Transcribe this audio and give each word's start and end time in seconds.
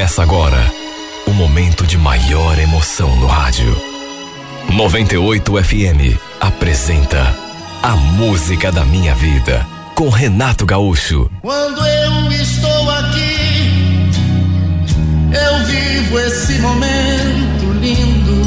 Começa 0.00 0.22
agora 0.22 0.72
o 1.26 1.30
momento 1.30 1.86
de 1.86 1.98
maior 1.98 2.58
emoção 2.58 3.14
no 3.16 3.26
rádio. 3.26 3.76
98 4.72 5.62
FM 5.62 6.18
apresenta 6.40 7.36
A 7.82 7.94
Música 7.96 8.72
da 8.72 8.82
Minha 8.82 9.14
Vida 9.14 9.66
com 9.94 10.08
Renato 10.08 10.64
Gaúcho. 10.64 11.30
Quando 11.42 11.84
eu 11.84 12.32
estou 12.32 12.90
aqui, 12.92 14.10
eu 15.34 15.66
vivo 15.66 16.18
esse 16.18 16.58
momento 16.60 17.70
lindo. 17.78 18.40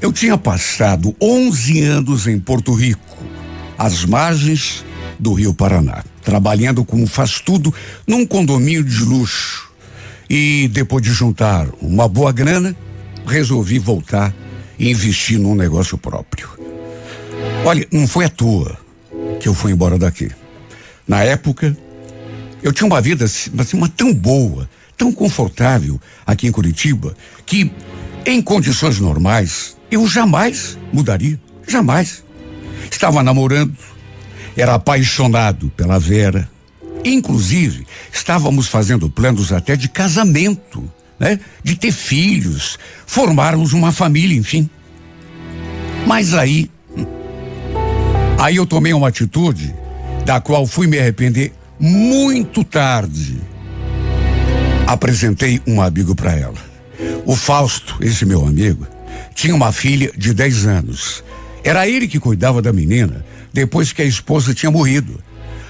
Eu 0.00 0.10
tinha 0.10 0.38
passado 0.38 1.14
11 1.20 1.82
anos 1.82 2.26
em 2.26 2.40
Porto 2.40 2.72
Rico 2.72 3.11
às 3.78 4.04
margens 4.04 4.84
do 5.18 5.32
Rio 5.32 5.54
Paraná, 5.54 6.04
trabalhando 6.22 6.84
como 6.84 7.06
faz 7.06 7.40
tudo 7.40 7.72
num 8.06 8.26
condomínio 8.26 8.84
de 8.84 9.04
luxo. 9.04 9.70
E 10.28 10.68
depois 10.68 11.02
de 11.02 11.12
juntar 11.12 11.68
uma 11.80 12.08
boa 12.08 12.32
grana, 12.32 12.74
resolvi 13.26 13.78
voltar 13.78 14.34
e 14.78 14.90
investir 14.90 15.38
num 15.38 15.54
negócio 15.54 15.98
próprio. 15.98 16.48
Olha, 17.64 17.86
não 17.92 18.06
foi 18.08 18.24
à 18.24 18.28
toa 18.28 18.78
que 19.38 19.48
eu 19.48 19.54
fui 19.54 19.72
embora 19.72 19.98
daqui. 19.98 20.30
Na 21.06 21.22
época, 21.22 21.76
eu 22.62 22.72
tinha 22.72 22.86
uma 22.86 23.00
vida 23.00 23.24
assim, 23.24 23.50
uma 23.74 23.88
tão 23.88 24.12
boa, 24.14 24.68
tão 24.96 25.12
confortável 25.12 26.00
aqui 26.26 26.46
em 26.46 26.52
Curitiba, 26.52 27.14
que 27.44 27.70
em 28.24 28.40
condições 28.40 29.00
normais 29.00 29.76
eu 29.90 30.06
jamais 30.06 30.78
mudaria, 30.92 31.38
jamais. 31.68 32.24
Estava 32.90 33.22
namorando, 33.22 33.76
era 34.56 34.74
apaixonado 34.74 35.70
pela 35.76 35.98
Vera. 35.98 36.48
Inclusive, 37.04 37.86
estávamos 38.12 38.68
fazendo 38.68 39.10
planos 39.10 39.52
até 39.52 39.76
de 39.76 39.88
casamento, 39.88 40.88
né? 41.18 41.40
De 41.62 41.74
ter 41.74 41.92
filhos, 41.92 42.78
formarmos 43.06 43.72
uma 43.72 43.90
família, 43.90 44.36
enfim. 44.36 44.68
Mas 46.06 46.34
aí, 46.34 46.70
aí 48.38 48.56
eu 48.56 48.66
tomei 48.66 48.92
uma 48.92 49.08
atitude 49.08 49.74
da 50.24 50.40
qual 50.40 50.66
fui 50.66 50.86
me 50.86 50.98
arrepender 50.98 51.52
muito 51.78 52.62
tarde. 52.62 53.40
Apresentei 54.86 55.60
um 55.66 55.80
amigo 55.80 56.14
para 56.14 56.32
ela. 56.32 56.72
O 57.24 57.34
Fausto, 57.34 57.96
esse 58.00 58.24
meu 58.24 58.46
amigo, 58.46 58.86
tinha 59.34 59.54
uma 59.54 59.72
filha 59.72 60.12
de 60.16 60.32
10 60.32 60.66
anos 60.66 61.24
era 61.64 61.88
ele 61.88 62.08
que 62.08 62.18
cuidava 62.18 62.60
da 62.60 62.72
menina 62.72 63.24
depois 63.52 63.92
que 63.92 64.02
a 64.02 64.06
esposa 64.06 64.54
tinha 64.54 64.70
morrido. 64.70 65.22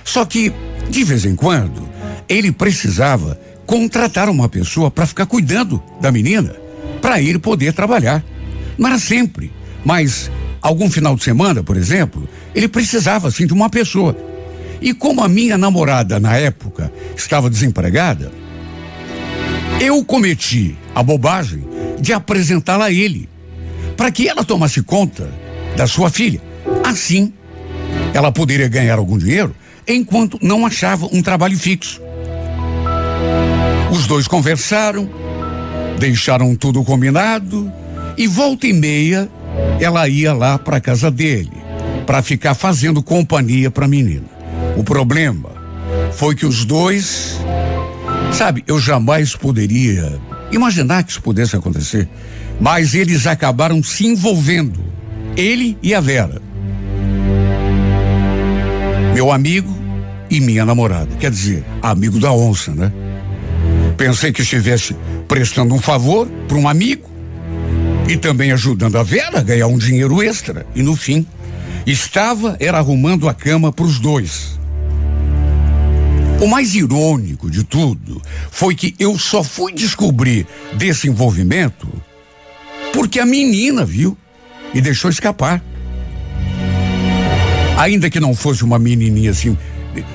Só 0.04 0.24
que, 0.24 0.52
de 0.88 1.04
vez 1.04 1.24
em 1.24 1.36
quando, 1.36 1.88
ele 2.28 2.50
precisava 2.50 3.38
contratar 3.66 4.28
uma 4.28 4.48
pessoa 4.48 4.90
para 4.90 5.06
ficar 5.06 5.26
cuidando 5.26 5.82
da 6.00 6.10
menina, 6.10 6.54
para 7.00 7.20
ele 7.20 7.38
poder 7.38 7.72
trabalhar. 7.72 8.24
Não 8.78 8.88
era 8.88 8.98
sempre, 8.98 9.52
mas 9.84 10.30
algum 10.60 10.90
final 10.90 11.14
de 11.14 11.24
semana, 11.24 11.62
por 11.62 11.76
exemplo, 11.76 12.28
ele 12.54 12.68
precisava 12.68 13.28
assim 13.28 13.46
de 13.46 13.52
uma 13.52 13.68
pessoa. 13.68 14.16
E 14.80 14.92
como 14.92 15.22
a 15.22 15.28
minha 15.28 15.56
namorada 15.56 16.18
na 16.18 16.36
época 16.36 16.92
estava 17.16 17.48
desempregada, 17.48 18.32
eu 19.80 20.04
cometi 20.04 20.76
a 20.94 21.02
bobagem 21.02 21.64
de 22.00 22.12
apresentá-la 22.12 22.86
a 22.86 22.92
ele, 22.92 23.28
para 23.96 24.10
que 24.10 24.28
ela 24.28 24.44
tomasse 24.44 24.82
conta 24.82 25.41
da 25.76 25.86
sua 25.86 26.10
filha. 26.10 26.40
Assim, 26.84 27.32
ela 28.14 28.30
poderia 28.30 28.68
ganhar 28.68 28.98
algum 28.98 29.18
dinheiro 29.18 29.54
enquanto 29.86 30.38
não 30.42 30.64
achava 30.66 31.08
um 31.12 31.22
trabalho 31.22 31.58
fixo. 31.58 32.00
Os 33.90 34.06
dois 34.06 34.26
conversaram, 34.26 35.08
deixaram 35.98 36.54
tudo 36.54 36.82
combinado 36.82 37.70
e 38.16 38.26
volta 38.26 38.66
e 38.66 38.72
meia 38.72 39.28
ela 39.80 40.08
ia 40.08 40.32
lá 40.32 40.58
para 40.58 40.80
casa 40.80 41.10
dele 41.10 41.50
para 42.06 42.22
ficar 42.22 42.54
fazendo 42.54 43.02
companhia 43.02 43.70
para 43.70 43.84
a 43.84 43.88
menina. 43.88 44.26
O 44.76 44.82
problema 44.82 45.50
foi 46.12 46.34
que 46.34 46.46
os 46.46 46.64
dois, 46.64 47.38
sabe, 48.32 48.64
eu 48.66 48.78
jamais 48.78 49.36
poderia 49.36 50.20
imaginar 50.50 51.04
que 51.04 51.12
isso 51.12 51.22
pudesse 51.22 51.56
acontecer, 51.56 52.08
mas 52.60 52.94
eles 52.94 53.26
acabaram 53.26 53.82
se 53.82 54.06
envolvendo 54.06 54.82
ele 55.36 55.78
e 55.82 55.94
a 55.94 56.00
Vera. 56.00 56.40
Meu 59.14 59.30
amigo 59.30 59.72
e 60.30 60.40
minha 60.40 60.64
namorada. 60.64 61.14
Quer 61.16 61.30
dizer, 61.30 61.64
amigo 61.82 62.18
da 62.18 62.32
onça, 62.32 62.72
né? 62.74 62.92
Pensei 63.96 64.32
que 64.32 64.42
estivesse 64.42 64.96
prestando 65.28 65.74
um 65.74 65.78
favor 65.78 66.26
para 66.48 66.56
um 66.56 66.68
amigo 66.68 67.10
e 68.08 68.16
também 68.16 68.52
ajudando 68.52 68.96
a 68.96 69.02
Vera 69.02 69.38
a 69.38 69.42
ganhar 69.42 69.66
um 69.66 69.78
dinheiro 69.78 70.22
extra. 70.22 70.66
E 70.74 70.82
no 70.82 70.96
fim, 70.96 71.26
estava 71.86 72.56
era 72.58 72.78
arrumando 72.78 73.28
a 73.28 73.34
cama 73.34 73.72
para 73.72 73.84
os 73.84 73.98
dois. 73.98 74.58
O 76.40 76.46
mais 76.48 76.74
irônico 76.74 77.48
de 77.48 77.62
tudo 77.62 78.20
foi 78.50 78.74
que 78.74 78.94
eu 78.98 79.16
só 79.18 79.44
fui 79.44 79.72
descobrir 79.72 80.46
desse 80.76 81.08
envolvimento 81.08 81.86
porque 82.92 83.18
a 83.18 83.26
menina 83.26 83.84
viu 83.84 84.16
e 84.74 84.80
deixou 84.80 85.10
escapar. 85.10 85.62
Ainda 87.76 88.08
que 88.08 88.20
não 88.20 88.34
fosse 88.34 88.64
uma 88.64 88.78
menininha 88.78 89.30
assim, 89.30 89.56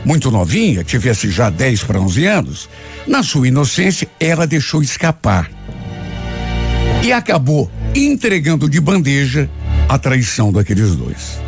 muito 0.05 0.31
novinha, 0.31 0.83
tivesse 0.83 1.29
já 1.29 1.49
10 1.49 1.83
para 1.83 1.99
11 1.99 2.25
anos, 2.25 2.69
na 3.05 3.23
sua 3.23 3.47
inocência, 3.47 4.07
ela 4.19 4.47
deixou 4.47 4.81
escapar. 4.81 5.49
E 7.03 7.11
acabou 7.11 7.69
entregando 7.95 8.69
de 8.69 8.79
bandeja 8.79 9.49
a 9.87 9.97
traição 9.97 10.51
daqueles 10.51 10.95
dois. 10.95 11.39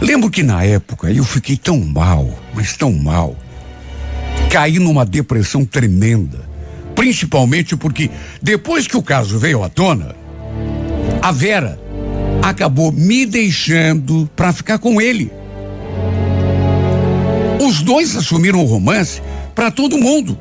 Lembro 0.00 0.30
que 0.30 0.42
na 0.42 0.64
época 0.64 1.10
eu 1.10 1.24
fiquei 1.24 1.56
tão 1.56 1.80
mal, 1.80 2.28
mas 2.54 2.76
tão 2.76 2.92
mal. 2.92 3.36
Caí 4.50 4.78
numa 4.78 5.04
depressão 5.04 5.64
tremenda. 5.64 6.48
Principalmente 6.94 7.76
porque, 7.76 8.10
depois 8.40 8.86
que 8.86 8.96
o 8.96 9.02
caso 9.02 9.38
veio 9.38 9.62
à 9.64 9.68
tona, 9.68 10.14
a 11.20 11.32
Vera 11.32 11.80
acabou 12.48 12.92
me 12.92 13.24
deixando 13.24 14.28
para 14.36 14.52
ficar 14.52 14.78
com 14.78 15.00
ele. 15.00 15.32
Os 17.58 17.80
dois 17.80 18.14
assumiram 18.14 18.62
o 18.62 18.66
romance 18.66 19.22
para 19.54 19.70
todo 19.70 19.96
mundo. 19.96 20.38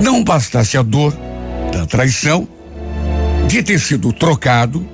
Não 0.00 0.22
bastasse 0.22 0.78
a 0.78 0.82
dor 0.82 1.12
da 1.72 1.86
traição, 1.86 2.46
de 3.48 3.62
ter 3.62 3.80
sido 3.80 4.12
trocado, 4.12 4.86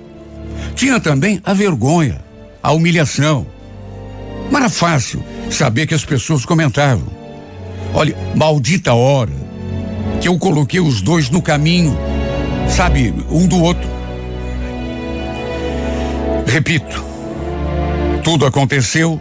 tinha 0.75 0.99
também 0.99 1.41
a 1.45 1.53
vergonha, 1.53 2.19
a 2.63 2.73
humilhação. 2.73 3.47
Não 4.51 4.59
era 4.59 4.71
fácil 4.71 5.23
saber 5.51 5.87
que 5.87 5.95
as 5.95 6.05
pessoas 6.07 6.47
comentavam. 6.47 7.07
Olha, 7.93 8.17
maldita 8.35 8.95
hora 8.95 9.33
que 10.21 10.29
eu 10.29 10.39
coloquei 10.39 10.81
os 10.81 11.03
dois 11.03 11.29
no 11.29 11.43
caminho, 11.43 11.97
sabe, 12.69 13.15
um 13.31 13.47
do 13.47 13.63
outro. 13.63 13.98
Repito, 16.49 17.05
tudo 18.25 18.47
aconteceu 18.47 19.21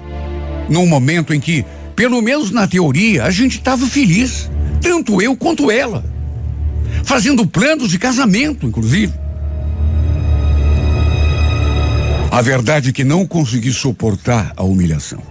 num 0.70 0.88
momento 0.88 1.34
em 1.34 1.42
que, 1.42 1.66
pelo 1.94 2.22
menos 2.22 2.52
na 2.52 2.66
teoria, 2.66 3.26
a 3.26 3.30
gente 3.30 3.58
estava 3.58 3.86
feliz, 3.86 4.50
tanto 4.82 5.22
eu 5.22 5.36
quanto 5.36 5.70
ela, 5.70 6.06
fazendo 7.04 7.46
planos 7.46 7.90
de 7.90 8.00
casamento, 8.00 8.66
inclusive. 8.66 9.14
A 12.32 12.42
verdade 12.42 12.90
é 12.90 12.94
que 12.94 13.04
não 13.04 13.26
consegui 13.26 13.74
suportar 13.74 14.54
a 14.56 14.64
humilhação. 14.64 15.22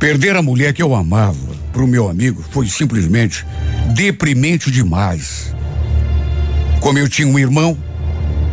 Perder 0.00 0.34
a 0.34 0.42
mulher 0.42 0.72
que 0.72 0.82
eu 0.82 0.92
amava 0.92 1.54
para 1.72 1.84
o 1.84 1.86
meu 1.86 2.08
amigo 2.08 2.44
foi 2.50 2.66
simplesmente 2.68 3.46
deprimente 3.94 4.72
demais. 4.72 5.54
Como 6.80 6.98
eu 6.98 7.08
tinha 7.08 7.28
um 7.28 7.38
irmão 7.38 7.78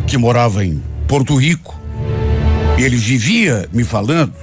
que 0.06 0.16
morava 0.16 0.64
em 0.64 0.80
Porto 1.08 1.34
Rico, 1.34 1.83
ele 2.82 2.96
vivia 2.96 3.68
me 3.72 3.84
falando 3.84 4.34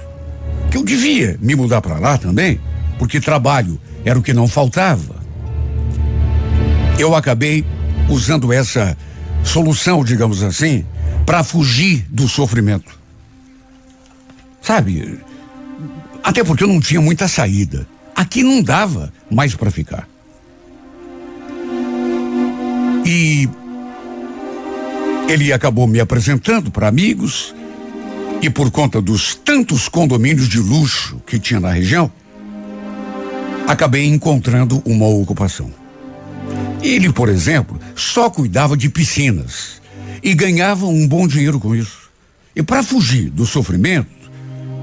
que 0.70 0.76
eu 0.76 0.84
devia 0.84 1.36
me 1.40 1.54
mudar 1.54 1.82
para 1.82 1.98
lá 1.98 2.16
também, 2.16 2.58
porque 2.98 3.20
trabalho 3.20 3.78
era 4.04 4.18
o 4.18 4.22
que 4.22 4.32
não 4.32 4.48
faltava. 4.48 5.16
Eu 6.98 7.14
acabei 7.14 7.64
usando 8.08 8.52
essa 8.52 8.96
solução, 9.44 10.04
digamos 10.04 10.42
assim, 10.42 10.86
para 11.26 11.44
fugir 11.44 12.06
do 12.08 12.28
sofrimento. 12.28 12.98
Sabe? 14.60 15.18
Até 16.22 16.42
porque 16.44 16.64
eu 16.64 16.68
não 16.68 16.80
tinha 16.80 17.00
muita 17.00 17.28
saída. 17.28 17.86
Aqui 18.14 18.42
não 18.42 18.62
dava 18.62 19.12
mais 19.30 19.54
para 19.54 19.70
ficar. 19.70 20.08
E 23.04 23.48
ele 25.28 25.52
acabou 25.52 25.86
me 25.86 25.98
apresentando 25.98 26.70
para 26.70 26.88
amigos 26.88 27.54
E 28.42 28.50
por 28.50 28.72
conta 28.72 29.00
dos 29.00 29.36
tantos 29.36 29.88
condomínios 29.88 30.48
de 30.48 30.58
luxo 30.58 31.22
que 31.24 31.38
tinha 31.38 31.60
na 31.60 31.70
região, 31.70 32.10
acabei 33.68 34.04
encontrando 34.04 34.82
uma 34.84 35.06
ocupação. 35.06 35.70
Ele, 36.82 37.12
por 37.12 37.28
exemplo, 37.28 37.78
só 37.94 38.28
cuidava 38.28 38.76
de 38.76 38.88
piscinas 38.88 39.80
e 40.20 40.34
ganhava 40.34 40.86
um 40.86 41.06
bom 41.06 41.28
dinheiro 41.28 41.60
com 41.60 41.72
isso. 41.72 42.10
E 42.54 42.62
para 42.64 42.82
fugir 42.82 43.30
do 43.30 43.46
sofrimento 43.46 44.10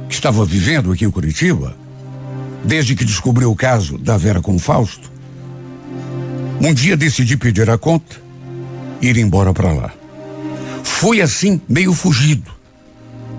que 0.07 0.15
estava 0.15 0.45
vivendo 0.45 0.93
aqui 0.93 1.03
em 1.03 1.11
Curitiba, 1.11 1.75
desde 2.63 2.95
que 2.95 3.03
descobriu 3.03 3.51
o 3.51 3.55
caso 3.55 3.97
da 3.97 4.17
Vera 4.17 4.41
com 4.41 4.55
o 4.55 4.59
Fausto, 4.59 5.11
um 6.61 6.73
dia 6.73 6.95
decidi 6.95 7.35
pedir 7.35 7.69
a 7.69 7.77
conta 7.77 8.15
e 9.01 9.07
ir 9.07 9.17
embora 9.17 9.53
para 9.53 9.73
lá. 9.73 9.93
Fui 10.83 11.21
assim, 11.21 11.61
meio 11.67 11.93
fugido, 11.93 12.58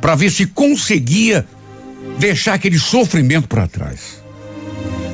para 0.00 0.14
ver 0.14 0.31
se 0.31 0.47
conseguia 0.47 1.47
deixar 2.19 2.55
aquele 2.55 2.79
sofrimento 2.79 3.49
para 3.49 3.67
trás. 3.67 4.23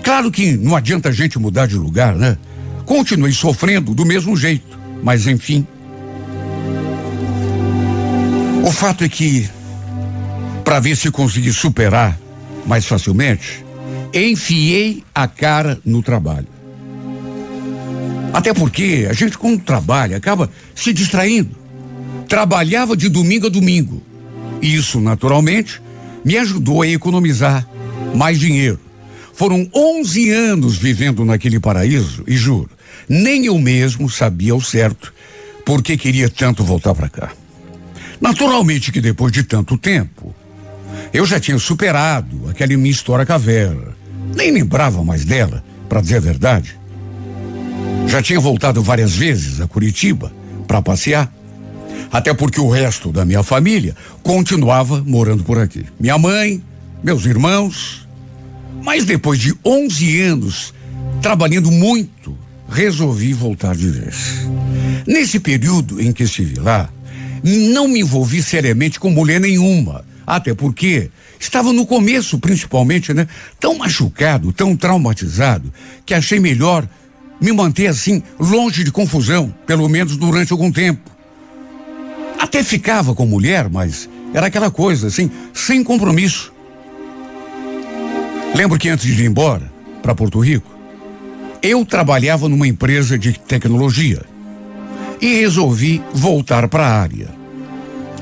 Claro 0.02 0.30
que 0.30 0.56
não 0.56 0.76
adianta 0.76 1.08
a 1.08 1.12
gente 1.12 1.38
mudar 1.38 1.66
de 1.66 1.74
lugar, 1.74 2.14
né? 2.14 2.36
Continuei 2.84 3.32
sofrendo 3.32 3.94
do 3.94 4.06
mesmo 4.06 4.36
jeito, 4.36 4.78
mas 5.02 5.26
enfim. 5.26 5.66
O 8.64 8.70
fato 8.70 9.02
é 9.02 9.08
que, 9.08 9.48
para 10.64 10.78
ver 10.78 10.96
se 10.96 11.10
consegui 11.10 11.52
superar 11.52 12.18
mais 12.64 12.86
facilmente, 12.86 13.64
enfiei 14.14 15.02
a 15.14 15.26
cara 15.26 15.80
no 15.84 16.02
trabalho. 16.02 16.48
Até 18.32 18.52
porque 18.52 19.06
a 19.08 19.12
gente, 19.12 19.38
quando 19.38 19.62
trabalha, 19.62 20.16
acaba 20.16 20.50
se 20.74 20.92
distraindo. 20.92 21.56
Trabalhava 22.28 22.96
de 22.96 23.08
domingo 23.08 23.46
a 23.46 23.50
domingo. 23.50 24.02
Isso, 24.60 25.00
naturalmente, 25.00 25.80
me 26.24 26.36
ajudou 26.38 26.82
a 26.82 26.88
economizar 26.88 27.66
mais 28.14 28.38
dinheiro. 28.38 28.80
Foram 29.34 29.68
11 29.74 30.30
anos 30.30 30.78
vivendo 30.78 31.24
naquele 31.24 31.60
paraíso 31.60 32.24
e 32.26 32.36
juro, 32.36 32.70
nem 33.08 33.46
eu 33.46 33.58
mesmo 33.58 34.08
sabia 34.08 34.52
ao 34.52 34.60
certo 34.60 35.12
por 35.64 35.82
que 35.82 35.96
queria 35.96 36.30
tanto 36.30 36.64
voltar 36.64 36.94
para 36.94 37.08
cá. 37.08 37.32
Naturalmente 38.20 38.90
que 38.90 39.00
depois 39.00 39.30
de 39.32 39.42
tanto 39.42 39.76
tempo, 39.76 40.34
eu 41.12 41.26
já 41.26 41.38
tinha 41.38 41.58
superado 41.58 42.48
aquela 42.48 42.76
minha 42.76 42.90
história 42.90 43.26
caveira. 43.26 43.94
Nem 44.34 44.50
lembrava 44.50 45.04
mais 45.04 45.24
dela, 45.24 45.62
para 45.88 46.00
dizer 46.00 46.16
a 46.16 46.20
verdade. 46.20 46.78
Já 48.06 48.22
tinha 48.22 48.40
voltado 48.40 48.82
várias 48.82 49.14
vezes 49.14 49.60
a 49.60 49.66
Curitiba 49.66 50.32
para 50.66 50.82
passear. 50.82 51.32
Até 52.12 52.32
porque 52.32 52.60
o 52.60 52.68
resto 52.68 53.12
da 53.12 53.24
minha 53.24 53.42
família 53.42 53.94
continuava 54.22 55.02
morando 55.06 55.42
por 55.42 55.58
aqui. 55.58 55.84
Minha 55.98 56.18
mãe, 56.18 56.62
meus 57.02 57.24
irmãos. 57.24 58.06
Mas 58.82 59.04
depois 59.04 59.38
de 59.38 59.54
11 59.64 60.20
anos 60.22 60.74
trabalhando 61.20 61.70
muito, 61.70 62.36
resolvi 62.68 63.32
voltar 63.32 63.74
de 63.74 63.88
vez. 63.88 64.46
Nesse 65.06 65.38
período 65.40 66.00
em 66.00 66.12
que 66.12 66.22
estive 66.22 66.60
lá, 66.60 66.88
não 67.42 67.88
me 67.88 68.00
envolvi 68.00 68.42
seriamente 68.42 68.98
com 68.98 69.10
mulher 69.10 69.40
nenhuma. 69.40 70.04
Até 70.26 70.54
porque 70.54 71.10
estava 71.38 71.72
no 71.72 71.86
começo, 71.86 72.38
principalmente, 72.38 73.14
né? 73.14 73.28
Tão 73.60 73.78
machucado, 73.78 74.52
tão 74.52 74.76
traumatizado, 74.76 75.72
que 76.04 76.14
achei 76.14 76.40
melhor 76.40 76.88
me 77.40 77.52
manter 77.52 77.86
assim, 77.86 78.22
longe 78.38 78.82
de 78.82 78.90
confusão, 78.90 79.54
pelo 79.66 79.88
menos 79.88 80.16
durante 80.16 80.52
algum 80.52 80.72
tempo. 80.72 81.15
Até 82.38 82.62
ficava 82.62 83.14
com 83.14 83.26
mulher, 83.26 83.68
mas 83.70 84.08
era 84.32 84.46
aquela 84.46 84.70
coisa, 84.70 85.06
assim, 85.06 85.30
sem 85.54 85.82
compromisso. 85.82 86.52
Lembro 88.54 88.78
que 88.78 88.88
antes 88.88 89.06
de 89.06 89.22
ir 89.22 89.26
embora 89.26 89.70
para 90.02 90.14
Porto 90.14 90.38
Rico, 90.38 90.70
eu 91.62 91.84
trabalhava 91.84 92.48
numa 92.48 92.66
empresa 92.66 93.18
de 93.18 93.38
tecnologia 93.38 94.22
e 95.20 95.40
resolvi 95.40 96.02
voltar 96.12 96.68
para 96.68 96.86
a 96.86 97.00
área. 97.00 97.28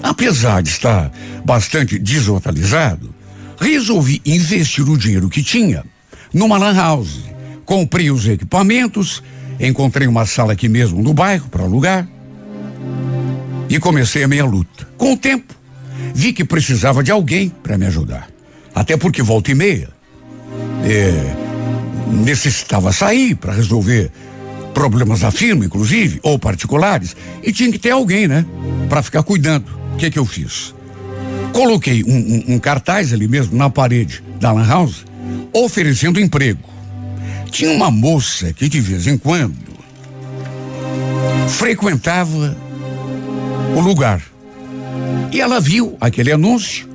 Apesar 0.02 0.62
de 0.62 0.68
estar 0.68 1.10
bastante 1.44 1.98
desatualizado, 1.98 3.14
resolvi 3.58 4.20
investir 4.24 4.88
o 4.88 4.96
dinheiro 4.96 5.28
que 5.28 5.42
tinha 5.42 5.84
numa 6.32 6.58
lan 6.58 6.74
house. 6.74 7.24
Comprei 7.64 8.10
os 8.10 8.26
equipamentos, 8.26 9.22
encontrei 9.58 10.06
uma 10.06 10.26
sala 10.26 10.52
aqui 10.52 10.68
mesmo 10.68 11.02
no 11.02 11.14
bairro 11.14 11.48
para 11.48 11.64
alugar 11.64 12.06
e 13.74 13.80
comecei 13.80 14.22
a 14.22 14.28
minha 14.28 14.44
luta. 14.44 14.86
Com 14.96 15.14
o 15.14 15.16
tempo, 15.16 15.52
vi 16.14 16.32
que 16.32 16.44
precisava 16.44 17.02
de 17.02 17.10
alguém 17.10 17.48
para 17.48 17.76
me 17.76 17.86
ajudar. 17.86 18.28
Até 18.72 18.96
porque 18.96 19.20
volta 19.20 19.50
e 19.50 19.54
meia 19.54 19.88
é, 20.84 21.34
necessitava 22.08 22.92
sair 22.92 23.34
para 23.34 23.52
resolver 23.52 24.12
problemas 24.72 25.20
da 25.20 25.32
firma, 25.32 25.64
inclusive, 25.64 26.20
ou 26.22 26.38
particulares, 26.38 27.16
e 27.42 27.52
tinha 27.52 27.70
que 27.70 27.78
ter 27.78 27.90
alguém, 27.90 28.28
né? 28.28 28.46
Para 28.88 29.02
ficar 29.02 29.24
cuidando. 29.24 29.66
O 29.94 29.96
que 29.96 30.08
que 30.08 30.18
eu 30.18 30.26
fiz? 30.26 30.72
Coloquei 31.52 32.04
um, 32.04 32.16
um, 32.16 32.54
um, 32.54 32.58
cartaz 32.60 33.12
ali 33.12 33.26
mesmo 33.26 33.56
na 33.56 33.70
parede 33.70 34.22
da 34.38 34.52
Lan 34.52 34.66
House, 34.66 35.04
oferecendo 35.52 36.20
emprego. 36.20 36.68
Tinha 37.50 37.70
uma 37.72 37.90
moça 37.90 38.52
que 38.52 38.68
de 38.68 38.80
vez 38.80 39.06
em 39.06 39.18
quando 39.18 39.56
frequentava 41.48 42.56
o 43.74 43.80
lugar. 43.80 44.22
E 45.32 45.40
ela 45.40 45.60
viu 45.60 45.96
aquele 46.00 46.32
anúncio 46.32 46.88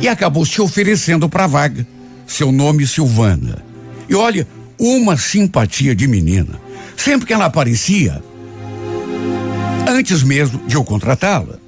e 0.00 0.08
acabou 0.08 0.46
se 0.46 0.60
oferecendo 0.60 1.28
para 1.28 1.44
a 1.44 1.48
vaga. 1.48 1.86
Seu 2.26 2.52
nome 2.52 2.86
Silvana. 2.86 3.64
E 4.08 4.14
olha, 4.14 4.46
uma 4.78 5.16
simpatia 5.16 5.94
de 5.94 6.06
menina. 6.06 6.60
Sempre 6.96 7.26
que 7.26 7.32
ela 7.32 7.46
aparecia, 7.46 8.22
antes 9.88 10.22
mesmo 10.22 10.60
de 10.66 10.76
eu 10.76 10.84
contratá-la, 10.84 11.58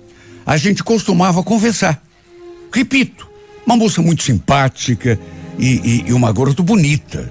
a 0.47 0.57
gente 0.57 0.83
costumava 0.85 1.43
conversar. 1.43 2.03
Repito, 2.73 3.29
uma 3.67 3.77
moça 3.77 4.01
muito 4.01 4.23
simpática 4.23 5.19
e, 5.59 5.67
e, 5.67 6.05
e 6.09 6.13
uma 6.13 6.33
garota 6.33 6.63
bonita. 6.63 7.31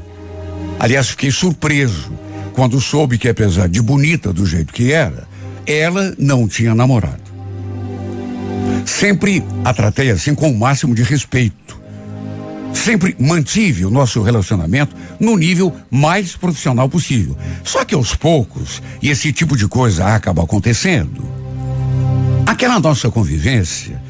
Aliás, 0.80 1.10
fiquei 1.10 1.32
surpreso 1.32 2.12
quando 2.54 2.80
soube 2.82 3.18
que, 3.18 3.30
apesar 3.30 3.68
de 3.70 3.82
bonita 3.82 4.34
do 4.34 4.46
jeito 4.46 4.74
que 4.74 4.92
era, 4.92 5.28
ela 5.66 6.14
não 6.18 6.48
tinha 6.48 6.76
namorado. 6.76 7.22
Sempre 8.86 9.44
a 9.64 9.74
tratei 9.74 10.12
assim 10.12 10.34
com 10.34 10.50
o 10.50 10.58
máximo 10.58 10.96
de 10.96 11.04
respeito. 11.04 11.80
Sempre 12.74 13.16
mantive 13.20 13.86
o 13.86 13.90
nosso 13.90 14.22
relacionamento 14.22 14.96
no 15.20 15.38
nível 15.38 15.76
mais 15.90 16.36
profissional 16.36 16.90
possível. 16.90 17.38
Só 17.64 17.84
que 17.86 17.94
aos 17.94 18.16
poucos, 18.16 18.82
e 19.02 19.10
esse 19.10 19.32
tipo 19.32 19.58
de 19.58 19.68
coisa 19.68 20.16
acaba 20.16 20.44
acontecendo, 20.44 21.24
aquela 22.46 22.80
nossa 22.80 23.12
convivência 23.12 24.02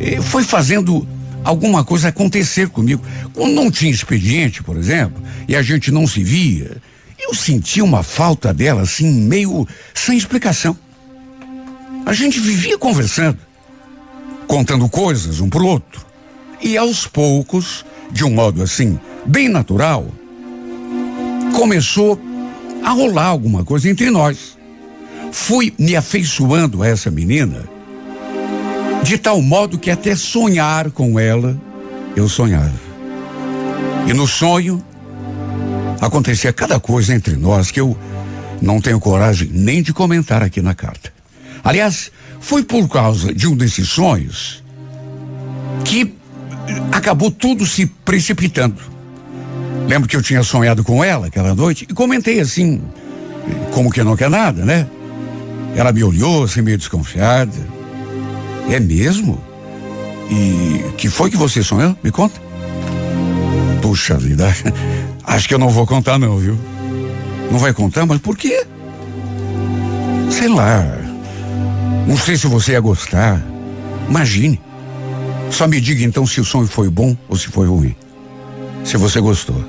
eh, 0.00 0.20
foi 0.20 0.42
fazendo 0.42 1.06
alguma 1.44 1.84
coisa 1.84 2.08
acontecer 2.08 2.68
comigo. 2.68 3.02
Quando 3.32 3.54
não 3.54 3.70
tinha 3.70 3.90
expediente, 3.90 4.62
por 4.62 4.76
exemplo, 4.76 5.22
e 5.46 5.56
a 5.56 5.62
gente 5.62 5.90
não 5.90 6.06
se 6.06 6.22
via, 6.22 6.76
eu 7.18 7.34
sentia 7.34 7.84
uma 7.84 8.02
falta 8.02 8.52
dela 8.52 8.82
assim, 8.82 9.10
meio 9.10 9.66
sem 9.94 10.16
explicação. 10.16 10.76
A 12.08 12.14
gente 12.14 12.40
vivia 12.40 12.78
conversando, 12.78 13.36
contando 14.46 14.88
coisas 14.88 15.40
um 15.40 15.50
pro 15.50 15.66
outro. 15.66 16.06
E 16.58 16.74
aos 16.74 17.06
poucos, 17.06 17.84
de 18.10 18.24
um 18.24 18.30
modo 18.30 18.62
assim, 18.62 18.98
bem 19.26 19.46
natural, 19.46 20.06
começou 21.54 22.18
a 22.82 22.92
rolar 22.92 23.26
alguma 23.26 23.62
coisa 23.62 23.90
entre 23.90 24.10
nós. 24.10 24.56
Fui 25.32 25.74
me 25.78 25.94
afeiçoando 25.94 26.82
a 26.82 26.88
essa 26.88 27.10
menina 27.10 27.68
de 29.02 29.18
tal 29.18 29.42
modo 29.42 29.78
que 29.78 29.90
até 29.90 30.16
sonhar 30.16 30.90
com 30.90 31.20
ela 31.20 31.60
eu 32.16 32.26
sonhava. 32.26 32.72
E 34.06 34.14
no 34.14 34.26
sonho 34.26 34.82
acontecia 36.00 36.54
cada 36.54 36.80
coisa 36.80 37.14
entre 37.14 37.36
nós 37.36 37.70
que 37.70 37.80
eu 37.80 37.94
não 38.62 38.80
tenho 38.80 38.98
coragem 38.98 39.50
nem 39.52 39.82
de 39.82 39.92
comentar 39.92 40.42
aqui 40.42 40.62
na 40.62 40.74
carta. 40.74 41.17
Aliás, 41.62 42.10
foi 42.40 42.62
por 42.62 42.88
causa 42.88 43.32
de 43.34 43.46
um 43.46 43.56
desses 43.56 43.88
sonhos 43.88 44.62
que 45.84 46.14
acabou 46.92 47.30
tudo 47.30 47.66
se 47.66 47.86
precipitando. 47.86 48.80
Lembro 49.86 50.08
que 50.08 50.16
eu 50.16 50.22
tinha 50.22 50.42
sonhado 50.42 50.84
com 50.84 51.02
ela 51.02 51.28
aquela 51.28 51.54
noite 51.54 51.86
e 51.88 51.94
comentei 51.94 52.40
assim, 52.40 52.82
como 53.72 53.90
que 53.90 54.02
não 54.02 54.16
quer 54.16 54.28
nada, 54.28 54.64
né? 54.64 54.86
Ela 55.74 55.92
me 55.92 56.02
olhou 56.02 56.44
assim 56.44 56.60
meio 56.60 56.76
desconfiada. 56.76 57.56
É 58.68 58.78
mesmo? 58.78 59.40
E 60.30 60.84
que 60.98 61.08
foi 61.08 61.30
que 61.30 61.36
você 61.36 61.62
sonhou? 61.62 61.96
Me 62.02 62.10
conta. 62.10 62.38
Puxa 63.80 64.18
vida, 64.18 64.54
acho 65.24 65.48
que 65.48 65.54
eu 65.54 65.58
não 65.58 65.70
vou 65.70 65.86
contar 65.86 66.18
não, 66.18 66.36
viu? 66.36 66.58
Não 67.50 67.58
vai 67.58 67.72
contar, 67.72 68.04
mas 68.04 68.18
por 68.18 68.36
quê? 68.36 68.66
Sei 70.30 70.48
lá. 70.48 70.97
Não 72.08 72.16
sei 72.16 72.38
se 72.38 72.46
você 72.46 72.72
ia 72.72 72.80
gostar. 72.80 73.44
Imagine. 74.08 74.58
Só 75.50 75.68
me 75.68 75.78
diga 75.78 76.02
então 76.02 76.26
se 76.26 76.40
o 76.40 76.44
sonho 76.44 76.66
foi 76.66 76.88
bom 76.88 77.14
ou 77.28 77.36
se 77.36 77.48
foi 77.48 77.66
ruim. 77.66 77.94
Se 78.82 78.96
você 78.96 79.20
gostou. 79.20 79.62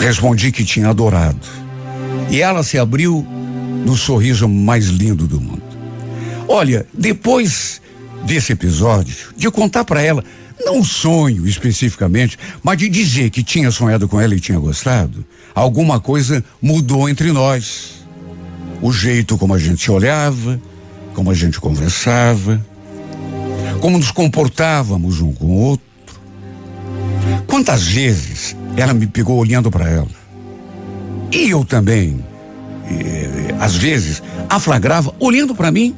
Respondi 0.00 0.52
que 0.52 0.64
tinha 0.64 0.88
adorado. 0.88 1.44
E 2.30 2.40
ela 2.40 2.62
se 2.62 2.78
abriu 2.78 3.26
no 3.84 3.96
sorriso 3.96 4.48
mais 4.48 4.86
lindo 4.86 5.26
do 5.26 5.40
mundo. 5.40 5.62
Olha, 6.46 6.86
depois 6.94 7.82
desse 8.24 8.52
episódio, 8.52 9.16
de 9.36 9.50
contar 9.50 9.84
para 9.84 10.00
ela, 10.00 10.22
não 10.64 10.84
sonho 10.84 11.48
especificamente, 11.48 12.38
mas 12.62 12.78
de 12.78 12.88
dizer 12.88 13.30
que 13.30 13.42
tinha 13.42 13.72
sonhado 13.72 14.06
com 14.06 14.20
ela 14.20 14.36
e 14.36 14.40
tinha 14.40 14.58
gostado, 14.58 15.24
alguma 15.52 15.98
coisa 15.98 16.44
mudou 16.62 17.08
entre 17.08 17.32
nós. 17.32 17.99
O 18.82 18.92
jeito 18.92 19.36
como 19.36 19.54
a 19.54 19.58
gente 19.58 19.82
se 19.82 19.90
olhava, 19.90 20.60
como 21.14 21.30
a 21.30 21.34
gente 21.34 21.60
conversava, 21.60 22.64
como 23.80 23.98
nos 23.98 24.10
comportávamos 24.10 25.20
um 25.20 25.32
com 25.32 25.46
o 25.46 25.56
outro. 25.56 25.86
Quantas 27.46 27.86
vezes 27.86 28.56
ela 28.76 28.94
me 28.94 29.06
pegou 29.06 29.38
olhando 29.38 29.70
para 29.70 29.88
ela? 29.88 30.08
E 31.32 31.50
eu 31.50 31.64
também, 31.64 32.24
eh, 32.88 33.54
às 33.60 33.76
vezes, 33.76 34.22
a 34.48 34.58
flagrava 34.58 35.14
olhando 35.18 35.54
para 35.54 35.70
mim. 35.70 35.94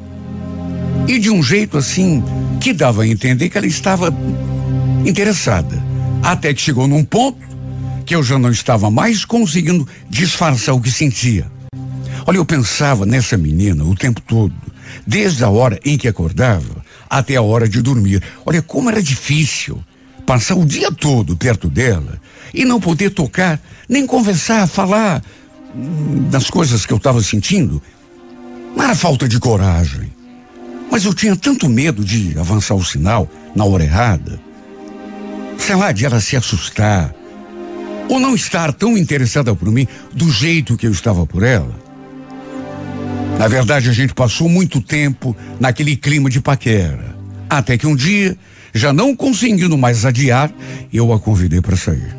E 1.07 1.19
de 1.19 1.31
um 1.31 1.43
jeito 1.43 1.77
assim 1.77 2.23
que 2.61 2.73
dava 2.73 3.03
a 3.03 3.07
entender 3.07 3.49
que 3.49 3.59
ela 3.59 3.67
estava 3.67 4.15
interessada. 5.05 5.83
Até 6.23 6.55
que 6.55 6.61
chegou 6.61 6.87
num 6.87 7.05
ponto 7.05 7.39
que 8.05 8.15
eu 8.15 8.23
já 8.23 8.39
não 8.39 8.51
estava 8.51 8.91
mais 8.91 9.25
conseguindo 9.25 9.87
disfarçar 10.09 10.75
o 10.75 10.81
que 10.81 10.91
sentia. 10.91 11.52
Olha, 12.27 12.37
eu 12.37 12.45
pensava 12.45 13.05
nessa 13.05 13.37
menina 13.37 13.85
o 13.85 13.95
tempo 13.95 14.21
todo, 14.21 14.55
desde 15.07 15.43
a 15.43 15.49
hora 15.49 15.79
em 15.85 15.99
que 15.99 16.07
acordava 16.07 16.85
até 17.11 17.37
a 17.37 17.43
hora 17.43 17.69
de 17.69 17.83
dormir. 17.83 18.23
Olha 18.47 18.63
como 18.63 18.89
era 18.89 19.03
difícil 19.03 19.83
passar 20.25 20.55
o 20.55 20.65
dia 20.65 20.91
todo 20.93 21.37
perto 21.37 21.69
dela 21.69 22.21
e 22.55 22.65
não 22.65 22.81
poder 22.81 23.11
tocar, 23.11 23.61
nem 23.89 24.07
conversar, 24.07 24.67
falar 24.67 25.23
hum, 25.75 26.29
das 26.31 26.49
coisas 26.49 26.87
que 26.87 26.93
eu 26.93 26.97
estava 26.97 27.23
sentindo. 27.23 27.83
Não 28.77 28.85
era 28.85 28.95
falta 28.95 29.29
de 29.29 29.39
coragem, 29.39 30.13
mas 30.91 31.05
eu 31.05 31.13
tinha 31.13 31.35
tanto 31.35 31.69
medo 31.69 32.05
de 32.05 32.39
avançar 32.39 32.75
o 32.75 32.85
sinal 32.85 33.29
na 33.55 33.65
hora 33.65 33.83
errada. 33.83 34.41
Sei 35.59 35.75
lá, 35.75 35.93
de 35.93 36.05
ela 36.05 36.21
se 36.21 36.37
assustar 36.37 37.15
ou 38.09 38.21
não 38.21 38.35
estar 38.35 38.73
tão 38.73 38.97
interessada 38.97 39.55
por 39.55 39.71
mim 39.71 39.87
do 40.13 40.31
jeito 40.31 40.77
que 40.77 40.87
eu 40.87 40.93
estava 40.93 41.27
por 41.27 41.43
ela. 41.43 41.82
Na 43.39 43.49
verdade, 43.49 43.89
a 43.89 43.93
gente 43.93 44.15
passou 44.15 44.49
muito 44.49 44.81
tempo 44.81 45.37
naquele 45.59 45.97
clima 45.97 46.31
de 46.31 46.41
paquera. 46.41 47.17
Até 47.49 47.77
que 47.77 47.87
um 47.87 47.97
dia, 47.97 48.37
já 48.73 48.93
não 48.93 49.15
conseguindo 49.15 49.77
mais 49.77 50.05
adiar, 50.05 50.51
eu 50.93 51.13
a 51.13 51.19
convidei 51.19 51.61
para 51.61 51.77
sair. 51.77 52.17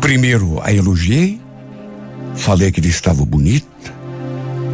Primeiro 0.00 0.60
a 0.62 0.72
elogiei, 0.72 1.40
falei 2.34 2.70
que 2.70 2.80
ele 2.80 2.88
estava 2.88 3.24
bonita 3.24 3.66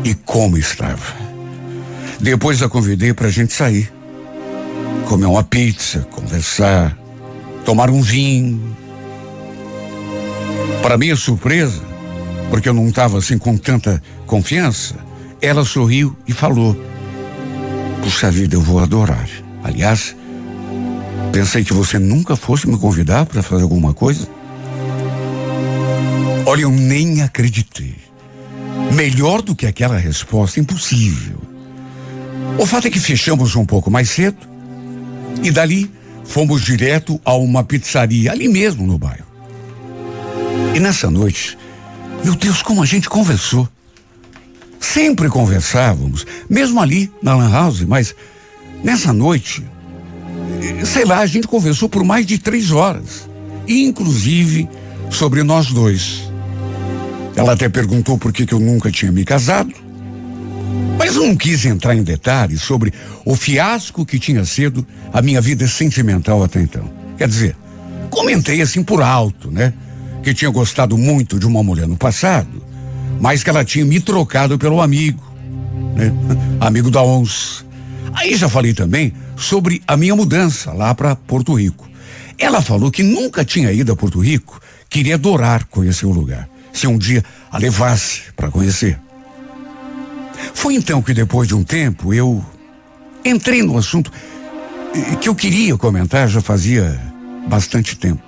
e 0.04 0.14
como 0.14 0.56
estava. 0.56 1.25
Depois 2.21 2.62
a 2.62 2.68
convidei 2.68 3.12
para 3.12 3.28
a 3.28 3.30
gente 3.30 3.52
sair, 3.52 3.92
comer 5.09 5.26
uma 5.26 5.42
pizza, 5.42 6.00
conversar, 6.11 6.97
tomar 7.64 7.90
um 7.90 8.00
vinho. 8.00 8.76
Para 10.83 10.99
minha 10.99 11.16
surpresa, 11.16 11.83
porque 12.50 12.68
eu 12.68 12.75
não 12.75 12.88
estava 12.88 13.18
assim 13.18 13.38
com 13.38 13.56
tanta 13.56 14.00
confiança, 14.26 14.94
ela 15.45 15.65
sorriu 15.65 16.17
e 16.27 16.33
falou: 16.33 16.77
Puxa 18.03 18.31
vida, 18.31 18.57
eu 18.57 18.61
vou 18.61 18.79
adorar. 18.79 19.29
Aliás, 19.63 20.17
pensei 21.33 21.65
que 21.65 21.73
você 21.73 21.99
nunca 21.99 22.37
fosse 22.37 22.69
me 22.69 22.79
convidar 22.79 23.27
para 23.27 23.43
fazer 23.43 23.63
alguma 23.63 23.95
coisa. 23.95 24.29
Olha, 26.47 26.63
eu 26.63 26.71
nem 26.71 27.23
acreditei. 27.23 27.97
Melhor 28.93 29.41
do 29.41 29.55
que 29.55 29.67
aquela 29.67 29.97
resposta, 29.97 30.61
impossível. 30.61 31.41
O 32.59 32.67
fato 32.67 32.87
é 32.87 32.91
que 32.91 33.01
fechamos 33.01 33.57
um 33.57 33.65
pouco 33.65 33.91
mais 33.91 34.11
cedo 34.11 34.37
e 35.43 35.51
dali 35.51 35.91
fomos 36.25 36.63
direto 36.63 37.21
a 37.25 37.35
uma 37.35 37.65
pizzaria 37.65 38.31
ali 38.31 38.49
mesmo 38.49 38.87
no 38.87 38.99
bairro. 38.99 39.27
E 40.75 40.81
nessa 40.81 41.11
noite, 41.11 41.57
meu 42.25 42.35
Deus, 42.35 42.63
como 42.63 42.83
a 42.83 42.87
gente 42.87 43.09
conversou. 43.09 43.69
Sempre 44.85 45.29
conversávamos, 45.29 46.26
mesmo 46.49 46.81
ali 46.81 47.11
na 47.23 47.35
Lan 47.35 47.50
House, 47.50 47.81
mas 47.81 48.14
nessa 48.85 49.12
noite, 49.12 49.64
sei 50.85 51.05
lá, 51.05 51.21
a 51.21 51.26
gente 51.26 51.49
conversou 51.49 51.88
por 51.88 52.05
mais 52.05 52.26
de 52.26 52.38
três 52.38 52.71
horas, 52.71 53.29
inclusive 53.67 54.69
sobre 55.11 55.43
nós 55.43 55.73
dois. 55.73 56.31
Ela 57.35 57.55
até 57.55 57.69
perguntou 57.69 58.19
por 58.19 58.33
que, 58.33 58.47
que 58.47 58.53
eu 58.53 58.61
nunca 58.61 58.93
tinha 58.93 59.11
me 59.11 59.25
casado, 59.25 59.73
mas 60.99 61.17
não 61.17 61.35
quis 61.35 61.64
entrar 61.64 61.97
em 61.97 62.03
detalhes 62.03 62.61
sobre 62.61 62.93
o 63.25 63.35
fiasco 63.35 64.05
que 64.05 64.19
tinha 64.19 64.45
sido 64.45 64.87
a 65.12 65.23
minha 65.23 65.41
vida 65.41 65.67
sentimental 65.67 66.45
até 66.45 66.61
então. 66.61 66.88
Quer 67.17 67.26
dizer, 67.26 67.57
comentei 68.11 68.61
assim 68.61 68.83
por 68.83 69.03
alto, 69.03 69.50
né? 69.50 69.73
Que 70.23 70.35
tinha 70.35 70.50
gostado 70.50 70.97
muito 70.97 71.38
de 71.38 71.47
uma 71.47 71.62
mulher 71.64 71.88
no 71.88 71.97
passado, 71.97 72.63
mas 73.21 73.42
que 73.42 73.50
ela 73.50 73.64
tinha 73.64 73.85
me 73.85 74.00
trocado 74.00 74.59
pelo 74.59 74.80
amigo, 74.80 75.23
né? 75.94 76.12
Amigo 76.61 76.90
da 76.90 77.02
onça. 77.02 77.64
Aí 78.14 78.37
já 78.37 78.49
falei 78.49 78.73
também 78.75 79.12
sobre 79.37 79.83
a 79.87 79.97
minha 79.97 80.14
mudança 80.14 80.73
lá 80.73 80.94
para 80.94 81.16
Porto 81.16 81.54
Rico. 81.54 81.88
Ela 82.38 82.61
falou 82.61 82.90
que 82.90 83.02
nunca 83.02 83.44
tinha 83.44 83.73
ido 83.73 83.92
a 83.92 83.97
Porto 83.97 84.21
Rico, 84.21 84.61
queria 84.88 85.14
adorar 85.14 85.64
conhecer 85.66 86.06
o 86.06 86.12
lugar. 86.12 86.49
Se 86.73 86.87
um 86.87 86.99
dia 86.99 87.25
a 87.50 87.59
levasse 87.59 88.23
para 88.35 88.50
conhecer. 88.50 88.99
Foi 90.52 90.75
então 90.75 91.00
que 91.00 91.14
depois 91.14 91.47
de 91.47 91.54
um 91.54 91.62
tempo 91.62 92.12
eu 92.12 92.44
entrei 93.25 93.62
no 93.62 93.78
assunto 93.78 94.11
que 95.21 95.28
eu 95.28 95.35
queria 95.35 95.76
comentar 95.76 96.28
já 96.28 96.40
fazia 96.40 97.00
bastante 97.49 97.97
tempo. 97.97 98.23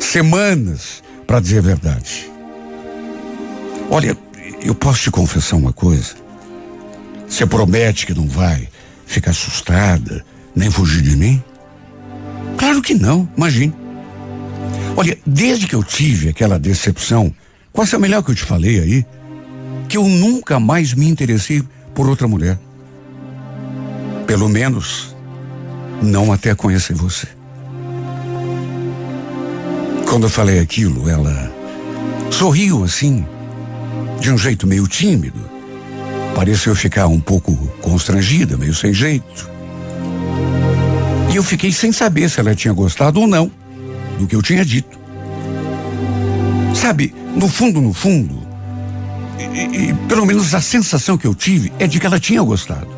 Semanas, 0.00 1.02
para 1.26 1.40
dizer 1.40 1.58
a 1.58 1.62
verdade. 1.62 2.31
Olha, 3.94 4.16
eu 4.64 4.74
posso 4.74 5.02
te 5.02 5.10
confessar 5.10 5.56
uma 5.56 5.70
coisa. 5.70 6.14
Você 7.28 7.44
promete 7.44 8.06
que 8.06 8.14
não 8.14 8.26
vai 8.26 8.66
ficar 9.04 9.32
assustada, 9.32 10.24
nem 10.56 10.70
fugir 10.70 11.02
de 11.02 11.14
mim? 11.14 11.44
Claro 12.56 12.80
que 12.80 12.94
não, 12.94 13.28
imagine. 13.36 13.74
Olha, 14.96 15.18
desde 15.26 15.66
que 15.66 15.74
eu 15.74 15.84
tive 15.84 16.30
aquela 16.30 16.58
decepção, 16.58 17.34
com 17.70 17.82
essa 17.82 17.98
melhor 17.98 18.22
que 18.22 18.30
eu 18.30 18.34
te 18.34 18.44
falei 18.44 18.80
aí, 18.80 19.06
que 19.90 19.98
eu 19.98 20.08
nunca 20.08 20.58
mais 20.58 20.94
me 20.94 21.06
interessei 21.06 21.62
por 21.94 22.08
outra 22.08 22.26
mulher. 22.26 22.58
Pelo 24.26 24.48
menos, 24.48 25.14
não 26.00 26.32
até 26.32 26.54
conhecer 26.54 26.94
você. 26.94 27.28
Quando 30.08 30.22
eu 30.22 30.30
falei 30.30 30.60
aquilo, 30.60 31.10
ela 31.10 31.52
sorriu 32.30 32.84
assim, 32.84 33.26
de 34.22 34.30
um 34.30 34.38
jeito 34.38 34.66
meio 34.66 34.86
tímido. 34.86 35.40
Pareceu 36.34 36.74
ficar 36.74 37.08
um 37.08 37.20
pouco 37.20 37.54
constrangida, 37.82 38.56
meio 38.56 38.72
sem 38.72 38.94
jeito. 38.94 39.50
E 41.32 41.36
eu 41.36 41.42
fiquei 41.42 41.72
sem 41.72 41.92
saber 41.92 42.30
se 42.30 42.38
ela 42.38 42.54
tinha 42.54 42.72
gostado 42.72 43.20
ou 43.20 43.26
não 43.26 43.50
do 44.18 44.26
que 44.26 44.36
eu 44.36 44.42
tinha 44.42 44.64
dito. 44.64 44.98
Sabe, 46.74 47.14
no 47.34 47.48
fundo, 47.48 47.80
no 47.80 47.92
fundo, 47.92 48.46
e, 49.38 49.88
e, 49.90 49.94
pelo 50.08 50.24
menos 50.24 50.54
a 50.54 50.60
sensação 50.60 51.18
que 51.18 51.26
eu 51.26 51.34
tive 51.34 51.72
é 51.78 51.86
de 51.86 51.98
que 51.98 52.06
ela 52.06 52.20
tinha 52.20 52.42
gostado. 52.42 52.88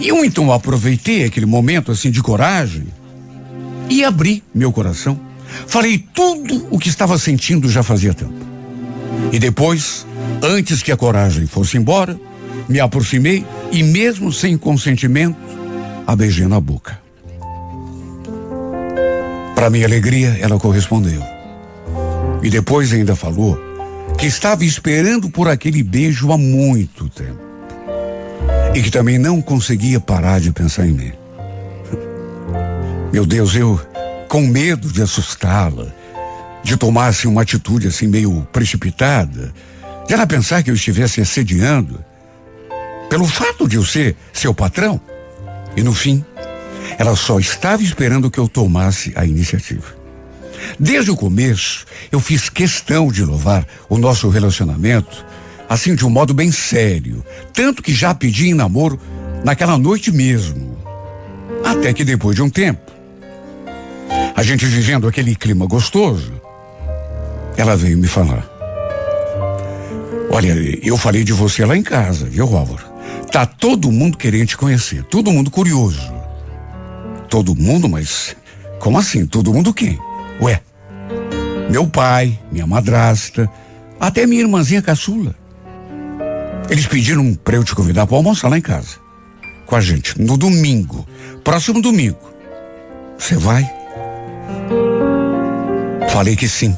E 0.00 0.08
eu 0.08 0.24
então 0.24 0.52
aproveitei 0.52 1.24
aquele 1.24 1.46
momento 1.46 1.90
assim 1.90 2.10
de 2.10 2.22
coragem 2.22 2.86
e 3.90 4.04
abri 4.04 4.42
meu 4.54 4.72
coração. 4.72 5.18
Falei 5.66 5.98
tudo 6.14 6.66
o 6.70 6.78
que 6.78 6.88
estava 6.88 7.18
sentindo 7.18 7.68
já 7.68 7.82
fazia 7.82 8.14
tempo. 8.14 8.44
E 9.32 9.38
depois, 9.38 10.06
antes 10.42 10.82
que 10.82 10.92
a 10.92 10.96
coragem 10.96 11.46
fosse 11.46 11.76
embora, 11.76 12.18
me 12.68 12.80
aproximei 12.80 13.44
e, 13.72 13.82
mesmo 13.82 14.32
sem 14.32 14.56
consentimento, 14.56 15.36
a 16.06 16.14
beijei 16.14 16.46
na 16.46 16.60
boca. 16.60 16.98
Para 19.54 19.70
minha 19.70 19.86
alegria, 19.86 20.36
ela 20.40 20.58
correspondeu. 20.58 21.22
E 22.42 22.50
depois 22.50 22.92
ainda 22.92 23.16
falou 23.16 23.58
que 24.18 24.26
estava 24.26 24.64
esperando 24.64 25.30
por 25.30 25.48
aquele 25.48 25.82
beijo 25.82 26.32
há 26.32 26.38
muito 26.38 27.08
tempo. 27.08 27.42
E 28.74 28.82
que 28.82 28.90
também 28.90 29.18
não 29.18 29.40
conseguia 29.40 30.00
parar 30.00 30.40
de 30.40 30.52
pensar 30.52 30.86
em 30.86 30.92
mim. 30.92 31.12
Meu 33.12 33.24
Deus, 33.24 33.54
eu, 33.54 33.80
com 34.28 34.42
medo 34.42 34.88
de 34.88 35.00
assustá-la, 35.00 35.86
de 36.62 36.76
tomar 36.76 37.14
uma 37.26 37.42
atitude 37.42 37.86
assim 37.86 38.06
meio 38.06 38.46
precipitada, 38.52 39.52
ela 40.08 40.26
pensar 40.26 40.62
que 40.62 40.70
eu 40.70 40.74
estivesse 40.74 41.20
assediando, 41.20 42.04
pelo 43.08 43.26
fato 43.26 43.68
de 43.68 43.76
eu 43.76 43.84
ser 43.84 44.16
seu 44.32 44.52
patrão. 44.54 45.00
E 45.76 45.82
no 45.82 45.92
fim, 45.92 46.24
Ela 46.98 47.16
só 47.16 47.38
estava 47.38 47.82
esperando 47.82 48.30
que 48.30 48.38
eu 48.38 48.48
tomasse 48.48 49.12
a 49.16 49.24
iniciativa. 49.24 49.86
Desde 50.78 51.10
o 51.10 51.16
começo, 51.16 51.84
eu 52.10 52.20
fiz 52.20 52.48
questão 52.48 53.08
de 53.08 53.24
louvar 53.24 53.66
o 53.88 53.98
nosso 53.98 54.28
relacionamento, 54.28 55.24
assim 55.68 55.94
de 55.94 56.06
um 56.06 56.10
modo 56.10 56.32
bem 56.32 56.50
sério, 56.52 57.24
tanto 57.52 57.82
que 57.82 57.92
já 57.92 58.14
pedi 58.14 58.48
em 58.48 58.54
namoro 58.54 58.98
naquela 59.44 59.76
noite 59.76 60.10
mesmo. 60.10 60.78
Até 61.64 61.92
que 61.92 62.04
depois 62.04 62.36
de 62.36 62.42
um 62.42 62.50
tempo, 62.50 62.92
a 64.36 64.42
gente 64.42 64.64
vivendo 64.66 65.08
aquele 65.08 65.34
clima 65.34 65.66
gostoso, 65.66 66.32
ela 67.56 67.76
veio 67.76 67.98
me 67.98 68.06
falar. 68.06 68.53
Olha, 70.34 70.52
eu 70.82 70.96
falei 70.96 71.22
de 71.22 71.32
você 71.32 71.64
lá 71.64 71.76
em 71.76 71.82
casa, 71.84 72.26
viu, 72.26 72.56
Álvaro? 72.56 72.84
Tá 73.30 73.46
todo 73.46 73.92
mundo 73.92 74.18
querendo 74.18 74.48
te 74.48 74.56
conhecer, 74.56 75.04
todo 75.04 75.30
mundo 75.30 75.48
curioso. 75.48 76.12
Todo 77.30 77.54
mundo, 77.54 77.88
mas 77.88 78.34
como 78.80 78.98
assim? 78.98 79.28
Todo 79.28 79.54
mundo 79.54 79.72
quem? 79.72 79.96
Ué, 80.40 80.60
meu 81.70 81.86
pai, 81.86 82.36
minha 82.50 82.66
madrasta, 82.66 83.48
até 84.00 84.26
minha 84.26 84.40
irmãzinha 84.40 84.82
caçula. 84.82 85.36
Eles 86.68 86.88
pediram 86.88 87.32
para 87.34 87.54
eu 87.54 87.62
te 87.62 87.72
convidar 87.72 88.04
para 88.04 88.16
almoçar 88.16 88.48
lá 88.48 88.58
em 88.58 88.60
casa. 88.60 88.96
Com 89.66 89.76
a 89.76 89.80
gente, 89.80 90.20
no 90.20 90.36
domingo. 90.36 91.06
Próximo 91.44 91.80
domingo. 91.80 92.18
Você 93.16 93.36
vai? 93.36 93.72
Falei 96.10 96.34
que 96.34 96.48
sim. 96.48 96.76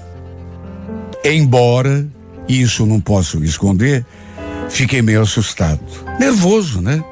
Embora, 1.25 2.07
isso 2.49 2.87
não 2.87 3.01
posso 3.01 3.43
esconder, 3.45 4.05
fiquei 4.69 5.03
meio 5.03 5.23
assustado. 5.23 5.81
Nervoso, 6.19 6.81
né? 6.81 7.03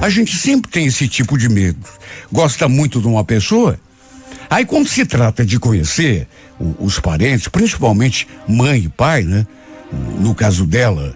A 0.00 0.08
gente 0.08 0.36
sempre 0.36 0.70
tem 0.70 0.86
esse 0.86 1.06
tipo 1.08 1.36
de 1.36 1.48
medo. 1.48 1.86
Gosta 2.32 2.68
muito 2.68 3.00
de 3.00 3.06
uma 3.06 3.24
pessoa 3.24 3.78
Aí 4.50 4.66
quando 4.66 4.88
se 4.88 5.06
trata 5.06 5.46
de 5.46 5.60
conhecer 5.60 6.26
o, 6.58 6.84
os 6.84 6.98
parentes, 6.98 7.46
principalmente 7.46 8.26
mãe 8.48 8.80
e 8.80 8.88
pai, 8.88 9.22
né? 9.22 9.46
No 10.18 10.34
caso 10.34 10.66
dela, 10.66 11.14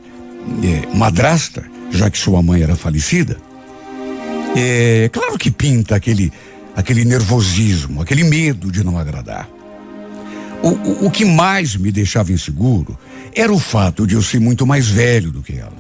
é, 0.63 0.97
madrasta, 0.97 1.65
já 1.91 2.09
que 2.09 2.17
sua 2.17 2.41
mãe 2.41 2.63
era 2.63 2.77
falecida, 2.77 3.37
é 4.57 5.11
claro 5.13 5.37
que 5.37 5.51
pinta 5.51 5.97
aquele, 5.97 6.33
aquele 6.77 7.05
nervosismo, 7.05 8.01
aquele 8.01 8.23
medo 8.23 8.71
de 8.71 8.85
não 8.85 8.97
agradar. 8.97 9.49
O, 10.65 10.69
o, 10.69 11.07
o 11.07 11.11
que 11.11 11.27
mais 11.27 11.77
me 11.77 11.93
deixava 11.93 12.33
inseguro 12.33 12.99
era 13.35 13.53
o 13.53 13.59
fato 13.59 14.07
de 14.07 14.15
eu 14.15 14.23
ser 14.23 14.41
muito 14.41 14.67
mais 14.67 14.89
velho 14.89 15.31
do 15.31 15.43
que 15.43 15.59
ela. 15.59 15.77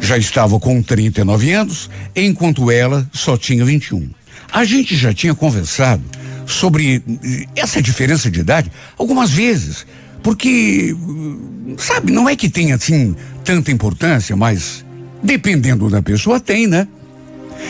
Já 0.00 0.16
estava 0.16 0.60
com 0.60 0.80
39 0.80 1.50
anos, 1.52 1.90
enquanto 2.14 2.70
ela 2.70 3.04
só 3.12 3.36
tinha 3.36 3.64
21. 3.64 4.08
A 4.52 4.64
gente 4.64 4.94
já 4.94 5.12
tinha 5.12 5.34
conversado 5.34 6.04
sobre 6.46 7.02
essa 7.56 7.82
diferença 7.82 8.30
de 8.30 8.38
idade 8.38 8.70
algumas 8.96 9.32
vezes, 9.32 9.84
porque, 10.22 10.94
sabe, 11.76 12.12
não 12.12 12.28
é 12.28 12.36
que 12.36 12.48
tenha 12.48 12.76
assim 12.76 13.16
tanta 13.44 13.72
importância, 13.72 14.36
mas 14.36 14.84
dependendo 15.20 15.90
da 15.90 16.00
pessoa 16.00 16.38
tem, 16.38 16.68
né? 16.68 16.86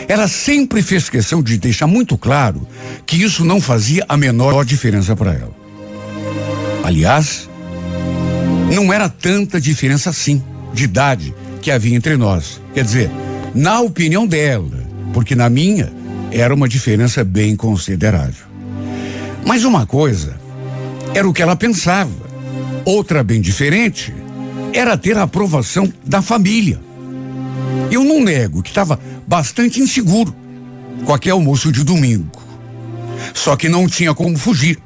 Ela 0.06 0.28
sempre 0.28 0.82
fez 0.82 1.08
questão 1.08 1.42
de 1.42 1.56
deixar 1.56 1.86
muito 1.86 2.18
claro 2.18 2.68
que 3.06 3.16
isso 3.16 3.42
não 3.42 3.58
fazia 3.58 4.04
a 4.06 4.18
menor 4.18 4.66
diferença 4.66 5.16
para 5.16 5.32
ela. 5.32 5.65
Aliás, 6.86 7.50
não 8.72 8.92
era 8.92 9.08
tanta 9.08 9.60
diferença 9.60 10.10
assim 10.10 10.40
de 10.72 10.84
idade 10.84 11.34
que 11.60 11.72
havia 11.72 11.96
entre 11.96 12.16
nós. 12.16 12.62
Quer 12.72 12.84
dizer, 12.84 13.10
na 13.52 13.80
opinião 13.80 14.24
dela, 14.24 14.86
porque 15.12 15.34
na 15.34 15.50
minha 15.50 15.92
era 16.30 16.54
uma 16.54 16.68
diferença 16.68 17.24
bem 17.24 17.56
considerável. 17.56 18.46
Mas 19.44 19.64
uma 19.64 19.84
coisa 19.84 20.36
era 21.12 21.28
o 21.28 21.32
que 21.32 21.42
ela 21.42 21.56
pensava, 21.56 22.12
outra 22.84 23.24
bem 23.24 23.40
diferente 23.40 24.14
era 24.72 24.96
ter 24.96 25.18
a 25.18 25.24
aprovação 25.24 25.92
da 26.04 26.22
família. 26.22 26.80
Eu 27.90 28.04
não 28.04 28.22
nego 28.22 28.62
que 28.62 28.68
estava 28.68 29.00
bastante 29.26 29.80
inseguro 29.80 30.32
com 31.04 31.12
aquele 31.12 31.32
almoço 31.32 31.72
de 31.72 31.82
domingo. 31.82 32.30
Só 33.34 33.56
que 33.56 33.68
não 33.68 33.88
tinha 33.88 34.14
como 34.14 34.38
fugir. 34.38 34.85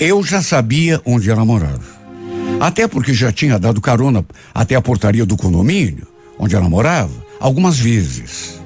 Eu 0.00 0.22
já 0.22 0.40
sabia 0.40 0.98
onde 1.04 1.30
ela 1.30 1.44
morava. 1.44 2.00
Até 2.58 2.88
porque 2.88 3.12
já 3.12 3.30
tinha 3.30 3.58
dado 3.58 3.82
carona 3.82 4.24
até 4.54 4.74
a 4.74 4.80
portaria 4.80 5.26
do 5.26 5.36
condomínio, 5.36 6.06
onde 6.38 6.56
ela 6.56 6.70
morava, 6.70 7.12
algumas 7.38 7.78
vezes. 7.78 8.58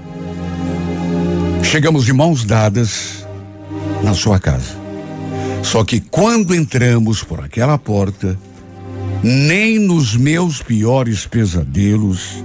Chegamos 1.64 2.04
de 2.04 2.12
mãos 2.12 2.44
dadas 2.44 3.26
na 4.04 4.14
sua 4.14 4.38
casa. 4.38 4.76
Só 5.60 5.82
que 5.82 5.98
quando 5.98 6.54
entramos 6.54 7.24
por 7.24 7.40
aquela 7.40 7.76
porta, 7.76 8.38
nem 9.20 9.78
nos 9.78 10.16
meus 10.16 10.62
piores 10.62 11.26
pesadelos 11.26 12.44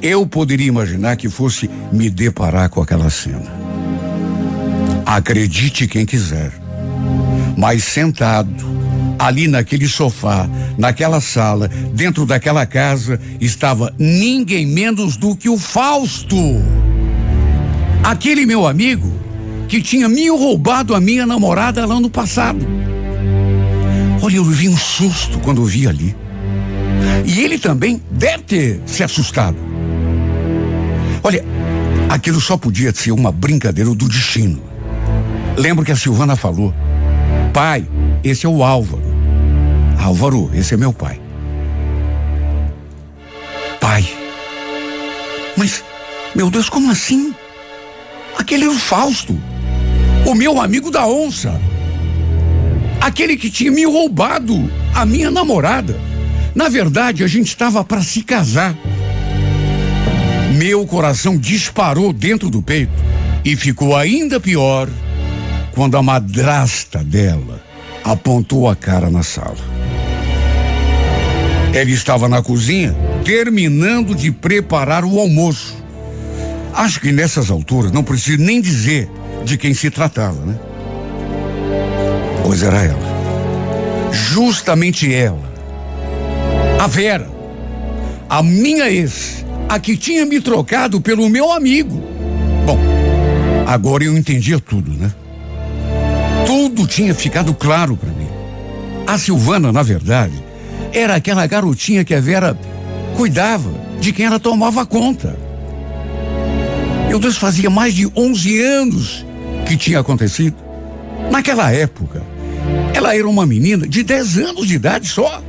eu 0.00 0.26
poderia 0.26 0.68
imaginar 0.68 1.16
que 1.16 1.28
fosse 1.28 1.68
me 1.92 2.08
deparar 2.08 2.70
com 2.70 2.80
aquela 2.80 3.10
cena. 3.10 3.52
Acredite 5.04 5.86
quem 5.86 6.06
quiser, 6.06 6.61
mas 7.56 7.84
sentado 7.84 8.82
ali 9.18 9.46
naquele 9.46 9.86
sofá, 9.86 10.48
naquela 10.76 11.20
sala, 11.20 11.68
dentro 11.68 12.26
daquela 12.26 12.66
casa, 12.66 13.20
estava 13.40 13.94
ninguém 13.98 14.66
menos 14.66 15.16
do 15.16 15.36
que 15.36 15.48
o 15.48 15.56
Fausto. 15.56 16.36
Aquele 18.02 18.44
meu 18.44 18.66
amigo 18.66 19.12
que 19.68 19.80
tinha 19.80 20.08
me 20.08 20.28
roubado 20.28 20.94
a 20.94 21.00
minha 21.00 21.24
namorada 21.24 21.86
lá 21.86 22.00
no 22.00 22.10
passado. 22.10 22.66
Olha, 24.20 24.36
eu 24.36 24.44
vi 24.44 24.68
um 24.68 24.76
susto 24.76 25.38
quando 25.38 25.62
eu 25.62 25.66
vi 25.66 25.86
ali. 25.86 26.16
E 27.24 27.40
ele 27.40 27.58
também 27.58 28.02
deve 28.10 28.42
ter 28.42 28.82
se 28.86 29.02
assustado. 29.02 29.56
Olha, 31.22 31.44
aquilo 32.08 32.40
só 32.40 32.56
podia 32.56 32.92
ser 32.92 33.12
uma 33.12 33.30
brincadeira 33.30 33.94
do 33.94 34.08
destino. 34.08 34.60
Lembro 35.56 35.84
que 35.84 35.92
a 35.92 35.96
Silvana 35.96 36.34
falou: 36.34 36.74
Pai, 37.52 37.86
esse 38.24 38.46
é 38.46 38.48
o 38.48 38.62
Álvaro. 38.62 39.02
Álvaro, 39.98 40.50
esse 40.54 40.74
é 40.74 40.76
meu 40.76 40.92
pai. 40.92 41.20
Pai. 43.80 44.04
Mas, 45.56 45.84
meu 46.34 46.50
Deus, 46.50 46.68
como 46.68 46.90
assim? 46.90 47.34
Aquele 48.38 48.64
é 48.64 48.68
o 48.68 48.74
Fausto 48.74 49.38
o 50.24 50.34
meu 50.34 50.60
amigo 50.60 50.90
da 50.90 51.06
onça, 51.06 51.60
aquele 53.00 53.36
que 53.36 53.50
tinha 53.50 53.70
me 53.70 53.84
roubado 53.84 54.70
a 54.94 55.04
minha 55.04 55.30
namorada. 55.30 55.98
Na 56.54 56.68
verdade, 56.68 57.24
a 57.24 57.26
gente 57.26 57.48
estava 57.48 57.82
para 57.82 58.02
se 58.02 58.22
casar. 58.22 58.76
Meu 60.56 60.86
coração 60.86 61.36
disparou 61.36 62.12
dentro 62.12 62.50
do 62.50 62.62
peito 62.62 62.92
e 63.44 63.56
ficou 63.56 63.96
ainda 63.96 64.38
pior 64.38 64.88
quando 65.74 65.96
a 65.96 66.02
madrasta 66.02 67.02
dela 67.02 67.62
apontou 68.04 68.68
a 68.68 68.76
cara 68.76 69.10
na 69.10 69.22
sala. 69.22 69.56
Ela 71.74 71.90
estava 71.90 72.28
na 72.28 72.42
cozinha 72.42 72.94
terminando 73.24 74.14
de 74.14 74.30
preparar 74.30 75.04
o 75.04 75.18
almoço. 75.18 75.82
Acho 76.74 77.00
que 77.00 77.12
nessas 77.12 77.50
alturas 77.50 77.92
não 77.92 78.02
preciso 78.02 78.38
nem 78.38 78.60
dizer 78.60 79.10
de 79.44 79.56
quem 79.56 79.72
se 79.72 79.90
tratava, 79.90 80.44
né? 80.44 80.58
Pois 82.44 82.62
era 82.62 82.82
ela. 82.82 83.12
Justamente 84.12 85.12
ela. 85.12 85.52
A 86.78 86.86
Vera. 86.86 87.30
A 88.28 88.42
minha 88.42 88.90
ex. 88.90 89.44
A 89.68 89.78
que 89.78 89.96
tinha 89.96 90.26
me 90.26 90.40
trocado 90.40 91.00
pelo 91.00 91.28
meu 91.30 91.50
amigo. 91.50 92.02
Bom, 92.66 92.78
agora 93.66 94.04
eu 94.04 94.16
entendia 94.16 94.58
tudo, 94.60 94.92
né? 94.92 95.12
Tudo 96.74 96.86
tinha 96.86 97.14
ficado 97.14 97.52
claro 97.52 97.98
para 97.98 98.08
mim. 98.08 98.28
A 99.06 99.18
Silvana, 99.18 99.70
na 99.70 99.82
verdade, 99.82 100.42
era 100.90 101.16
aquela 101.16 101.46
garotinha 101.46 102.02
que 102.02 102.14
a 102.14 102.20
Vera 102.20 102.58
cuidava, 103.14 103.70
de 104.00 104.10
quem 104.10 104.24
ela 104.24 104.40
tomava 104.40 104.86
conta. 104.86 105.36
Meu 107.08 107.18
Deus, 107.18 107.36
fazia 107.36 107.68
mais 107.68 107.92
de 107.92 108.10
11 108.16 108.62
anos 108.62 109.26
que 109.66 109.76
tinha 109.76 110.00
acontecido? 110.00 110.56
Naquela 111.30 111.70
época, 111.70 112.22
ela 112.94 113.14
era 113.14 113.28
uma 113.28 113.44
menina 113.44 113.86
de 113.86 114.02
10 114.02 114.38
anos 114.38 114.66
de 114.66 114.76
idade 114.76 115.08
só. 115.08 115.42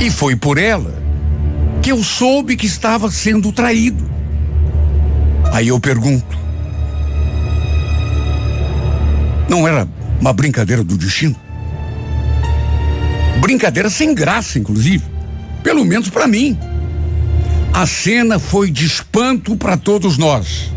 E 0.00 0.10
foi 0.10 0.34
por 0.34 0.58
ela 0.58 0.92
que 1.80 1.92
eu 1.92 2.02
soube 2.02 2.56
que 2.56 2.66
estava 2.66 3.08
sendo 3.12 3.52
traído. 3.52 4.10
Aí 5.52 5.68
eu 5.68 5.78
pergunto: 5.78 6.36
não 9.48 9.66
era 9.66 9.88
uma 10.20 10.32
brincadeira 10.32 10.82
do 10.82 10.96
destino? 10.96 11.36
Brincadeira 13.40 13.90
sem 13.90 14.14
graça, 14.14 14.58
inclusive. 14.58 15.04
Pelo 15.62 15.84
menos 15.84 16.08
para 16.08 16.26
mim. 16.26 16.58
A 17.72 17.86
cena 17.86 18.38
foi 18.38 18.70
de 18.70 18.84
espanto 18.84 19.56
para 19.56 19.76
todos 19.76 20.18
nós. 20.18 20.70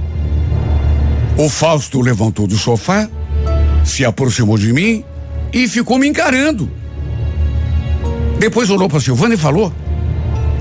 O 1.37 1.49
Fausto 1.49 1.99
levantou 2.01 2.47
do 2.47 2.57
sofá, 2.57 3.09
se 3.83 4.05
aproximou 4.05 4.57
de 4.57 4.71
mim 4.71 5.03
e 5.51 5.67
ficou 5.67 5.99
me 5.99 6.07
encarando. 6.07 6.71
Depois 8.39 8.69
olhou 8.69 8.87
para 8.87 8.99
Silvana 9.01 9.35
e 9.35 9.37
falou: 9.37 9.73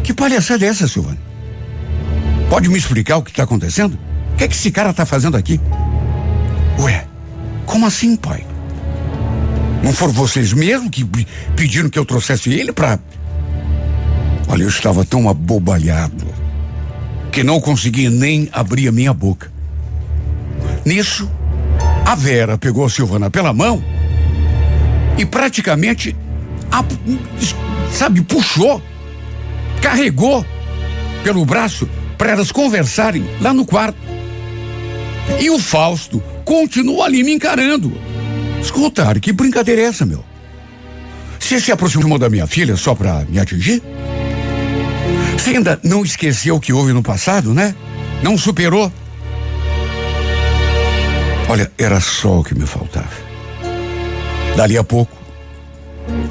Que 0.03 0.13
palhaçada 0.13 0.65
é 0.65 0.69
essa, 0.69 0.89
Silvana? 0.89 1.19
Pode 2.51 2.69
me 2.69 2.79
explicar 2.79 3.17
o 3.17 3.23
que 3.23 3.31
está 3.31 3.45
acontecendo? 3.45 3.99
O 4.33 4.37
que, 4.37 4.45
é 4.45 4.49
que 4.49 4.55
esse 4.55 4.71
cara 4.71 4.91
está 4.91 5.07
fazendo 5.07 5.37
aqui? 5.37 5.61
Ué, 6.79 7.07
como 7.67 7.87
assim, 7.87 8.17
pai? 8.17 8.45
Não 9.83 9.93
foram 9.93 10.13
vocês 10.13 10.53
mesmo 10.53 10.91
que 10.91 11.05
pediram 11.55 11.91
que 11.91 11.99
eu 11.99 12.05
trouxesse 12.05 12.51
ele 12.51 12.73
para. 12.73 12.99
Olha, 14.49 14.63
eu 14.63 14.69
estava 14.69 15.05
tão 15.05 15.29
abobalhado 15.29 16.27
que 17.31 17.43
não 17.43 17.61
conseguia 17.61 18.09
nem 18.09 18.49
abrir 18.53 18.89
a 18.89 18.93
minha 18.93 19.13
boca. 19.13 19.53
Nisso, 20.85 21.31
a 22.07 22.15
Vera 22.15 22.57
pegou 22.57 22.85
a 22.85 22.91
Silvana 22.91 23.31
pela 23.31 23.53
mão 23.53 23.83
e 25.19 25.25
praticamente, 25.25 26.15
a, 26.71 26.85
sabe, 27.91 28.23
puxou, 28.23 28.81
carregou 29.81 30.45
pelo 31.23 31.45
braço 31.45 31.89
para 32.17 32.33
elas 32.33 32.53
conversarem 32.53 33.25
lá 33.41 33.53
no 33.53 33.67
quarto. 33.67 33.99
E 35.41 35.51
o 35.51 35.59
Fausto 35.59 36.23
continua 36.45 37.07
ali 37.07 37.23
me 37.23 37.33
encarando. 37.33 37.93
Escuta, 38.61 39.15
que 39.21 39.33
brincadeira 39.33 39.83
é 39.83 39.85
essa, 39.85 40.07
meu? 40.07 40.25
Você 41.39 41.61
se 41.61 41.71
aproximou 41.71 42.19
da 42.19 42.31
minha 42.31 42.47
filha 42.47 42.77
só 42.77 42.95
para 42.95 43.25
me 43.29 43.39
atingir? 43.39 43.83
Você 45.37 45.51
ainda 45.51 45.79
não 45.83 46.03
esqueceu 46.03 46.57
o 46.57 46.61
que 46.61 46.73
houve 46.73 46.93
no 46.93 47.03
passado, 47.03 47.53
né? 47.53 47.75
Não 48.23 48.39
superou? 48.39 48.91
Olha, 51.49 51.71
era 51.77 52.01
só 52.01 52.41
o 52.41 52.45
que 52.45 52.55
me 52.55 52.67
faltava. 52.67 53.13
Dali 54.57 54.79
a 54.79 54.85
pouco, 54.85 55.15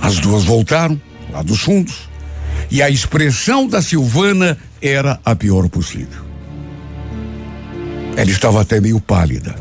as 0.01 0.17
duas 0.17 0.43
voltaram, 0.43 0.99
lá 1.31 1.43
dos 1.43 1.61
fundos, 1.61 2.09
e 2.71 2.81
a 2.81 2.89
expressão 2.89 3.67
da 3.67 3.81
Silvana 3.81 4.57
era 4.81 5.19
a 5.23 5.35
pior 5.35 5.69
possível. 5.69 6.23
Ela 8.15 8.31
estava 8.31 8.61
até 8.61 8.81
meio 8.81 8.99
pálida. 8.99 9.55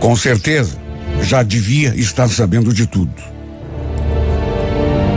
Com 0.00 0.14
certeza, 0.14 0.78
já 1.22 1.42
devia 1.42 1.94
estar 1.94 2.28
sabendo 2.28 2.72
de 2.72 2.86
tudo. 2.86 3.12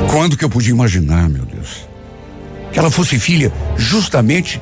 Quando 0.09 0.35
que 0.35 0.43
eu 0.43 0.49
podia 0.49 0.71
imaginar, 0.71 1.29
meu 1.29 1.45
Deus, 1.45 1.87
que 2.71 2.79
ela 2.79 2.91
fosse 2.91 3.19
filha 3.19 3.51
justamente 3.77 4.61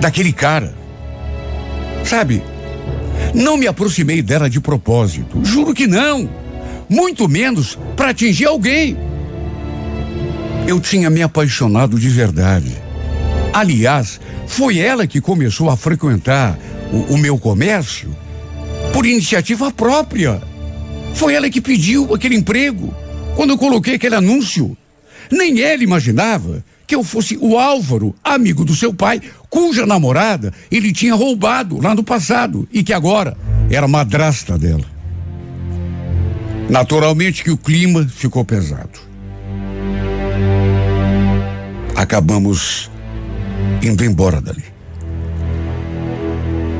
daquele 0.00 0.32
cara? 0.32 0.74
Sabe, 2.04 2.42
não 3.34 3.56
me 3.56 3.66
aproximei 3.66 4.22
dela 4.22 4.48
de 4.48 4.60
propósito. 4.60 5.44
Juro 5.44 5.74
que 5.74 5.86
não. 5.86 6.28
Muito 6.88 7.28
menos 7.28 7.78
para 7.96 8.10
atingir 8.10 8.46
alguém. 8.46 8.96
Eu 10.66 10.80
tinha 10.80 11.10
me 11.10 11.22
apaixonado 11.22 11.98
de 11.98 12.08
verdade. 12.08 12.76
Aliás, 13.52 14.20
foi 14.46 14.78
ela 14.78 15.06
que 15.06 15.20
começou 15.20 15.70
a 15.70 15.76
frequentar 15.76 16.58
o, 16.92 17.14
o 17.14 17.18
meu 17.18 17.38
comércio 17.38 18.14
por 18.94 19.04
iniciativa 19.04 19.72
própria. 19.72 20.40
Foi 21.14 21.34
ela 21.34 21.50
que 21.50 21.60
pediu 21.60 22.14
aquele 22.14 22.36
emprego 22.36 22.94
quando 23.34 23.50
eu 23.50 23.58
coloquei 23.58 23.96
aquele 23.96 24.14
anúncio. 24.14 24.76
Nem 25.32 25.60
ela 25.60 25.82
imaginava 25.82 26.64
que 26.86 26.94
eu 26.94 27.02
fosse 27.02 27.36
o 27.40 27.58
Álvaro, 27.58 28.14
amigo 28.22 28.64
do 28.64 28.72
seu 28.76 28.94
pai, 28.94 29.20
cuja 29.50 29.84
namorada 29.84 30.52
ele 30.70 30.92
tinha 30.92 31.14
roubado 31.14 31.80
lá 31.80 31.92
no 31.92 32.04
passado 32.04 32.68
e 32.72 32.84
que 32.84 32.92
agora 32.92 33.36
era 33.68 33.88
madrasta 33.88 34.56
dela. 34.56 34.84
Naturalmente 36.70 37.42
que 37.42 37.50
o 37.50 37.58
clima 37.58 38.06
ficou 38.06 38.44
pesado. 38.44 39.00
Acabamos 41.96 42.88
indo 43.82 44.04
embora 44.04 44.40
dali. 44.40 44.73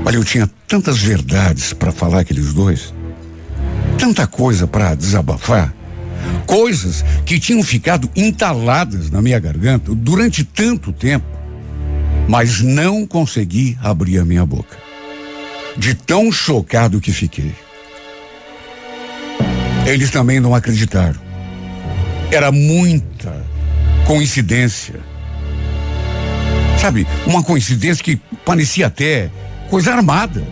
Olha, 0.04 0.16
eu 0.16 0.24
tinha 0.24 0.50
tantas 0.68 0.98
verdades 0.98 1.72
para 1.72 1.90
falar 1.90 2.20
aqueles 2.20 2.52
dois, 2.52 2.92
tanta 3.98 4.26
coisa 4.26 4.66
para 4.66 4.94
desabafar 4.94 5.72
coisas 6.46 7.04
que 7.24 7.40
tinham 7.40 7.62
ficado 7.62 8.10
entaladas 8.14 9.10
na 9.10 9.20
minha 9.20 9.38
garganta 9.38 9.94
durante 9.94 10.44
tanto 10.44 10.92
tempo, 10.92 11.26
mas 12.28 12.60
não 12.60 13.06
consegui 13.06 13.76
abrir 13.82 14.18
a 14.18 14.24
minha 14.24 14.44
boca. 14.44 14.76
De 15.76 15.94
tão 15.94 16.30
chocado 16.30 17.00
que 17.00 17.12
fiquei. 17.12 17.52
Eles 19.86 20.10
também 20.10 20.38
não 20.38 20.54
acreditaram. 20.54 21.20
Era 22.30 22.52
muita 22.52 23.44
coincidência. 24.06 25.00
Sabe, 26.80 27.06
uma 27.26 27.42
coincidência 27.42 28.04
que 28.04 28.16
parecia 28.44 28.86
até 28.86 29.30
coisa 29.70 29.92
armada. 29.92 30.42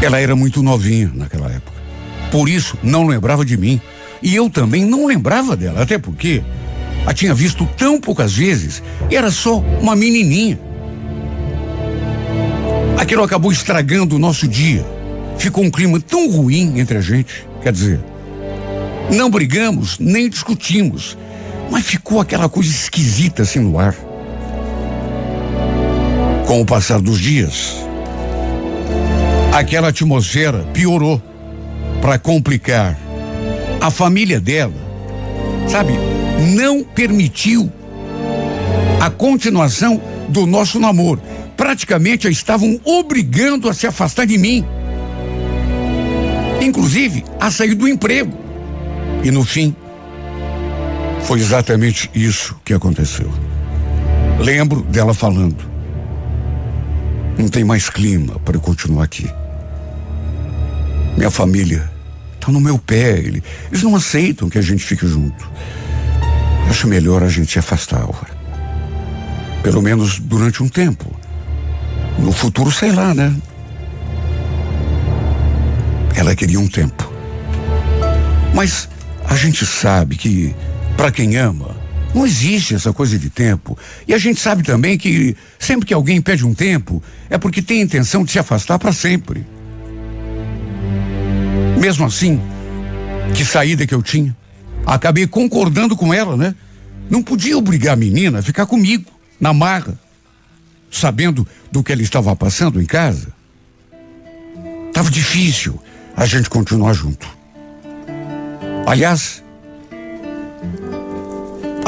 Ela 0.00 0.20
era 0.20 0.36
muito 0.36 0.62
novinha 0.62 1.10
naquela 1.14 1.50
época. 1.50 1.76
Por 2.30 2.48
isso, 2.48 2.78
não 2.82 3.06
lembrava 3.06 3.44
de 3.44 3.56
mim. 3.56 3.80
E 4.22 4.34
eu 4.34 4.50
também 4.50 4.84
não 4.84 5.06
lembrava 5.06 5.56
dela, 5.56 5.82
até 5.82 5.98
porque 5.98 6.42
a 7.06 7.12
tinha 7.14 7.34
visto 7.34 7.66
tão 7.76 8.00
poucas 8.00 8.34
vezes, 8.34 8.82
era 9.10 9.30
só 9.30 9.58
uma 9.80 9.96
menininha. 9.96 10.58
Aquilo 12.98 13.22
acabou 13.22 13.50
estragando 13.50 14.16
o 14.16 14.18
nosso 14.18 14.46
dia. 14.46 14.84
Ficou 15.38 15.64
um 15.64 15.70
clima 15.70 16.00
tão 16.00 16.30
ruim 16.30 16.78
entre 16.78 16.98
a 16.98 17.00
gente. 17.00 17.46
Quer 17.62 17.72
dizer, 17.72 18.00
não 19.14 19.30
brigamos, 19.30 19.98
nem 19.98 20.28
discutimos, 20.28 21.16
mas 21.70 21.86
ficou 21.86 22.20
aquela 22.20 22.48
coisa 22.48 22.70
esquisita 22.70 23.42
assim 23.42 23.60
no 23.60 23.78
ar. 23.78 23.94
Com 26.58 26.62
o 26.62 26.66
passar 26.66 27.00
dos 27.00 27.20
dias, 27.20 27.76
aquela 29.52 29.90
atmosfera 29.90 30.66
piorou 30.74 31.22
para 32.00 32.18
complicar. 32.18 32.98
A 33.80 33.92
família 33.92 34.40
dela, 34.40 34.74
sabe, 35.68 35.92
não 36.56 36.82
permitiu 36.82 37.70
a 39.00 39.08
continuação 39.08 40.02
do 40.28 40.46
nosso 40.46 40.80
namoro. 40.80 41.22
Praticamente 41.56 42.26
a 42.26 42.30
estavam 42.30 42.80
obrigando 42.84 43.68
a 43.68 43.72
se 43.72 43.86
afastar 43.86 44.26
de 44.26 44.36
mim. 44.36 44.64
Inclusive 46.60 47.22
a 47.38 47.52
sair 47.52 47.76
do 47.76 47.86
emprego. 47.86 48.36
E 49.22 49.30
no 49.30 49.44
fim, 49.44 49.76
foi 51.22 51.38
exatamente 51.38 52.10
isso 52.12 52.56
que 52.64 52.74
aconteceu. 52.74 53.32
Lembro 54.40 54.82
dela 54.82 55.14
falando: 55.14 55.77
não 57.38 57.48
tem 57.48 57.64
mais 57.64 57.88
clima 57.88 58.38
para 58.40 58.56
eu 58.56 58.60
continuar 58.60 59.04
aqui. 59.04 59.30
Minha 61.16 61.30
família 61.30 61.88
está 62.34 62.50
no 62.50 62.60
meu 62.60 62.78
pé. 62.78 63.18
Eles 63.18 63.82
não 63.82 63.94
aceitam 63.94 64.50
que 64.50 64.58
a 64.58 64.62
gente 64.62 64.84
fique 64.84 65.06
junto. 65.06 65.48
Acho 66.68 66.86
melhor 66.88 67.22
a 67.22 67.28
gente 67.28 67.52
se 67.52 67.58
afastar, 67.58 68.02
Álvaro. 68.02 68.36
Pelo 69.62 69.80
menos 69.80 70.18
durante 70.18 70.62
um 70.62 70.68
tempo. 70.68 71.06
No 72.18 72.32
futuro, 72.32 72.70
sei 72.72 72.92
lá, 72.92 73.14
né? 73.14 73.34
Ela 76.14 76.34
queria 76.34 76.58
um 76.58 76.68
tempo. 76.68 77.10
Mas 78.54 78.88
a 79.24 79.36
gente 79.36 79.64
sabe 79.64 80.16
que, 80.16 80.54
para 80.96 81.12
quem 81.12 81.36
ama, 81.36 81.76
não 82.14 82.26
existe 82.26 82.74
essa 82.74 82.92
coisa 82.92 83.18
de 83.18 83.30
tempo. 83.30 83.76
E 84.06 84.14
a 84.14 84.18
gente 84.18 84.40
sabe 84.40 84.62
também 84.62 84.96
que 84.96 85.36
sempre 85.58 85.86
que 85.86 85.94
alguém 85.94 86.20
pede 86.20 86.44
um 86.44 86.54
tempo, 86.54 87.02
é 87.28 87.38
porque 87.38 87.62
tem 87.62 87.80
intenção 87.80 88.24
de 88.24 88.32
se 88.32 88.38
afastar 88.38 88.78
para 88.78 88.92
sempre. 88.92 89.46
Mesmo 91.78 92.06
assim, 92.06 92.40
que 93.34 93.44
saída 93.44 93.86
que 93.86 93.94
eu 93.94 94.02
tinha. 94.02 94.36
Acabei 94.86 95.26
concordando 95.26 95.96
com 95.96 96.12
ela, 96.12 96.36
né? 96.36 96.54
Não 97.10 97.22
podia 97.22 97.56
obrigar 97.56 97.94
a 97.94 97.96
menina 97.96 98.38
a 98.38 98.42
ficar 98.42 98.66
comigo, 98.66 99.10
na 99.40 99.52
marra, 99.52 99.98
sabendo 100.90 101.46
do 101.70 101.82
que 101.82 101.92
ela 101.92 102.02
estava 102.02 102.34
passando 102.34 102.80
em 102.80 102.86
casa. 102.86 103.28
Tava 104.92 105.10
difícil 105.10 105.80
a 106.16 106.26
gente 106.26 106.50
continuar 106.50 106.92
junto. 106.94 107.28
Aliás, 108.86 109.42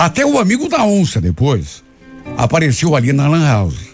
até 0.01 0.25
o 0.25 0.39
amigo 0.39 0.67
da 0.67 0.83
onça 0.83 1.21
depois 1.21 1.85
apareceu 2.39 2.97
ali 2.97 3.13
na 3.13 3.29
Lan 3.29 3.47
House 3.47 3.91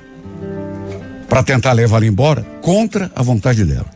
para 1.29 1.43
tentar 1.43 1.73
levar 1.73 1.97
ela 1.97 2.07
embora 2.07 2.43
contra 2.63 3.11
a 3.15 3.23
vontade 3.23 3.65
dela. 3.65 3.91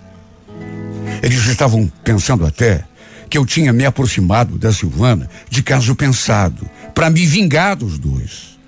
Eles 1.23 1.47
estavam 1.47 1.91
pensando 2.03 2.45
até 2.45 2.85
que 3.29 3.39
eu 3.39 3.47
tinha 3.47 3.73
me 3.73 3.85
aproximado 3.87 4.59
da 4.59 4.73
Silvana 4.73 5.31
de 5.49 5.63
caso 5.63 5.95
pensado, 5.95 6.69
para 6.93 7.09
me 7.09 7.25
vingar 7.25 7.77
dos 7.77 7.97
dois. 7.97 8.59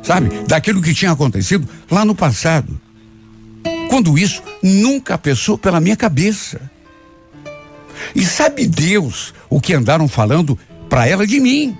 Sabe? 0.00 0.28
Daquilo 0.46 0.80
que 0.80 0.94
tinha 0.94 1.10
acontecido 1.10 1.68
lá 1.90 2.04
no 2.04 2.14
passado. 2.14 2.80
quando 3.90 4.16
isso 4.16 4.40
nunca 4.62 5.18
passou 5.18 5.58
pela 5.58 5.80
minha 5.80 5.96
cabeça. 5.96 6.60
E 8.14 8.24
sabe 8.24 8.66
Deus 8.66 9.34
o 9.50 9.60
que 9.60 9.74
andaram 9.74 10.06
falando 10.06 10.56
para 10.88 11.08
ela 11.08 11.26
de 11.26 11.40
mim. 11.40 11.76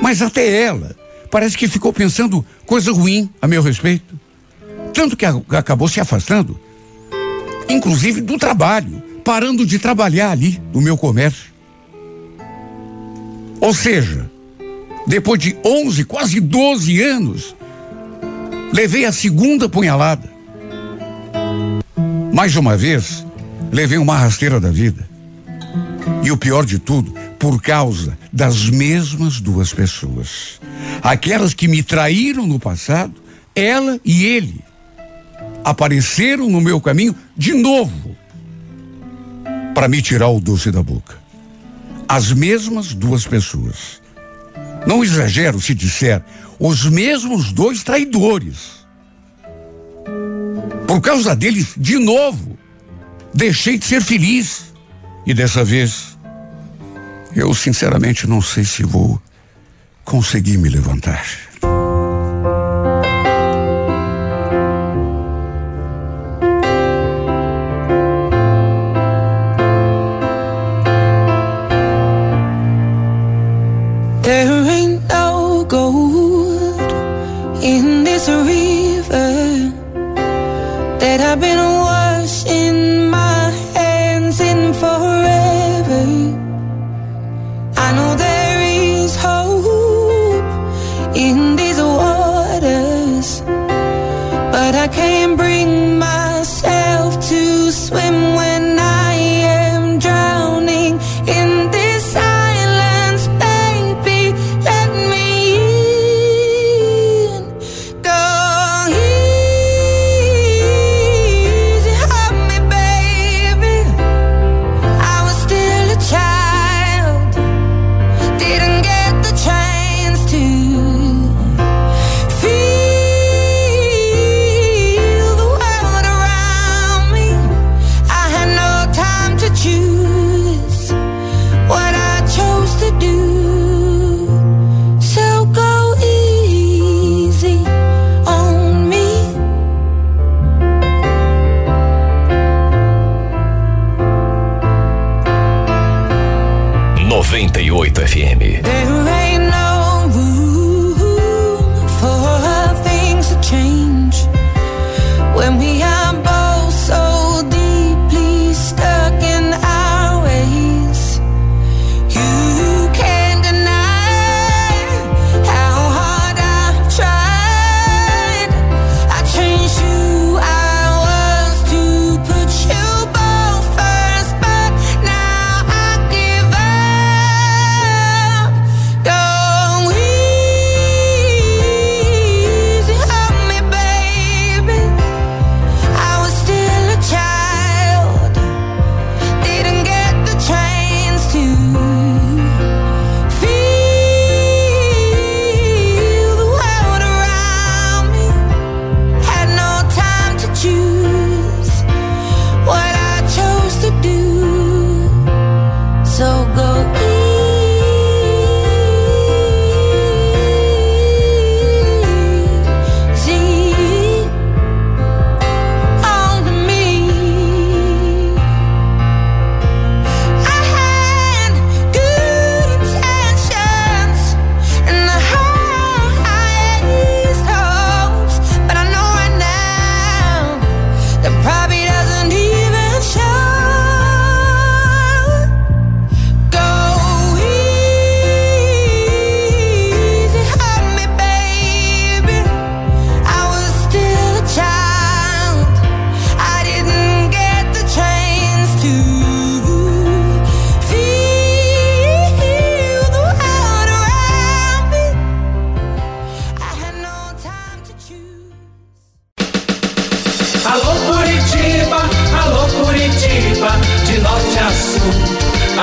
Mas 0.00 0.22
até 0.22 0.62
ela 0.62 0.96
parece 1.30 1.56
que 1.56 1.68
ficou 1.68 1.92
pensando 1.92 2.44
coisa 2.66 2.92
ruim 2.92 3.30
a 3.40 3.46
meu 3.46 3.62
respeito. 3.62 4.18
Tanto 4.92 5.16
que 5.16 5.24
acabou 5.24 5.86
se 5.88 6.00
afastando, 6.00 6.58
inclusive 7.68 8.20
do 8.20 8.38
trabalho, 8.38 9.02
parando 9.24 9.66
de 9.66 9.78
trabalhar 9.78 10.30
ali 10.30 10.60
no 10.72 10.80
meu 10.80 10.96
comércio. 10.96 11.52
Ou 13.60 13.74
seja, 13.74 14.30
depois 15.06 15.40
de 15.40 15.56
11, 15.64 16.04
quase 16.04 16.40
12 16.40 17.02
anos, 17.02 17.54
levei 18.72 19.04
a 19.04 19.12
segunda 19.12 19.68
punhalada. 19.68 20.30
Mais 22.32 22.56
uma 22.56 22.76
vez, 22.76 23.24
levei 23.72 23.98
uma 23.98 24.16
rasteira 24.16 24.60
da 24.60 24.70
vida. 24.70 25.08
E 26.22 26.30
o 26.30 26.36
pior 26.36 26.64
de 26.64 26.78
tudo, 26.78 27.12
por 27.38 27.62
causa 27.62 28.18
das 28.32 28.68
mesmas 28.68 29.40
duas 29.40 29.72
pessoas. 29.72 30.60
Aquelas 31.02 31.54
que 31.54 31.68
me 31.68 31.82
traíram 31.82 32.46
no 32.46 32.58
passado, 32.58 33.14
ela 33.54 34.00
e 34.04 34.24
ele, 34.24 34.60
apareceram 35.64 36.48
no 36.48 36.60
meu 36.60 36.80
caminho 36.80 37.14
de 37.36 37.54
novo 37.54 38.16
para 39.74 39.88
me 39.88 40.02
tirar 40.02 40.28
o 40.28 40.40
doce 40.40 40.70
da 40.70 40.82
boca. 40.82 41.16
As 42.08 42.32
mesmas 42.32 42.94
duas 42.94 43.26
pessoas. 43.26 44.00
Não 44.86 45.04
exagero 45.04 45.60
se 45.60 45.74
disser 45.74 46.24
os 46.58 46.84
mesmos 46.86 47.52
dois 47.52 47.82
traidores. 47.82 48.84
Por 50.86 51.00
causa 51.00 51.36
deles, 51.36 51.74
de 51.76 51.98
novo, 51.98 52.58
deixei 53.34 53.78
de 53.78 53.84
ser 53.84 54.02
feliz. 54.02 54.67
E 55.28 55.34
dessa 55.34 55.62
vez, 55.62 56.16
eu 57.36 57.52
sinceramente 57.52 58.26
não 58.26 58.40
sei 58.40 58.64
se 58.64 58.82
vou 58.82 59.20
conseguir 60.02 60.56
me 60.56 60.70
levantar. 60.70 61.22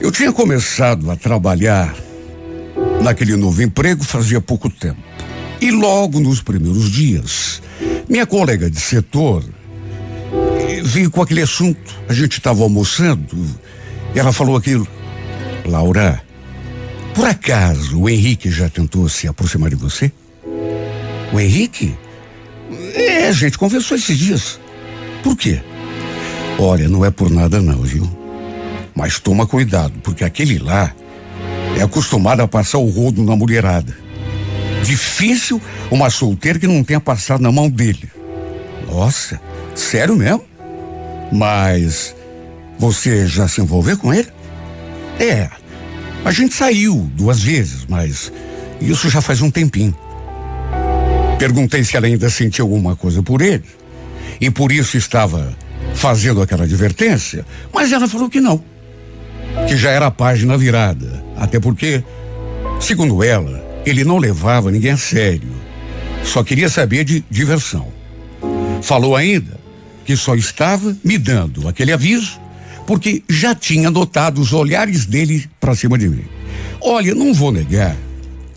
Eu 0.00 0.12
tinha 0.12 0.32
começado 0.32 1.10
a 1.10 1.16
trabalhar 1.16 1.94
naquele 3.00 3.36
novo 3.36 3.62
emprego 3.62 4.04
fazia 4.04 4.40
pouco 4.40 4.68
tempo. 4.68 5.00
E 5.60 5.70
logo 5.70 6.20
nos 6.20 6.42
primeiros 6.42 6.90
dias, 6.90 7.62
minha 8.08 8.26
colega 8.26 8.70
de 8.70 8.80
setor 8.80 9.44
veio 10.82 11.10
com 11.10 11.22
aquele 11.22 11.42
assunto. 11.42 11.94
A 12.08 12.12
gente 12.12 12.38
estava 12.38 12.62
almoçando 12.62 13.36
e 14.14 14.18
ela 14.18 14.32
falou 14.32 14.56
aquilo. 14.56 14.86
Laura, 15.64 16.20
por 17.14 17.26
acaso 17.26 18.00
o 18.00 18.08
Henrique 18.08 18.50
já 18.50 18.68
tentou 18.68 19.08
se 19.08 19.28
aproximar 19.28 19.70
de 19.70 19.76
você? 19.76 20.12
O 21.32 21.38
Henrique? 21.38 21.94
É, 22.94 23.28
a 23.28 23.32
gente 23.32 23.58
conversou 23.58 23.96
esses 23.96 24.18
dias. 24.18 24.60
Por 25.22 25.36
quê? 25.36 25.60
Olha, 26.58 26.88
não 26.88 27.04
é 27.04 27.10
por 27.10 27.30
nada 27.30 27.60
não, 27.60 27.82
viu? 27.82 28.08
Mas 28.94 29.18
toma 29.18 29.46
cuidado, 29.46 29.94
porque 30.02 30.24
aquele 30.24 30.58
lá 30.58 30.92
é 31.78 31.82
acostumado 31.82 32.40
a 32.40 32.48
passar 32.48 32.78
o 32.78 32.88
rodo 32.88 33.22
na 33.22 33.36
mulherada. 33.36 33.96
Difícil 34.84 35.60
uma 35.90 36.10
solteira 36.10 36.58
que 36.58 36.66
não 36.66 36.82
tenha 36.82 37.00
passado 37.00 37.40
na 37.40 37.52
mão 37.52 37.68
dele. 37.68 38.10
Nossa, 38.90 39.40
sério 39.74 40.16
mesmo? 40.16 40.44
Mas 41.32 42.14
você 42.78 43.26
já 43.26 43.46
se 43.46 43.60
envolveu 43.60 43.96
com 43.96 44.12
ele? 44.12 44.28
É. 45.18 45.48
A 46.24 46.32
gente 46.32 46.54
saiu 46.54 47.10
duas 47.14 47.42
vezes, 47.42 47.86
mas 47.88 48.32
isso 48.80 49.08
já 49.08 49.20
faz 49.20 49.40
um 49.40 49.50
tempinho. 49.50 49.96
Perguntei 51.40 51.82
se 51.82 51.96
ela 51.96 52.06
ainda 52.06 52.28
sentia 52.28 52.62
alguma 52.62 52.94
coisa 52.94 53.22
por 53.22 53.40
ele 53.40 53.64
e 54.38 54.50
por 54.50 54.70
isso 54.70 54.98
estava 54.98 55.56
fazendo 55.94 56.42
aquela 56.42 56.64
advertência, 56.64 57.46
mas 57.72 57.90
ela 57.92 58.06
falou 58.06 58.28
que 58.28 58.42
não. 58.42 58.62
Que 59.66 59.74
já 59.74 59.88
era 59.90 60.08
a 60.08 60.10
página 60.10 60.58
virada. 60.58 61.24
Até 61.38 61.58
porque, 61.58 62.04
segundo 62.78 63.24
ela, 63.24 63.64
ele 63.86 64.04
não 64.04 64.18
levava 64.18 64.70
ninguém 64.70 64.90
a 64.90 64.96
sério. 64.98 65.48
Só 66.22 66.44
queria 66.44 66.68
saber 66.68 67.04
de 67.04 67.24
diversão. 67.30 67.88
Falou 68.82 69.16
ainda 69.16 69.58
que 70.04 70.18
só 70.18 70.34
estava 70.34 70.94
me 71.02 71.16
dando 71.16 71.66
aquele 71.66 71.90
aviso 71.90 72.38
porque 72.86 73.22
já 73.30 73.54
tinha 73.54 73.90
notado 73.90 74.42
os 74.42 74.52
olhares 74.52 75.06
dele 75.06 75.48
para 75.58 75.74
cima 75.74 75.96
de 75.96 76.06
mim. 76.06 76.24
Olha, 76.82 77.14
não 77.14 77.32
vou 77.32 77.50
negar 77.50 77.96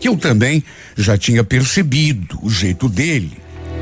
que 0.04 0.08
eu 0.08 0.18
também 0.18 0.62
já 0.94 1.16
tinha 1.16 1.42
percebido 1.42 2.38
o 2.42 2.50
jeito 2.50 2.90
dele 2.90 3.32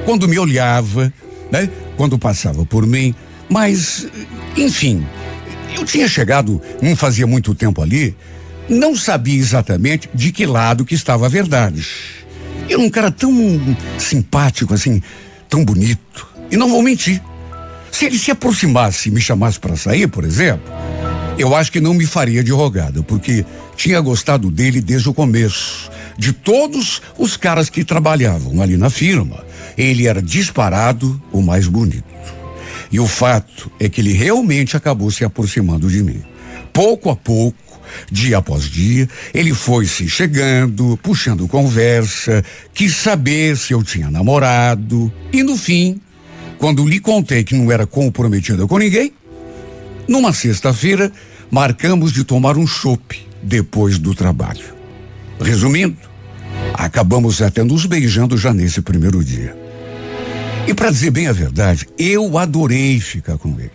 quando 0.05 0.29
me 0.29 0.39
olhava, 0.39 1.13
né? 1.51 1.69
Quando 1.97 2.17
passava 2.17 2.65
por 2.65 2.87
mim, 2.87 3.13
mas 3.49 4.07
enfim, 4.57 5.05
eu 5.77 5.85
tinha 5.85 6.07
chegado 6.07 6.63
não 6.81 6.95
fazia 6.95 7.27
muito 7.27 7.57
tempo 7.57 7.83
ali 7.83 8.15
não 8.69 8.95
sabia 8.95 9.37
exatamente 9.37 10.09
de 10.15 10.31
que 10.31 10.47
lado 10.47 10.85
que 10.85 10.95
estava 10.95 11.27
a 11.27 11.29
verdade. 11.29 11.85
Era 12.71 12.79
um 12.79 12.89
cara 12.89 13.11
tão 13.11 13.33
simpático 13.99 14.75
assim, 14.75 15.03
tão 15.49 15.65
bonito. 15.65 16.29
E 16.53 16.57
não 16.57 16.69
vou 16.69 16.85
mentir. 16.85 17.21
Se 17.91 18.05
ele 18.05 18.17
se 18.17 18.31
aproximasse 18.31 19.09
e 19.09 19.13
me 19.13 19.21
chamasse 19.21 19.59
para 19.59 19.75
sair, 19.75 20.07
por 20.07 20.25
exemplo, 20.25 20.73
eu 21.37 21.53
acho 21.57 21.73
que 21.73 21.81
não 21.81 21.95
me 21.95 22.07
faria 22.07 22.45
de 22.45 22.53
rogada, 22.53 23.03
porque 23.03 23.45
tinha 23.77 24.01
gostado 24.01 24.51
dele 24.51 24.81
desde 24.81 25.09
o 25.09 25.15
começo. 25.15 25.91
De 26.19 26.33
todos 26.33 27.03
os 27.19 27.37
caras 27.37 27.71
que 27.71 27.85
trabalhavam 27.85 28.61
ali 28.61 28.77
na 28.77 28.91
firma, 28.91 29.45
ele 29.77 30.07
era 30.07 30.21
disparado 30.23 31.21
o 31.33 31.43
mais 31.43 31.67
bonito. 31.67 32.05
E 32.91 33.01
o 33.01 33.07
fato 33.07 33.71
é 33.81 33.89
que 33.89 34.01
ele 34.01 34.13
realmente 34.13 34.77
acabou 34.77 35.11
se 35.11 35.25
aproximando 35.25 35.89
de 35.89 36.03
mim. 36.03 36.23
Pouco 36.73 37.11
a 37.11 37.17
pouco, 37.17 37.73
Dia 38.11 38.39
após 38.39 38.65
dia, 38.65 39.07
ele 39.35 39.53
foi 39.53 39.87
se 39.87 40.09
chegando, 40.09 40.99
puxando 41.03 41.47
conversa, 41.47 42.43
quis 42.73 42.97
saber 42.97 43.55
se 43.57 43.75
eu 43.75 43.83
tinha 43.83 44.11
namorado. 44.11 45.13
E 45.31 45.43
no 45.43 45.57
fim, 45.59 46.01
quando 46.57 46.87
lhe 46.89 46.99
contei 46.99 47.45
que 47.45 47.55
não 47.55 47.71
era 47.71 47.87
comprometida 47.87 48.67
com 48.67 48.79
ninguém, 48.79 49.13
numa 50.09 50.33
sexta-feira, 50.33 51.13
marcamos 51.51 52.13
de 52.13 52.25
tomar 52.25 52.57
um 52.57 52.67
chopp 52.67 53.32
depois 53.43 53.99
do 53.99 54.15
trabalho. 54.15 54.75
Resumindo, 55.41 55.97
acabamos 56.73 57.43
até 57.43 57.65
nos 57.65 57.87
beijando 57.87 58.37
já 58.37 58.53
nesse 58.53 58.81
primeiro 58.81 59.23
dia. 59.25 59.57
E 60.67 60.73
para 60.73 60.91
dizer 60.91 61.11
bem 61.11 61.27
a 61.27 61.33
verdade, 61.33 61.89
eu 61.99 62.39
adorei 62.39 63.01
ficar 63.01 63.37
com 63.37 63.49
ele. 63.59 63.71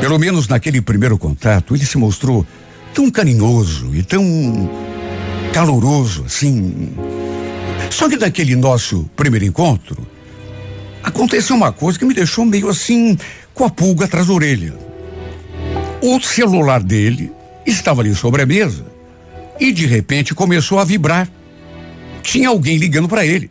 Pelo 0.00 0.18
menos 0.18 0.46
naquele 0.46 0.80
primeiro 0.80 1.18
contato, 1.18 1.74
ele 1.74 1.84
se 1.84 1.98
mostrou 1.98 2.46
tão 2.94 3.10
carinhoso 3.10 3.94
e 3.94 4.02
tão 4.02 4.70
caloroso, 5.52 6.24
assim. 6.24 6.90
Só 7.90 8.08
que 8.08 8.16
naquele 8.16 8.54
nosso 8.54 9.10
primeiro 9.16 9.44
encontro, 9.44 10.06
aconteceu 11.02 11.56
uma 11.56 11.72
coisa 11.72 11.98
que 11.98 12.04
me 12.04 12.14
deixou 12.14 12.44
meio 12.44 12.68
assim, 12.68 13.18
com 13.52 13.64
a 13.64 13.70
pulga 13.70 14.04
atrás 14.04 14.28
da 14.28 14.32
orelha. 14.32 14.74
O 16.00 16.20
celular 16.20 16.82
dele 16.82 17.32
estava 17.66 18.00
ali 18.00 18.14
sobre 18.14 18.42
a 18.42 18.46
mesa 18.46 18.86
e 19.58 19.72
de 19.72 19.86
repente 19.86 20.34
começou 20.34 20.78
a 20.78 20.84
vibrar. 20.84 21.28
Tinha 22.22 22.48
alguém 22.48 22.76
ligando 22.76 23.08
para 23.08 23.24
ele. 23.24 23.50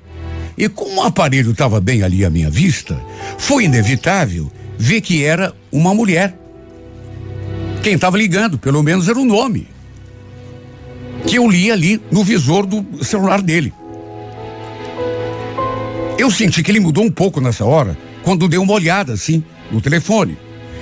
E 0.57 0.69
como 0.69 1.01
o 1.01 1.03
aparelho 1.03 1.51
estava 1.51 1.81
bem 1.81 2.03
ali 2.03 2.23
à 2.23 2.29
minha 2.29 2.49
vista, 2.49 2.99
foi 3.37 3.65
inevitável 3.65 4.51
ver 4.77 5.01
que 5.01 5.23
era 5.23 5.53
uma 5.71 5.93
mulher. 5.93 6.37
Quem 7.83 7.95
estava 7.95 8.17
ligando, 8.17 8.57
pelo 8.57 8.81
menos 8.81 9.09
era 9.09 9.19
o 9.19 9.25
nome. 9.25 9.67
Que 11.27 11.37
eu 11.37 11.49
li 11.49 11.71
ali 11.71 12.01
no 12.11 12.23
visor 12.23 12.65
do 12.65 13.03
celular 13.03 13.41
dele. 13.41 13.73
Eu 16.17 16.31
senti 16.31 16.63
que 16.63 16.71
ele 16.71 16.79
mudou 16.79 17.03
um 17.03 17.11
pouco 17.11 17.41
nessa 17.41 17.65
hora, 17.65 17.97
quando 18.23 18.47
deu 18.47 18.61
uma 18.61 18.73
olhada 18.73 19.13
assim 19.13 19.43
no 19.71 19.81
telefone. 19.81 20.37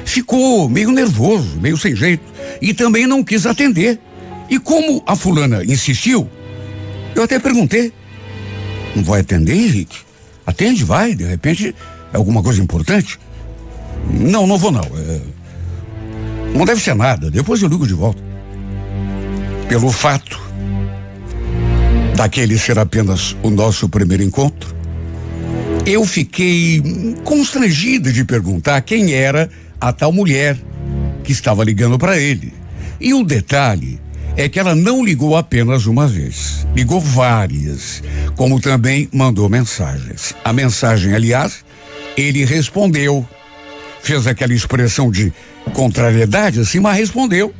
Ficou 0.05 0.69
meio 0.69 0.91
nervoso, 0.91 1.59
meio 1.59 1.77
sem 1.77 1.95
jeito, 1.95 2.23
e 2.61 2.73
também 2.73 3.07
não 3.07 3.23
quis 3.23 3.45
atender. 3.45 3.99
E 4.49 4.59
como 4.59 5.03
a 5.05 5.15
fulana 5.15 5.63
insistiu, 5.63 6.29
eu 7.15 7.23
até 7.23 7.39
perguntei: 7.39 7.93
Não 8.95 9.03
vai 9.03 9.21
atender, 9.21 9.55
Henrique? 9.55 9.97
Atende, 10.45 10.83
vai, 10.83 11.15
de 11.15 11.23
repente 11.23 11.73
é 12.13 12.17
alguma 12.17 12.43
coisa 12.43 12.61
importante? 12.61 13.19
Não, 14.11 14.45
não 14.45 14.57
vou 14.57 14.71
não. 14.71 14.81
É, 14.81 15.21
não 16.55 16.65
deve 16.65 16.81
ser 16.81 16.93
nada, 16.93 17.31
depois 17.31 17.61
eu 17.61 17.69
ligo 17.69 17.87
de 17.87 17.93
volta. 17.93 18.21
Pelo 19.67 19.91
fato 19.91 20.39
daquele 22.15 22.59
ser 22.59 22.77
apenas 22.77 23.35
o 23.41 23.49
nosso 23.49 23.89
primeiro 23.89 24.21
encontro, 24.21 24.75
eu 25.85 26.05
fiquei 26.05 26.81
constrangida 27.23 28.11
de 28.11 28.23
perguntar 28.23 28.81
quem 28.81 29.13
era 29.13 29.49
a 29.81 29.91
tal 29.91 30.11
mulher 30.11 30.57
que 31.23 31.31
estava 31.31 31.63
ligando 31.63 31.97
para 31.97 32.19
ele. 32.19 32.53
E 32.99 33.13
o 33.13 33.23
detalhe 33.23 33.99
é 34.35 34.49
que 34.49 34.59
ela 34.59 34.75
não 34.75 35.03
ligou 35.03 35.35
apenas 35.35 35.85
uma 35.85 36.07
vez, 36.07 36.65
ligou 36.75 36.99
várias, 36.99 38.01
como 38.35 38.59
também 38.59 39.07
mandou 39.13 39.47
mensagens. 39.49 40.33
A 40.43 40.51
mensagem, 40.51 41.13
aliás, 41.13 41.63
ele 42.17 42.43
respondeu, 42.43 43.27
fez 44.01 44.25
aquela 44.27 44.53
expressão 44.53 45.11
de 45.11 45.31
contrariedade 45.73 46.59
assim, 46.59 46.79
mas 46.79 46.97
respondeu. 46.97 47.53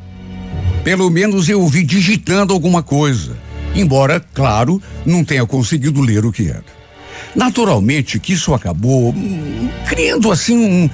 Pelo 0.82 1.08
menos 1.10 1.48
eu 1.48 1.66
vi 1.66 1.82
digitando 1.82 2.52
alguma 2.52 2.82
coisa, 2.82 3.36
embora, 3.74 4.20
claro, 4.20 4.82
não 5.06 5.24
tenha 5.24 5.46
conseguido 5.46 6.00
ler 6.00 6.26
o 6.26 6.32
que 6.32 6.48
era. 6.48 6.64
Naturalmente 7.34 8.18
que 8.18 8.32
isso 8.32 8.52
acabou 8.52 9.10
hum, 9.10 9.68
criando 9.86 10.30
assim 10.30 10.56
um, 10.56 10.90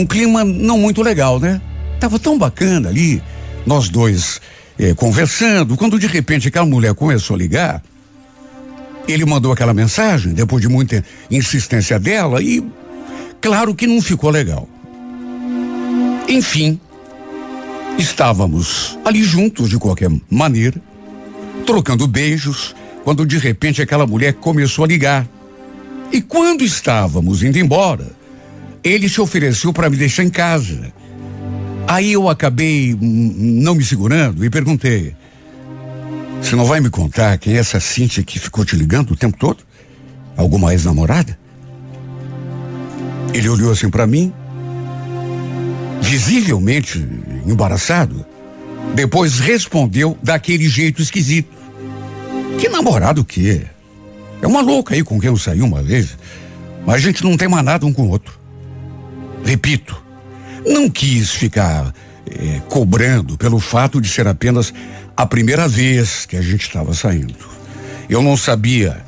um 0.00 0.06
clima 0.06 0.44
não 0.44 0.78
muito 0.78 1.02
legal, 1.02 1.40
né? 1.40 1.60
Tava 2.00 2.18
tão 2.18 2.38
bacana 2.38 2.88
ali, 2.88 3.22
nós 3.66 3.90
dois 3.90 4.40
eh, 4.78 4.94
conversando, 4.94 5.76
quando 5.76 5.98
de 5.98 6.06
repente 6.06 6.48
aquela 6.48 6.64
mulher 6.64 6.94
começou 6.94 7.36
a 7.36 7.38
ligar, 7.38 7.82
ele 9.06 9.26
mandou 9.26 9.52
aquela 9.52 9.74
mensagem, 9.74 10.32
depois 10.32 10.62
de 10.62 10.68
muita 10.68 11.04
insistência 11.30 11.98
dela, 11.98 12.42
e 12.42 12.64
claro 13.40 13.74
que 13.74 13.86
não 13.86 14.00
ficou 14.00 14.30
legal. 14.30 14.66
Enfim, 16.26 16.80
estávamos 17.98 18.98
ali 19.04 19.22
juntos 19.22 19.68
de 19.68 19.78
qualquer 19.78 20.10
maneira, 20.30 20.80
trocando 21.66 22.06
beijos, 22.06 22.74
quando 23.04 23.26
de 23.26 23.36
repente 23.36 23.82
aquela 23.82 24.06
mulher 24.06 24.34
começou 24.34 24.84
a 24.84 24.88
ligar. 24.88 25.28
E 26.10 26.22
quando 26.22 26.64
estávamos 26.64 27.42
indo 27.42 27.58
embora, 27.58 28.10
ele 28.82 29.08
se 29.08 29.20
ofereceu 29.20 29.72
para 29.72 29.90
me 29.90 29.96
deixar 29.96 30.24
em 30.24 30.30
casa. 30.30 30.92
Aí 31.90 32.12
eu 32.12 32.28
acabei 32.28 32.96
não 33.00 33.74
me 33.74 33.84
segurando 33.84 34.44
e 34.44 34.48
perguntei: 34.48 35.12
Você 36.40 36.54
não 36.54 36.64
vai 36.64 36.78
me 36.78 36.88
contar 36.88 37.36
quem 37.36 37.54
é 37.54 37.56
essa 37.56 37.80
Cíntia 37.80 38.22
que 38.22 38.38
ficou 38.38 38.64
te 38.64 38.76
ligando 38.76 39.10
o 39.10 39.16
tempo 39.16 39.36
todo? 39.36 39.64
Alguma 40.36 40.72
ex-namorada? 40.72 41.36
Ele 43.34 43.48
olhou 43.48 43.72
assim 43.72 43.90
para 43.90 44.06
mim, 44.06 44.32
visivelmente 46.00 47.04
embaraçado. 47.44 48.24
Depois 48.94 49.40
respondeu 49.40 50.16
daquele 50.22 50.68
jeito 50.68 51.02
esquisito. 51.02 51.50
Que 52.60 52.68
namorado 52.68 53.24
que 53.24 53.50
é? 53.50 53.66
É 54.40 54.46
uma 54.46 54.60
louca 54.60 54.94
aí 54.94 55.02
com 55.02 55.18
quem 55.18 55.28
eu 55.28 55.36
saí 55.36 55.60
uma 55.60 55.82
vez, 55.82 56.16
mas 56.86 56.94
a 56.94 56.98
gente 57.00 57.24
não 57.24 57.36
tem 57.36 57.48
mais 57.48 57.64
nada 57.64 57.84
um 57.84 57.92
com 57.92 58.02
o 58.02 58.10
outro. 58.10 58.38
Repito, 59.44 60.00
não 60.66 60.88
quis 60.88 61.30
ficar 61.30 61.92
é, 62.26 62.60
cobrando 62.68 63.36
pelo 63.36 63.58
fato 63.58 64.00
de 64.00 64.08
ser 64.08 64.26
apenas 64.26 64.72
a 65.16 65.26
primeira 65.26 65.68
vez 65.68 66.26
que 66.26 66.36
a 66.36 66.42
gente 66.42 66.62
estava 66.62 66.94
saindo. 66.94 67.34
Eu 68.08 68.22
não 68.22 68.36
sabia 68.36 69.04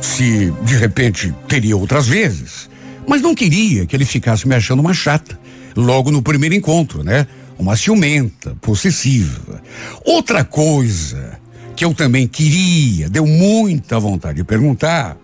se 0.00 0.52
de 0.62 0.76
repente 0.76 1.34
teria 1.48 1.76
outras 1.76 2.06
vezes, 2.06 2.68
mas 3.06 3.22
não 3.22 3.34
queria 3.34 3.86
que 3.86 3.94
ele 3.94 4.04
ficasse 4.04 4.46
me 4.46 4.54
achando 4.54 4.80
uma 4.80 4.94
chata 4.94 5.38
logo 5.76 6.10
no 6.10 6.22
primeiro 6.22 6.54
encontro, 6.54 7.02
né? 7.02 7.26
Uma 7.58 7.76
ciumenta, 7.76 8.54
possessiva. 8.60 9.62
Outra 10.04 10.44
coisa 10.44 11.38
que 11.74 11.84
eu 11.84 11.94
também 11.94 12.26
queria, 12.26 13.08
deu 13.08 13.26
muita 13.26 13.98
vontade 13.98 14.38
de 14.38 14.44
perguntar, 14.44 15.16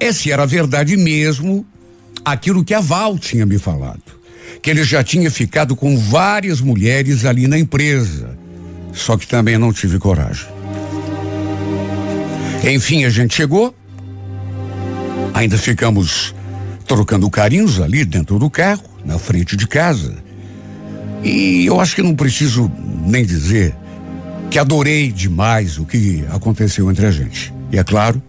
é 0.00 0.12
se 0.12 0.30
era 0.30 0.46
verdade 0.46 0.96
mesmo 0.96 1.66
aquilo 2.24 2.64
que 2.64 2.74
a 2.74 2.80
Val 2.80 3.18
tinha 3.18 3.46
me 3.46 3.58
falado. 3.58 4.15
Que 4.62 4.70
ele 4.70 4.84
já 4.84 5.02
tinha 5.02 5.30
ficado 5.30 5.76
com 5.76 5.96
várias 5.98 6.60
mulheres 6.60 7.24
ali 7.24 7.46
na 7.46 7.58
empresa. 7.58 8.36
Só 8.92 9.16
que 9.16 9.26
também 9.26 9.58
não 9.58 9.72
tive 9.72 9.98
coragem. 9.98 10.46
Enfim, 12.64 13.04
a 13.04 13.10
gente 13.10 13.34
chegou. 13.34 13.74
Ainda 15.34 15.58
ficamos 15.58 16.34
trocando 16.86 17.28
carinhos 17.28 17.80
ali 17.80 18.04
dentro 18.04 18.38
do 18.38 18.48
carro, 18.48 18.84
na 19.04 19.18
frente 19.18 19.56
de 19.56 19.66
casa. 19.66 20.14
E 21.22 21.66
eu 21.66 21.80
acho 21.80 21.94
que 21.94 22.02
não 22.02 22.14
preciso 22.14 22.70
nem 23.04 23.24
dizer 23.24 23.74
que 24.50 24.58
adorei 24.58 25.10
demais 25.10 25.78
o 25.78 25.84
que 25.84 26.24
aconteceu 26.30 26.90
entre 26.90 27.06
a 27.06 27.10
gente. 27.10 27.52
E 27.70 27.78
é 27.78 27.84
claro, 27.84 28.22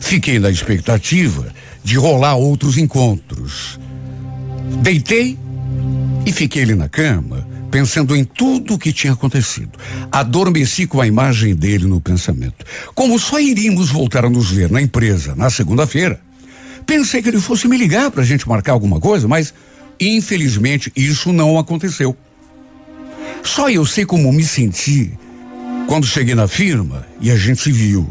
fiquei 0.00 0.38
na 0.38 0.50
expectativa 0.50 1.52
de 1.84 1.96
rolar 1.96 2.36
outros 2.36 2.76
encontros. 2.76 3.78
Deitei 4.82 5.38
e 6.24 6.32
fiquei 6.32 6.62
ali 6.62 6.74
na 6.74 6.88
cama, 6.88 7.46
pensando 7.70 8.14
em 8.14 8.24
tudo 8.24 8.74
o 8.74 8.78
que 8.78 8.92
tinha 8.92 9.12
acontecido. 9.12 9.78
Adormeci 10.12 10.86
com 10.86 11.00
a 11.00 11.06
imagem 11.06 11.54
dele 11.54 11.86
no 11.86 12.00
pensamento. 12.00 12.66
Como 12.94 13.18
só 13.18 13.40
iríamos 13.40 13.90
voltar 13.90 14.24
a 14.24 14.30
nos 14.30 14.50
ver 14.50 14.70
na 14.70 14.80
empresa 14.82 15.34
na 15.34 15.48
segunda-feira, 15.48 16.20
pensei 16.84 17.22
que 17.22 17.28
ele 17.28 17.40
fosse 17.40 17.66
me 17.66 17.76
ligar 17.76 18.10
para 18.10 18.22
a 18.22 18.26
gente 18.26 18.48
marcar 18.48 18.72
alguma 18.72 19.00
coisa, 19.00 19.26
mas 19.26 19.54
infelizmente 19.98 20.92
isso 20.94 21.32
não 21.32 21.58
aconteceu. 21.58 22.16
Só 23.42 23.70
eu 23.70 23.86
sei 23.86 24.04
como 24.04 24.32
me 24.32 24.44
senti 24.44 25.12
quando 25.86 26.06
cheguei 26.06 26.34
na 26.34 26.46
firma 26.46 27.06
e 27.20 27.30
a 27.30 27.36
gente 27.36 27.62
se 27.62 27.72
viu. 27.72 28.06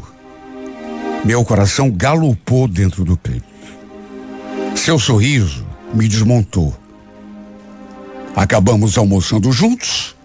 Meu 1.24 1.44
coração 1.44 1.92
galopou 1.92 2.68
dentro 2.68 3.04
do 3.04 3.16
peito. 3.16 3.46
Seu 4.76 4.98
sorriso 4.98 5.66
me 5.94 6.08
desmontou. 6.08 6.76
Acabamos 8.38 9.00
almoçando 9.00 9.52
juntos. 9.52 10.16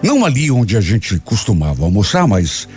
Não 0.00 0.24
ali 0.24 0.52
onde 0.52 0.76
a 0.76 0.80
gente 0.80 1.18
costumava 1.18 1.82
almoçar, 1.82 2.28
mas 2.28 2.68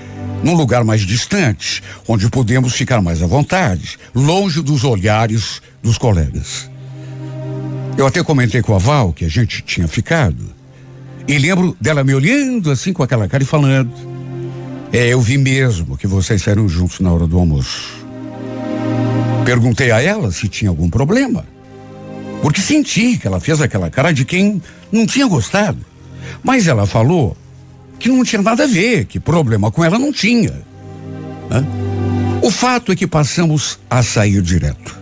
num 0.43 0.55
lugar 0.55 0.83
mais 0.83 1.01
distante, 1.01 1.83
onde 2.07 2.27
podemos 2.27 2.73
ficar 2.73 2.99
mais 2.99 3.21
à 3.21 3.27
vontade, 3.27 3.99
longe 4.15 4.59
dos 4.63 4.83
olhares 4.83 5.61
dos 5.83 5.99
colegas. 5.99 6.71
Eu 7.95 8.07
até 8.07 8.23
comentei 8.23 8.63
com 8.63 8.73
a 8.73 8.79
Val 8.79 9.13
que 9.13 9.25
a 9.25 9.29
gente 9.29 9.61
tinha 9.61 9.87
ficado. 9.87 10.49
E 11.27 11.37
lembro 11.37 11.77
dela 11.79 12.03
me 12.03 12.15
olhando 12.15 12.71
assim 12.71 12.91
com 12.93 13.03
aquela 13.03 13.27
cara 13.27 13.43
e 13.43 13.45
falando: 13.45 13.91
É, 14.91 15.07
eu 15.07 15.21
vi 15.21 15.37
mesmo 15.37 15.95
que 15.95 16.07
vocês 16.07 16.41
saíram 16.41 16.67
juntos 16.67 16.99
na 16.99 17.13
hora 17.13 17.27
do 17.27 17.37
almoço. 17.37 17.95
Perguntei 19.45 19.91
a 19.91 20.01
ela 20.01 20.31
se 20.31 20.47
tinha 20.47 20.71
algum 20.71 20.89
problema. 20.89 21.45
Porque 22.41 22.61
senti 22.61 23.17
que 23.17 23.27
ela 23.27 23.39
fez 23.39 23.61
aquela 23.61 23.89
cara 23.89 24.11
de 24.11 24.25
quem 24.25 24.61
não 24.91 25.05
tinha 25.05 25.27
gostado. 25.27 25.79
Mas 26.43 26.67
ela 26.67 26.85
falou 26.85 27.35
que 27.99 28.09
não 28.09 28.23
tinha 28.23 28.41
nada 28.41 28.63
a 28.63 28.67
ver, 28.67 29.05
que 29.05 29.19
problema 29.19 29.71
com 29.71 29.83
ela 29.83 29.97
não 29.97 30.11
tinha. 30.11 30.53
Hã? 31.51 31.65
O 32.41 32.51
fato 32.51 32.91
é 32.91 32.95
que 32.95 33.07
passamos 33.07 33.79
a 33.89 34.03
sair 34.03 34.41
direto. 34.41 34.97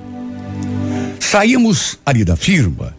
Saímos 1.20 2.00
ali 2.06 2.24
da 2.24 2.36
firma 2.36 2.96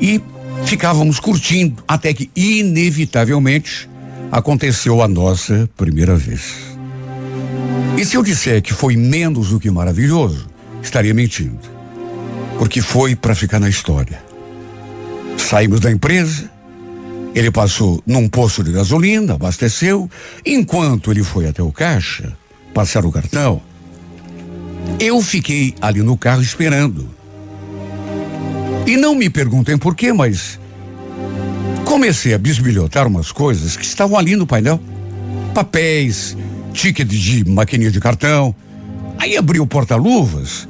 e 0.00 0.20
ficávamos 0.64 1.20
curtindo, 1.20 1.82
até 1.86 2.12
que, 2.12 2.30
inevitavelmente, 2.34 3.88
aconteceu 4.32 5.00
a 5.02 5.08
nossa 5.08 5.70
primeira 5.76 6.16
vez. 6.16 6.54
E 7.96 8.04
se 8.04 8.16
eu 8.16 8.22
disser 8.22 8.62
que 8.62 8.72
foi 8.72 8.96
menos 8.96 9.50
do 9.50 9.60
que 9.60 9.70
maravilhoso, 9.70 10.46
estaria 10.82 11.14
mentindo. 11.14 11.77
Porque 12.58 12.82
foi 12.82 13.14
para 13.14 13.34
ficar 13.34 13.60
na 13.60 13.68
história. 13.68 14.22
Saímos 15.36 15.80
da 15.80 15.90
empresa, 15.90 16.50
ele 17.34 17.50
passou 17.50 18.02
num 18.04 18.28
posto 18.28 18.64
de 18.64 18.72
gasolina, 18.72 19.34
abasteceu. 19.34 20.10
Enquanto 20.44 21.10
ele 21.10 21.22
foi 21.22 21.46
até 21.46 21.62
o 21.62 21.70
caixa, 21.70 22.36
passar 22.74 23.06
o 23.06 23.12
cartão, 23.12 23.62
eu 24.98 25.22
fiquei 25.22 25.74
ali 25.80 26.02
no 26.02 26.16
carro 26.16 26.42
esperando. 26.42 27.08
E 28.86 28.96
não 28.96 29.14
me 29.14 29.30
perguntem 29.30 29.78
por 29.78 29.94
quê, 29.94 30.12
mas 30.12 30.58
comecei 31.84 32.34
a 32.34 32.38
bisbilhotar 32.38 33.06
umas 33.06 33.30
coisas 33.30 33.76
que 33.76 33.84
estavam 33.84 34.18
ali 34.18 34.34
no 34.34 34.46
painel. 34.46 34.80
Papéis, 35.54 36.36
ticket 36.72 37.06
de 37.08 37.44
maquininha 37.48 37.90
de 37.90 38.00
cartão. 38.00 38.54
Aí 39.18 39.36
abri 39.36 39.60
o 39.60 39.66
porta-luvas 39.66 40.68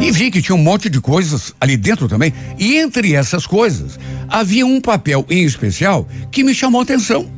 e 0.00 0.10
vi 0.10 0.30
que 0.30 0.42
tinha 0.42 0.54
um 0.54 0.62
monte 0.62 0.88
de 0.88 1.00
coisas 1.00 1.54
ali 1.60 1.76
dentro 1.76 2.08
também. 2.08 2.32
E 2.58 2.76
entre 2.76 3.14
essas 3.14 3.46
coisas, 3.46 3.98
havia 4.28 4.66
um 4.66 4.80
papel 4.80 5.24
em 5.30 5.44
especial 5.44 6.08
que 6.30 6.44
me 6.44 6.54
chamou 6.54 6.80
a 6.80 6.84
atenção. 6.84 7.30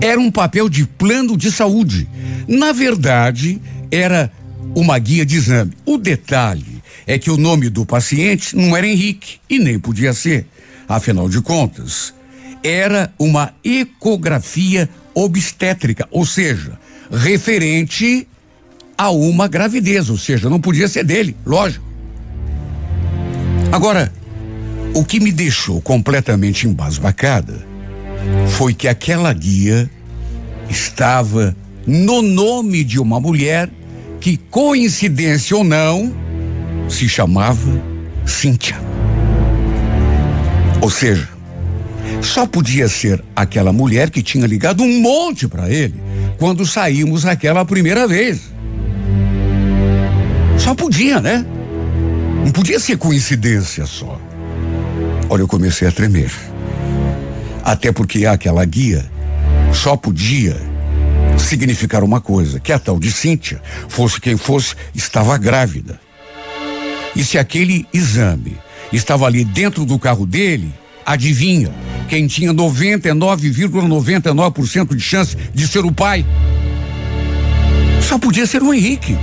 Era 0.00 0.20
um 0.20 0.30
papel 0.30 0.68
de 0.68 0.86
plano 0.86 1.36
de 1.36 1.50
saúde. 1.50 2.08
Na 2.46 2.72
verdade, 2.72 3.60
era 3.90 4.32
uma 4.74 4.98
guia 4.98 5.26
de 5.26 5.36
exame. 5.36 5.72
O 5.84 5.98
detalhe 5.98 6.82
é 7.06 7.18
que 7.18 7.30
o 7.30 7.36
nome 7.36 7.68
do 7.68 7.84
paciente 7.84 8.54
não 8.54 8.76
era 8.76 8.86
Henrique 8.86 9.38
e 9.48 9.58
nem 9.58 9.78
podia 9.78 10.12
ser. 10.12 10.46
Afinal 10.88 11.28
de 11.28 11.40
contas, 11.40 12.14
era 12.62 13.12
uma 13.18 13.52
ecografia 13.64 14.88
obstétrica, 15.14 16.06
ou 16.10 16.24
seja, 16.24 16.78
referente 17.10 18.28
a 18.98 19.10
uma 19.10 19.46
gravidez, 19.46 20.10
ou 20.10 20.18
seja, 20.18 20.50
não 20.50 20.60
podia 20.60 20.88
ser 20.88 21.04
dele, 21.04 21.36
lógico. 21.46 21.86
Agora, 23.70 24.12
o 24.92 25.04
que 25.04 25.20
me 25.20 25.30
deixou 25.30 25.80
completamente 25.80 26.66
embasbacada 26.66 27.64
foi 28.48 28.74
que 28.74 28.88
aquela 28.88 29.32
guia 29.32 29.88
estava 30.68 31.56
no 31.86 32.20
nome 32.20 32.82
de 32.82 32.98
uma 32.98 33.20
mulher 33.20 33.70
que, 34.20 34.36
coincidência 34.36 35.56
ou 35.56 35.62
não, 35.62 36.12
se 36.88 37.08
chamava 37.08 37.80
Cíntia. 38.26 38.76
Ou 40.80 40.90
seja, 40.90 41.28
só 42.20 42.46
podia 42.46 42.88
ser 42.88 43.22
aquela 43.34 43.72
mulher 43.72 44.10
que 44.10 44.22
tinha 44.22 44.46
ligado 44.46 44.82
um 44.82 45.00
monte 45.00 45.46
para 45.46 45.70
ele 45.70 45.94
quando 46.38 46.66
saímos 46.66 47.24
aquela 47.24 47.64
primeira 47.64 48.06
vez. 48.06 48.57
Só 50.58 50.74
podia, 50.74 51.20
né? 51.20 51.44
Não 52.44 52.50
podia 52.50 52.78
ser 52.78 52.96
coincidência 52.98 53.86
só. 53.86 54.20
Olha, 55.30 55.42
eu 55.42 55.48
comecei 55.48 55.86
a 55.86 55.92
tremer. 55.92 56.32
Até 57.62 57.92
porque 57.92 58.26
aquela 58.26 58.64
guia 58.64 59.04
só 59.72 59.96
podia 59.96 60.56
significar 61.38 62.02
uma 62.02 62.20
coisa, 62.20 62.58
que 62.58 62.72
a 62.72 62.78
tal 62.78 62.98
de 62.98 63.12
Cíntia, 63.12 63.62
fosse 63.88 64.20
quem 64.20 64.36
fosse, 64.36 64.74
estava 64.94 65.36
grávida. 65.38 66.00
E 67.14 67.24
se 67.24 67.38
aquele 67.38 67.86
exame 67.92 68.56
estava 68.92 69.26
ali 69.26 69.44
dentro 69.44 69.84
do 69.84 69.98
carro 69.98 70.26
dele, 70.26 70.72
adivinha, 71.04 71.70
quem 72.08 72.26
tinha 72.26 72.52
99,99% 72.52 73.80
,99 74.32 74.94
de 74.94 75.00
chance 75.00 75.36
de 75.54 75.68
ser 75.68 75.84
o 75.84 75.92
pai? 75.92 76.24
Só 78.02 78.18
podia 78.18 78.46
ser 78.46 78.62
o 78.62 78.72
Henrique. 78.72 79.16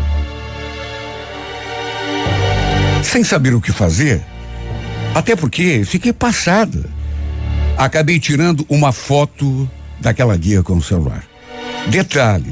Sem 3.06 3.24
saber 3.24 3.54
o 3.54 3.62
que 3.62 3.72
fazer, 3.72 4.22
até 5.14 5.36
porque 5.36 5.84
fiquei 5.86 6.12
passada. 6.12 6.84
Acabei 7.78 8.20
tirando 8.20 8.66
uma 8.68 8.92
foto 8.92 9.70
daquela 10.02 10.36
guia 10.36 10.64
com 10.64 10.76
o 10.76 10.84
celular. 10.84 11.24
Detalhe, 11.88 12.52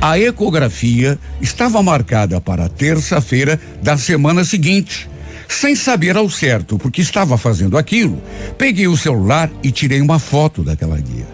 A 0.00 0.18
ecografia 0.18 1.18
estava 1.42 1.82
marcada 1.82 2.40
para 2.40 2.68
terça-feira 2.70 3.60
da 3.82 3.98
semana 3.98 4.44
seguinte. 4.44 5.08
Sem 5.46 5.76
saber 5.76 6.16
ao 6.16 6.30
certo 6.30 6.78
porque 6.78 7.02
estava 7.02 7.36
fazendo 7.36 7.76
aquilo, 7.76 8.22
peguei 8.56 8.88
o 8.88 8.96
celular 8.96 9.50
e 9.62 9.70
tirei 9.70 10.00
uma 10.00 10.18
foto 10.18 10.62
daquela 10.62 10.96
guia. 10.96 11.28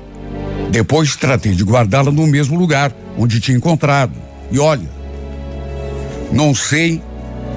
Depois 0.73 1.14
tratei 1.14 1.55
de 1.55 1.62
guardá-la 1.62 2.11
no 2.11 2.27
mesmo 2.27 2.59
lugar 2.59 2.93
onde 3.17 3.39
tinha 3.39 3.57
encontrado. 3.57 4.14
E 4.51 4.59
olha, 4.59 4.91
não 6.33 6.53
sei 6.53 7.01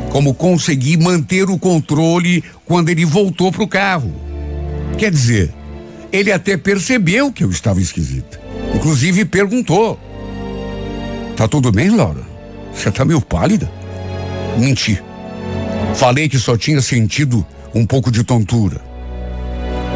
como 0.09 0.33
consegui 0.33 0.97
manter 0.97 1.49
o 1.49 1.57
controle 1.57 2.43
quando 2.65 2.89
ele 2.89 3.05
voltou 3.05 3.51
para 3.51 3.63
o 3.63 3.67
carro. 3.67 4.13
Quer 4.97 5.11
dizer, 5.11 5.53
ele 6.11 6.31
até 6.31 6.57
percebeu 6.57 7.31
que 7.31 7.43
eu 7.43 7.49
estava 7.49 7.79
esquisita. 7.79 8.39
Inclusive 8.75 9.25
perguntou: 9.25 9.99
Tá 11.35 11.47
tudo 11.47 11.71
bem, 11.71 11.89
Laura? 11.89 12.21
Você 12.73 12.91
tá 12.91 13.05
meio 13.05 13.21
pálida? 13.21 13.71
Menti. 14.57 15.01
Falei 15.95 16.27
que 16.27 16.37
só 16.37 16.57
tinha 16.57 16.81
sentido 16.81 17.45
um 17.73 17.85
pouco 17.85 18.11
de 18.11 18.23
tontura. 18.23 18.81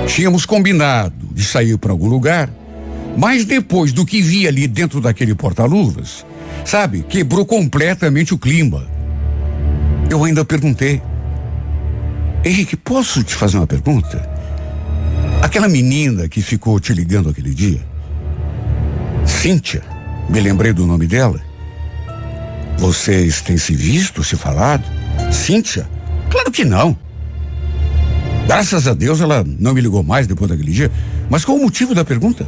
Tínhamos 0.07 0.45
combinado 0.45 1.14
de 1.32 1.43
sair 1.43 1.78
para 1.78 1.91
algum 1.91 2.07
lugar, 2.07 2.49
mas 3.18 3.45
depois 3.45 3.93
do 3.93 4.05
que 4.05 4.22
vi 4.22 4.47
ali 4.47 4.68
dentro 4.68 4.99
daquele 4.99 5.34
porta-luvas, 5.34 6.26
sabe, 6.66 7.03
quebrou 7.03 7.45
completamente 7.45 8.34
o 8.34 8.38
clima. 8.38 8.92
Eu 10.10 10.24
ainda 10.24 10.45
perguntei: 10.45 11.01
Henrique, 12.43 12.76
posso 12.76 13.24
te 13.24 13.36
fazer 13.36 13.58
uma 13.58 13.68
pergunta? 13.68 14.30
Aquela 15.41 15.68
menina 15.68 16.28
que 16.28 16.41
ficou 16.41 16.80
te 16.80 16.93
ligando 16.93 17.30
aquele 17.30 17.54
dia, 17.54 17.82
Cíntia, 19.26 19.82
me 20.30 20.39
lembrei 20.39 20.74
do 20.74 20.86
nome 20.86 21.08
dela. 21.08 21.41
Vocês 22.78 23.41
têm 23.41 23.58
se 23.58 23.74
visto, 23.74 24.24
se 24.24 24.36
falado? 24.36 24.84
Cíntia? 25.32 25.88
Claro 26.30 26.51
que 26.51 26.66
não. 26.66 26.97
Graças 28.47 28.88
a 28.88 28.93
Deus 28.93 29.22
ela 29.22 29.43
não 29.45 29.74
me 29.74 29.82
ligou 29.82 30.04
mais 30.04 30.28
depois 30.28 30.49
daquele 30.49 30.72
dia. 30.72 30.91
Mas 31.30 31.45
qual 31.45 31.58
o 31.58 31.62
motivo 31.62 31.95
da 31.95 32.04
pergunta? 32.04 32.47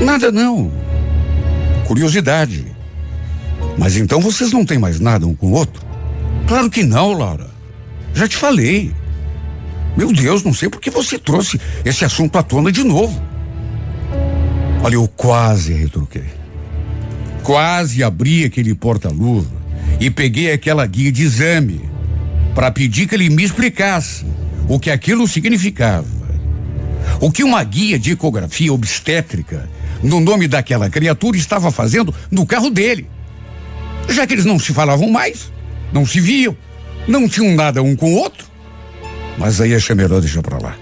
Nada 0.00 0.30
não. 0.30 0.70
Curiosidade. 1.86 2.64
Mas 3.76 3.96
então 3.96 4.20
vocês 4.20 4.52
não 4.52 4.64
têm 4.64 4.78
mais 4.78 5.00
nada 5.00 5.26
um 5.26 5.34
com 5.34 5.48
o 5.48 5.52
outro? 5.52 5.89
Claro 6.50 6.68
que 6.68 6.82
não, 6.82 7.12
Laura. 7.12 7.46
Já 8.12 8.26
te 8.26 8.36
falei. 8.36 8.92
Meu 9.96 10.12
Deus, 10.12 10.42
não 10.42 10.52
sei 10.52 10.68
por 10.68 10.80
que 10.80 10.90
você 10.90 11.16
trouxe 11.16 11.60
esse 11.84 12.04
assunto 12.04 12.36
à 12.36 12.42
tona 12.42 12.72
de 12.72 12.82
novo. 12.82 13.22
Olha, 14.82 14.94
eu 14.94 15.06
quase 15.06 15.72
retruquei. 15.72 16.24
Quase 17.44 18.02
abri 18.02 18.44
aquele 18.44 18.74
porta-luva 18.74 19.48
e 20.00 20.10
peguei 20.10 20.50
aquela 20.50 20.84
guia 20.86 21.12
de 21.12 21.22
exame 21.22 21.88
para 22.52 22.72
pedir 22.72 23.06
que 23.06 23.14
ele 23.14 23.30
me 23.30 23.44
explicasse 23.44 24.26
o 24.68 24.76
que 24.76 24.90
aquilo 24.90 25.28
significava. 25.28 26.04
O 27.20 27.30
que 27.30 27.44
uma 27.44 27.62
guia 27.62 27.96
de 27.96 28.10
ecografia 28.10 28.72
obstétrica 28.72 29.70
no 30.02 30.18
nome 30.18 30.48
daquela 30.48 30.90
criatura 30.90 31.36
estava 31.36 31.70
fazendo 31.70 32.12
no 32.28 32.44
carro 32.44 32.70
dele. 32.70 33.06
Já 34.08 34.26
que 34.26 34.34
eles 34.34 34.44
não 34.44 34.58
se 34.58 34.74
falavam 34.74 35.08
mais, 35.08 35.52
não 35.92 36.06
se 36.06 36.20
viam, 36.20 36.56
não 37.06 37.28
tinham 37.28 37.54
nada 37.54 37.82
um 37.82 37.96
com 37.96 38.12
o 38.12 38.16
outro. 38.16 38.46
Mas 39.38 39.60
aí 39.60 39.74
achei 39.74 39.94
melhor 39.94 40.20
deixar 40.20 40.42
para 40.42 40.58
lá. 40.58 40.76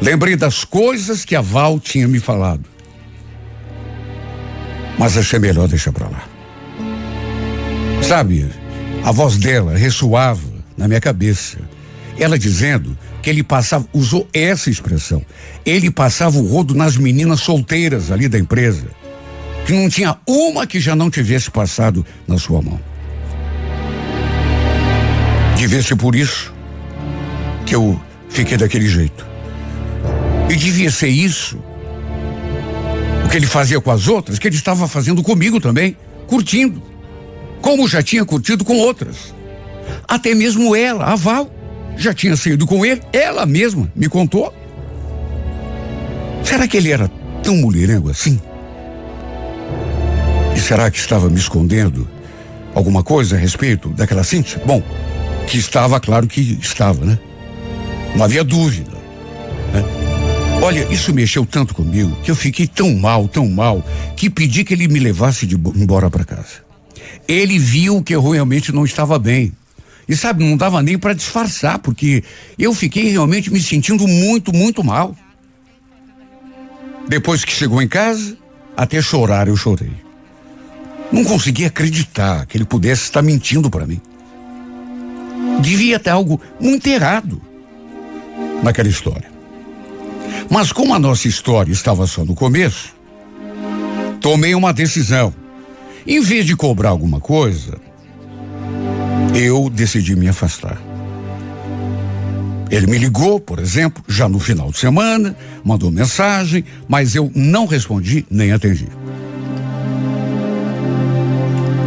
Lembrei 0.00 0.36
das 0.36 0.64
coisas 0.64 1.24
que 1.24 1.34
a 1.34 1.40
Val 1.40 1.80
tinha 1.80 2.06
me 2.06 2.20
falado. 2.20 2.64
Mas 4.98 5.16
achei 5.16 5.38
melhor 5.38 5.68
deixar 5.68 5.92
para 5.92 6.08
lá. 6.08 6.28
Sabe, 8.02 8.48
a 9.04 9.10
voz 9.10 9.36
dela 9.36 9.76
ressoava 9.76 10.42
na 10.76 10.86
minha 10.86 11.00
cabeça. 11.00 11.58
Ela 12.18 12.38
dizendo 12.38 12.96
que 13.22 13.28
ele 13.28 13.42
passava, 13.42 13.86
usou 13.92 14.28
essa 14.32 14.70
expressão. 14.70 15.22
Ele 15.64 15.90
passava 15.90 16.38
o 16.38 16.46
rodo 16.46 16.74
nas 16.74 16.96
meninas 16.96 17.40
solteiras 17.40 18.10
ali 18.10 18.28
da 18.28 18.38
empresa. 18.38 18.86
Que 19.66 19.72
não 19.72 19.88
tinha 19.88 20.16
uma 20.26 20.66
que 20.66 20.78
já 20.78 20.94
não 20.94 21.10
tivesse 21.10 21.50
passado 21.50 22.06
na 22.26 22.38
sua 22.38 22.62
mão. 22.62 22.80
Devia 25.56 25.82
ser 25.82 25.96
por 25.96 26.14
isso 26.14 26.52
que 27.64 27.74
eu 27.74 28.00
fiquei 28.28 28.56
daquele 28.56 28.88
jeito. 28.88 29.26
E 30.48 30.54
devia 30.54 30.90
ser 30.90 31.08
isso 31.08 31.58
o 33.24 33.28
que 33.28 33.36
ele 33.36 33.46
fazia 33.46 33.80
com 33.80 33.90
as 33.90 34.06
outras, 34.06 34.38
que 34.38 34.46
ele 34.46 34.54
estava 34.54 34.86
fazendo 34.86 35.22
comigo 35.22 35.60
também, 35.60 35.96
curtindo. 36.28 36.80
Como 37.60 37.88
já 37.88 38.02
tinha 38.02 38.24
curtido 38.24 38.64
com 38.64 38.76
outras. 38.78 39.34
Até 40.06 40.34
mesmo 40.34 40.76
ela, 40.76 41.06
a 41.06 41.16
Val, 41.16 41.50
já 41.96 42.14
tinha 42.14 42.36
saído 42.36 42.66
com 42.66 42.84
ele, 42.86 43.02
ela 43.12 43.44
mesma 43.46 43.90
me 43.96 44.08
contou. 44.08 44.54
Será 46.44 46.68
que 46.68 46.76
ele 46.76 46.92
era 46.92 47.08
tão 47.42 47.56
mulherengo 47.56 48.10
assim? 48.10 48.40
E 50.54 50.60
será 50.60 50.90
que 50.90 50.98
estava 50.98 51.28
me 51.28 51.38
escondendo 51.38 52.08
alguma 52.74 53.02
coisa 53.02 53.34
a 53.34 53.38
respeito 53.38 53.88
daquela 53.88 54.22
Cíntia? 54.22 54.62
Bom, 54.64 54.82
que 55.46 55.58
estava, 55.58 56.00
claro 56.00 56.26
que 56.26 56.58
estava, 56.60 57.04
né? 57.04 57.18
Não 58.14 58.24
havia 58.24 58.42
dúvida. 58.42 58.90
Né? 59.72 59.84
Olha, 60.62 60.86
isso 60.92 61.14
mexeu 61.14 61.44
tanto 61.46 61.74
comigo 61.74 62.16
que 62.22 62.30
eu 62.30 62.36
fiquei 62.36 62.66
tão 62.66 62.94
mal, 62.94 63.28
tão 63.28 63.48
mal, 63.48 63.84
que 64.16 64.28
pedi 64.28 64.64
que 64.64 64.74
ele 64.74 64.88
me 64.88 64.98
levasse 64.98 65.46
de, 65.46 65.54
embora 65.54 66.10
para 66.10 66.24
casa. 66.24 66.64
Ele 67.28 67.58
viu 67.58 68.02
que 68.02 68.14
eu 68.14 68.30
realmente 68.30 68.72
não 68.72 68.84
estava 68.84 69.18
bem. 69.18 69.52
E 70.08 70.16
sabe, 70.16 70.44
não 70.44 70.56
dava 70.56 70.82
nem 70.82 70.98
para 70.98 71.12
disfarçar, 71.12 71.78
porque 71.78 72.22
eu 72.58 72.72
fiquei 72.72 73.10
realmente 73.10 73.52
me 73.52 73.60
sentindo 73.60 74.06
muito, 74.06 74.52
muito 74.52 74.82
mal. 74.82 75.16
Depois 77.08 77.44
que 77.44 77.52
chegou 77.52 77.82
em 77.82 77.88
casa, 77.88 78.36
até 78.76 79.00
chorar 79.00 79.48
eu 79.48 79.56
chorei. 79.56 79.92
Não 81.12 81.24
conseguia 81.24 81.68
acreditar 81.68 82.46
que 82.46 82.56
ele 82.56 82.64
pudesse 82.64 83.02
estar 83.02 83.22
mentindo 83.22 83.70
para 83.70 83.86
mim. 83.86 84.00
Devia 85.60 85.98
ter 85.98 86.10
algo 86.10 86.40
muito 86.60 86.86
errado 86.86 87.40
naquela 88.62 88.88
história. 88.88 89.30
Mas 90.50 90.72
como 90.72 90.94
a 90.94 90.98
nossa 90.98 91.28
história 91.28 91.72
estava 91.72 92.06
só 92.06 92.24
no 92.24 92.34
começo, 92.34 92.94
tomei 94.20 94.54
uma 94.54 94.72
decisão. 94.72 95.32
Em 96.06 96.20
vez 96.20 96.46
de 96.46 96.54
cobrar 96.54 96.90
alguma 96.90 97.20
coisa, 97.20 97.78
eu 99.34 99.68
decidi 99.68 100.14
me 100.14 100.28
afastar. 100.28 100.80
Ele 102.70 102.86
me 102.86 102.98
ligou, 102.98 103.38
por 103.38 103.58
exemplo, 103.58 104.02
já 104.08 104.28
no 104.28 104.38
final 104.38 104.70
de 104.70 104.78
semana, 104.78 105.36
mandou 105.64 105.90
mensagem, 105.90 106.64
mas 106.88 107.14
eu 107.14 107.30
não 107.34 107.66
respondi 107.66 108.26
nem 108.30 108.52
atendi. 108.52 108.88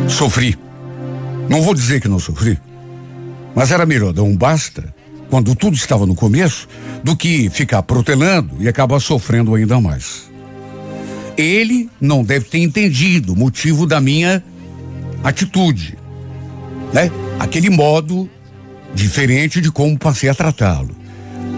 Sofri. 0.07 0.57
Não 1.49 1.61
vou 1.61 1.73
dizer 1.73 1.99
que 1.99 2.07
não 2.07 2.19
sofri, 2.19 2.59
mas 3.55 3.71
era 3.71 3.85
melhor 3.85 4.13
dar 4.13 4.23
um 4.23 4.35
basta 4.35 4.93
quando 5.29 5.55
tudo 5.55 5.75
estava 5.75 6.05
no 6.05 6.15
começo, 6.15 6.67
do 7.03 7.15
que 7.15 7.49
ficar 7.49 7.83
protelando 7.83 8.55
e 8.59 8.67
acabar 8.67 8.99
sofrendo 8.99 9.53
ainda 9.53 9.79
mais. 9.79 10.29
Ele 11.37 11.89
não 12.01 12.23
deve 12.23 12.45
ter 12.45 12.57
entendido 12.57 13.33
o 13.33 13.35
motivo 13.35 13.85
da 13.85 14.01
minha 14.01 14.43
atitude, 15.23 15.97
né? 16.91 17.11
Aquele 17.39 17.69
modo 17.69 18.29
diferente 18.93 19.61
de 19.61 19.71
como 19.71 19.97
passei 19.97 20.29
a 20.29 20.33
tratá-lo. 20.33 20.95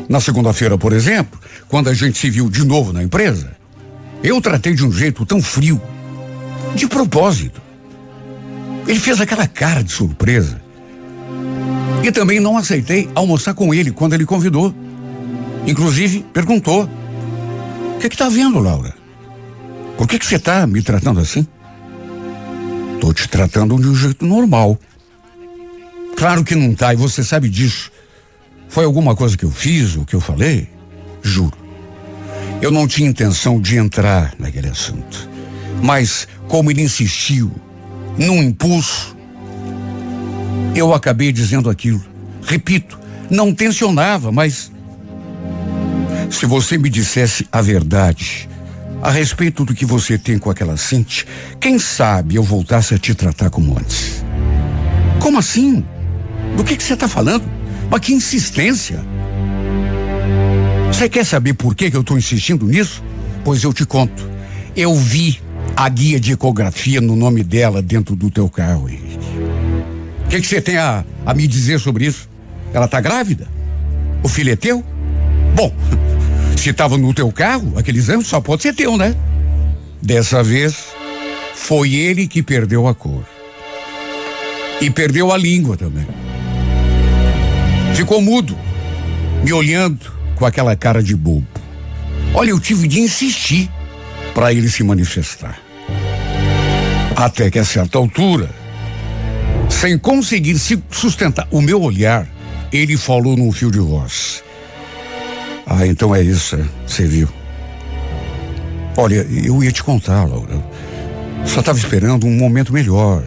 Na 0.10 0.20
segunda-feira, 0.20 0.78
por 0.78 0.92
exemplo, 0.92 1.40
quando 1.68 1.90
a 1.90 1.94
gente 1.94 2.18
se 2.18 2.30
viu 2.30 2.50
de 2.50 2.66
novo 2.66 2.92
na 2.92 3.02
empresa, 3.02 3.56
eu 4.22 4.40
tratei 4.42 4.76
de 4.76 4.86
um 4.86 4.92
jeito 4.92 5.26
tão 5.26 5.42
frio, 5.42 5.82
de 6.76 6.88
propósito. 6.88 7.62
Ele 8.86 9.00
fez 9.00 9.22
aquela 9.22 9.48
cara 9.48 9.82
de 9.82 9.92
surpresa 9.92 10.62
e 12.04 12.12
também 12.12 12.40
não 12.40 12.58
aceitei 12.58 13.10
almoçar 13.14 13.54
com 13.54 13.74
ele 13.74 13.92
quando 13.92 14.14
ele 14.14 14.26
convidou. 14.26 14.74
Inclusive, 15.66 16.26
perguntou: 16.34 16.90
O 17.96 18.00
que 18.00 18.08
está 18.08 18.30
vendo, 18.30 18.60
Laura? 18.60 18.94
Por 19.98 20.08
que 20.08 20.18
você 20.18 20.36
está 20.36 20.66
me 20.66 20.82
tratando 20.82 21.20
assim? 21.20 21.46
Estou 22.96 23.14
te 23.14 23.28
tratando 23.28 23.80
de 23.80 23.88
um 23.88 23.96
jeito 23.96 24.26
normal. 24.26 24.80
Claro 26.16 26.44
que 26.44 26.56
não 26.56 26.74
tá, 26.74 26.94
e 26.94 26.98
você 26.98 27.24
sabe 27.24 27.50
disso. 27.50 27.92
Foi 28.70 28.86
alguma 28.86 29.16
coisa 29.16 29.38
que 29.38 29.44
eu 29.44 29.52
fiz, 29.52 29.96
o 29.96 30.06
que 30.06 30.16
eu 30.16 30.22
falei? 30.22 30.70
Juro. 31.22 31.58
Eu 32.62 32.72
não 32.72 32.88
tinha 32.88 33.10
intenção 33.10 33.60
de 33.60 33.76
entrar 33.78 34.34
naquele 34.40 34.70
assunto. 34.70 35.30
Mas, 35.82 36.28
como 36.48 36.70
ele 36.70 36.84
insistiu, 36.84 37.52
num 38.18 38.42
impulso, 38.42 39.16
eu 40.76 40.94
acabei 40.94 41.32
dizendo 41.32 41.70
aquilo. 41.70 42.02
Repito, 42.44 43.00
não 43.30 43.54
tensionava, 43.54 44.32
mas 44.32 44.72
se 46.30 46.46
você 46.46 46.78
me 46.78 46.90
dissesse 46.90 47.48
a 47.52 47.62
verdade, 47.62 48.50
a 49.02 49.10
respeito 49.10 49.66
do 49.66 49.74
que 49.74 49.86
você 49.86 50.18
tem 50.18 50.38
com 50.38 50.50
aquela 50.50 50.78
Cinti, 50.78 51.28
quem 51.60 51.78
sabe 51.80 52.36
eu 52.36 52.44
voltasse 52.44 52.94
a 52.94 52.98
te 52.98 53.14
tratar 53.14 53.50
como 53.50 53.78
antes. 53.78 54.24
Como 55.20 55.40
assim? 55.40 55.84
Do 56.56 56.64
que, 56.64 56.82
você 56.82 56.94
está 56.94 57.08
falando? 57.08 57.44
Mas 57.90 58.02
que 58.02 58.14
insistência! 58.14 59.04
Você 60.88 61.10
quer 61.10 61.26
saber 61.26 61.54
por 61.54 61.74
que, 61.74 61.90
que 61.90 61.98
eu 61.98 62.02
estou 62.02 62.18
insistindo 62.18 62.66
nisso? 62.66 63.04
Pois 63.44 63.64
eu 63.64 63.74
te 63.74 63.86
conto. 63.86 64.30
Eu 64.76 64.96
vi 64.96 65.42
a 65.76 65.90
guia 65.90 66.20
de 66.20 66.34
ecografia 66.34 67.02
no 67.02 67.16
nome 67.16 67.44
dela 67.44 67.82
dentro 67.82 68.16
do 68.16 68.30
teu 68.30 68.50
carro, 68.50 68.88
Henrique. 68.88 69.11
Que, 70.32 70.40
que 70.40 70.48
você 70.48 70.62
tem 70.62 70.78
a, 70.78 71.04
a 71.26 71.34
me 71.34 71.46
dizer 71.46 71.78
sobre 71.78 72.06
isso? 72.06 72.30
Ela 72.74 72.86
está 72.86 73.02
grávida? 73.02 73.50
O 74.24 74.30
filho 74.30 74.54
é 74.54 74.56
teu? 74.56 74.82
Bom, 75.54 75.76
se 76.56 76.70
estava 76.70 76.98
no 76.98 77.14
teu 77.14 77.30
carro, 77.34 77.78
aquele 77.78 77.98
exame 77.98 78.24
só 78.24 78.40
pode 78.40 78.62
ser 78.62 78.74
teu, 78.74 78.96
né? 78.98 79.14
Dessa 80.02 80.42
vez, 80.42 80.86
foi 81.54 81.96
ele 81.96 82.30
que 82.30 82.42
perdeu 82.42 82.88
a 82.88 82.96
cor. 82.96 83.26
E 84.80 84.90
perdeu 84.90 85.34
a 85.34 85.38
língua 85.38 85.76
também. 85.76 86.08
Ficou 87.94 88.22
mudo, 88.22 88.58
me 89.44 89.52
olhando 89.52 90.14
com 90.38 90.46
aquela 90.46 90.78
cara 90.78 91.04
de 91.04 91.14
bobo. 91.14 91.46
Olha, 92.34 92.52
eu 92.52 92.60
tive 92.60 92.88
de 92.88 93.02
insistir 93.02 93.70
para 94.34 94.54
ele 94.54 94.70
se 94.70 94.82
manifestar. 94.82 95.60
Até 97.18 97.52
que 97.52 97.60
a 97.60 97.66
certa 97.66 97.98
altura, 97.98 98.61
sem 99.72 99.98
conseguir 99.98 100.60
se 100.60 100.82
sustentar 100.92 101.48
o 101.50 101.62
meu 101.62 101.82
olhar, 101.82 102.28
ele 102.72 102.96
falou 102.98 103.36
num 103.36 103.52
fio 103.52 103.72
de 103.72 103.80
voz. 103.80 104.44
Ah, 105.66 105.88
então 105.88 106.14
é 106.14 106.22
isso, 106.22 106.56
é. 106.56 106.66
você 106.86 107.06
viu. 107.08 107.28
Olha, 108.98 109.26
eu 109.44 109.64
ia 109.64 109.72
te 109.72 109.84
contar, 109.84 110.26
Laura. 110.26 110.64
Só 111.46 111.62
estava 111.62 111.78
esperando 111.78 112.28
um 112.28 112.38
momento 112.38 112.74
melhor. 112.74 113.24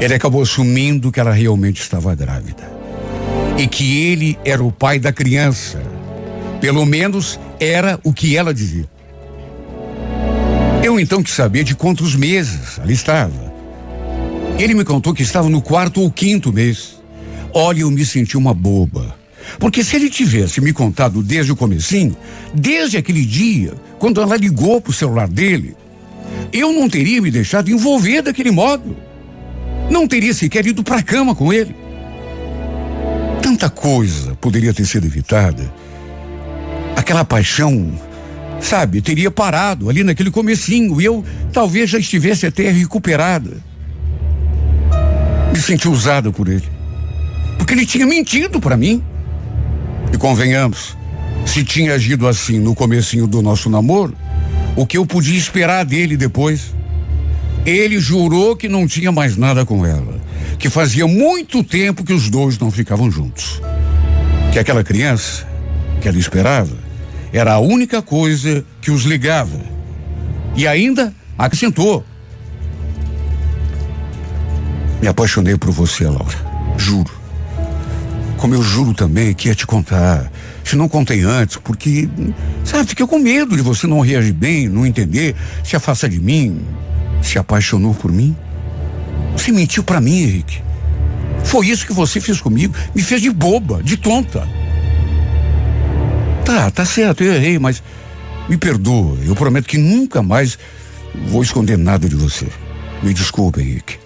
Ele 0.00 0.14
acabou 0.14 0.42
assumindo 0.42 1.12
que 1.12 1.20
ela 1.20 1.32
realmente 1.32 1.80
estava 1.80 2.14
grávida. 2.14 2.70
E 3.58 3.66
que 3.66 4.10
ele 4.10 4.38
era 4.44 4.62
o 4.62 4.72
pai 4.72 4.98
da 4.98 5.12
criança. 5.12 5.82
Pelo 6.60 6.86
menos 6.86 7.38
era 7.60 7.98
o 8.02 8.12
que 8.12 8.36
ela 8.36 8.54
dizia. 8.54 8.88
Eu 10.82 10.98
então 10.98 11.22
quis 11.22 11.34
saber 11.34 11.64
de 11.64 11.74
quantos 11.74 12.14
meses 12.14 12.80
ali 12.80 12.94
estava. 12.94 13.51
Ele 14.62 14.74
me 14.74 14.84
contou 14.84 15.12
que 15.12 15.24
estava 15.24 15.48
no 15.48 15.60
quarto 15.60 16.00
ou 16.00 16.08
quinto 16.08 16.52
mês. 16.52 17.02
Olha, 17.52 17.80
eu 17.80 17.90
me 17.90 18.06
senti 18.06 18.36
uma 18.36 18.54
boba. 18.54 19.18
Porque 19.58 19.82
se 19.82 19.96
ele 19.96 20.08
tivesse 20.08 20.60
me 20.60 20.72
contado 20.72 21.20
desde 21.20 21.50
o 21.50 21.56
comecinho, 21.56 22.16
desde 22.54 22.96
aquele 22.96 23.24
dia, 23.24 23.74
quando 23.98 24.20
ela 24.20 24.36
ligou 24.36 24.80
pro 24.80 24.92
celular 24.92 25.26
dele, 25.26 25.74
eu 26.52 26.72
não 26.72 26.88
teria 26.88 27.20
me 27.20 27.28
deixado 27.28 27.72
envolver 27.72 28.22
daquele 28.22 28.52
modo. 28.52 28.96
Não 29.90 30.06
teria 30.06 30.32
sequer 30.32 30.64
ido 30.64 30.84
para 30.84 30.98
a 30.98 31.02
cama 31.02 31.34
com 31.34 31.52
ele. 31.52 31.74
Tanta 33.42 33.68
coisa 33.68 34.36
poderia 34.36 34.72
ter 34.72 34.86
sido 34.86 35.08
evitada. 35.08 35.74
Aquela 36.94 37.24
paixão, 37.24 38.00
sabe, 38.60 39.02
teria 39.02 39.28
parado 39.28 39.90
ali 39.90 40.04
naquele 40.04 40.30
comecinho 40.30 41.00
e 41.00 41.04
eu 41.04 41.24
talvez 41.52 41.90
já 41.90 41.98
estivesse 41.98 42.46
até 42.46 42.70
recuperada. 42.70 43.71
Me 45.52 45.60
senti 45.60 45.88
usada 45.88 46.32
por 46.32 46.48
ele. 46.48 46.68
Porque 47.58 47.74
ele 47.74 47.86
tinha 47.86 48.06
mentido 48.06 48.60
para 48.60 48.76
mim. 48.76 49.02
E 50.12 50.18
convenhamos, 50.18 50.96
se 51.46 51.64
tinha 51.64 51.94
agido 51.94 52.26
assim 52.26 52.58
no 52.58 52.74
comecinho 52.74 53.26
do 53.26 53.42
nosso 53.42 53.68
namoro, 53.68 54.16
o 54.74 54.86
que 54.86 54.96
eu 54.96 55.06
podia 55.06 55.36
esperar 55.36 55.84
dele 55.84 56.16
depois? 56.16 56.74
Ele 57.64 58.00
jurou 58.00 58.56
que 58.56 58.68
não 58.68 58.86
tinha 58.86 59.12
mais 59.12 59.36
nada 59.36 59.64
com 59.64 59.86
ela, 59.86 60.20
que 60.58 60.68
fazia 60.68 61.06
muito 61.06 61.62
tempo 61.62 62.04
que 62.04 62.12
os 62.12 62.28
dois 62.28 62.58
não 62.58 62.70
ficavam 62.70 63.10
juntos. 63.10 63.60
Que 64.52 64.58
aquela 64.58 64.82
criança 64.82 65.46
que 66.00 66.08
ela 66.08 66.18
esperava 66.18 66.76
era 67.32 67.52
a 67.52 67.58
única 67.58 68.02
coisa 68.02 68.64
que 68.80 68.90
os 68.90 69.04
ligava. 69.04 69.60
E 70.56 70.66
ainda 70.66 71.14
acrescentou: 71.38 72.04
Me 75.02 75.08
apaixonei 75.08 75.56
por 75.58 75.72
você, 75.72 76.04
Laura. 76.04 76.38
Juro. 76.78 77.12
Como 78.36 78.54
eu 78.54 78.62
juro 78.62 78.94
também 78.94 79.34
que 79.34 79.48
ia 79.48 79.54
te 79.54 79.66
contar. 79.66 80.30
Se 80.64 80.76
não 80.76 80.88
contei 80.88 81.22
antes, 81.22 81.56
porque, 81.56 82.08
sabe, 82.64 82.88
fiquei 82.88 83.04
com 83.04 83.18
medo 83.18 83.56
de 83.56 83.62
você 83.62 83.88
não 83.88 83.98
reagir 83.98 84.32
bem, 84.32 84.68
não 84.68 84.86
entender, 84.86 85.34
se 85.64 85.74
afasta 85.74 86.08
de 86.08 86.20
mim, 86.20 86.64
se 87.20 87.36
apaixonou 87.36 87.92
por 87.94 88.12
mim. 88.12 88.36
Você 89.36 89.50
mentiu 89.50 89.82
para 89.82 90.00
mim, 90.00 90.22
Henrique. 90.22 90.62
Foi 91.42 91.66
isso 91.66 91.84
que 91.84 91.92
você 91.92 92.20
fez 92.20 92.40
comigo. 92.40 92.72
Me 92.94 93.02
fez 93.02 93.20
de 93.20 93.30
boba, 93.30 93.82
de 93.82 93.96
tonta. 93.96 94.48
Tá, 96.44 96.70
tá 96.70 96.84
certo, 96.84 97.24
eu 97.24 97.34
errei, 97.34 97.58
mas 97.58 97.82
me 98.48 98.56
perdoa. 98.56 99.18
Eu 99.24 99.34
prometo 99.34 99.66
que 99.66 99.78
nunca 99.78 100.22
mais 100.22 100.56
vou 101.26 101.42
esconder 101.42 101.76
nada 101.76 102.08
de 102.08 102.14
você. 102.14 102.46
Me 103.02 103.12
desculpe, 103.12 103.60
Henrique. 103.60 104.01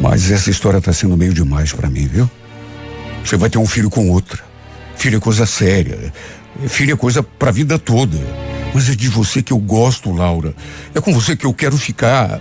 Mas 0.00 0.30
essa 0.30 0.50
história 0.50 0.78
está 0.78 0.92
sendo 0.92 1.16
meio 1.16 1.32
demais 1.32 1.72
para 1.72 1.88
mim, 1.88 2.06
viu? 2.06 2.30
Você 3.24 3.36
vai 3.36 3.48
ter 3.48 3.58
um 3.58 3.66
filho 3.66 3.88
com 3.88 4.10
outra. 4.10 4.42
Filho 4.96 5.16
é 5.16 5.20
coisa 5.20 5.46
séria. 5.46 6.12
Filho 6.68 6.92
é 6.92 6.96
coisa 6.96 7.22
para 7.22 7.48
a 7.48 7.52
vida 7.52 7.78
toda. 7.78 8.18
Mas 8.74 8.88
é 8.90 8.94
de 8.94 9.08
você 9.08 9.42
que 9.42 9.52
eu 9.52 9.58
gosto, 9.58 10.12
Laura. 10.12 10.54
É 10.94 11.00
com 11.00 11.12
você 11.12 11.36
que 11.36 11.46
eu 11.46 11.54
quero 11.54 11.76
ficar. 11.76 12.40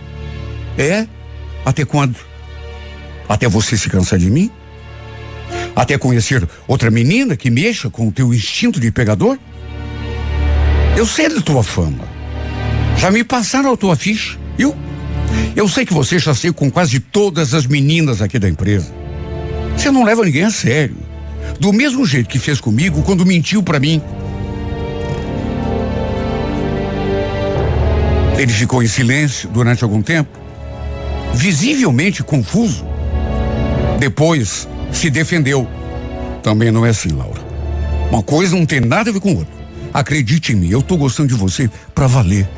É? 0.78 1.08
Até 1.66 1.86
quando? 1.86 2.18
Até 3.30 3.48
você 3.48 3.78
se 3.78 3.90
cansar 3.90 4.20
de 4.20 4.30
mim? 4.30 4.52
Até 5.76 5.98
conhecer 5.98 6.48
outra 6.68 6.92
menina 6.92 7.36
que 7.36 7.50
mexa 7.50 7.90
com 7.90 8.08
o 8.08 8.12
teu 8.12 8.34
instinto 8.34 8.80
de 8.80 8.92
pegador? 8.92 9.38
Eu 10.96 11.06
sei 11.06 11.30
da 11.30 11.42
tua 11.42 11.64
fama. 11.64 12.08
Já 12.98 13.10
me 13.10 13.24
passaram 13.24 13.74
a 13.74 13.78
tua 13.78 13.96
ficha, 13.96 14.38
viu? 14.58 14.76
Eu 15.56 15.68
sei 15.68 15.86
que 15.86 15.94
você 15.94 16.18
já 16.18 16.34
saiu 16.34 16.54
com 16.54 16.70
quase 16.72 17.00
todas 17.00 17.54
as 17.54 17.68
meninas 17.68 18.22
aqui 18.22 18.40
da 18.40 18.50
empresa. 18.50 18.92
Você 19.78 19.92
não 19.92 20.04
leva 20.04 20.26
ninguém 20.26 20.44
a 20.44 20.52
sério. 20.52 20.98
Do 21.60 21.72
mesmo 21.72 22.06
jeito 22.06 22.30
que 22.30 22.40
fez 22.40 22.60
comigo 22.60 23.04
quando 23.04 23.26
mentiu 23.26 23.62
para 23.62 23.80
mim. 23.80 24.02
Ele 28.38 28.52
ficou 28.52 28.82
em 28.82 28.88
silêncio 28.88 29.48
durante 29.50 29.84
algum 29.84 30.02
tempo, 30.02 30.40
visivelmente 31.36 32.24
confuso. 32.24 32.84
Depois 34.00 34.68
se 34.92 35.10
defendeu. 35.10 35.68
Também 36.42 36.72
não 36.72 36.86
é 36.86 36.90
assim, 36.90 37.10
Laura. 37.10 37.42
Uma 38.10 38.24
coisa 38.24 38.56
não 38.56 38.66
tem 38.66 38.80
nada 38.80 39.12
a 39.12 39.14
ver 39.14 39.20
com 39.20 39.36
outra. 39.36 39.54
Acredite 39.94 40.52
em 40.52 40.56
mim, 40.56 40.70
eu 40.70 40.82
tô 40.82 40.98
gostando 40.98 41.30
de 41.30 41.36
você 41.36 41.70
para 41.94 42.08
valer. 42.08 42.50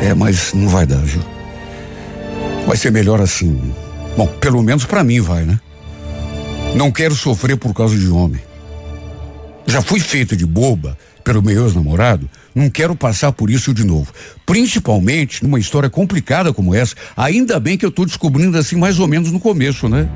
É, 0.00 0.14
mas 0.14 0.52
não 0.52 0.68
vai 0.68 0.86
dar, 0.86 1.00
viu? 1.00 1.22
Vai 2.66 2.76
ser 2.76 2.90
melhor 2.90 3.20
assim. 3.20 3.74
Bom, 4.16 4.26
pelo 4.26 4.62
menos 4.62 4.84
para 4.84 5.04
mim 5.04 5.20
vai, 5.20 5.44
né? 5.44 5.58
Não 6.74 6.90
quero 6.90 7.14
sofrer 7.14 7.56
por 7.56 7.72
causa 7.72 7.96
de 7.96 8.08
homem. 8.08 8.40
Já 9.66 9.80
fui 9.80 10.00
feita 10.00 10.36
de 10.36 10.44
boba 10.44 10.96
pelo 11.22 11.42
meu 11.42 11.64
ex-namorado, 11.64 12.28
não 12.54 12.68
quero 12.68 12.94
passar 12.94 13.32
por 13.32 13.50
isso 13.50 13.72
de 13.72 13.84
novo. 13.84 14.12
Principalmente 14.44 15.42
numa 15.42 15.58
história 15.58 15.88
complicada 15.88 16.52
como 16.52 16.74
essa. 16.74 16.94
Ainda 17.16 17.58
bem 17.58 17.78
que 17.78 17.86
eu 17.86 17.90
tô 17.90 18.04
descobrindo 18.04 18.58
assim 18.58 18.76
mais 18.76 18.98
ou 18.98 19.08
menos 19.08 19.32
no 19.32 19.40
começo, 19.40 19.88
né? 19.88 20.08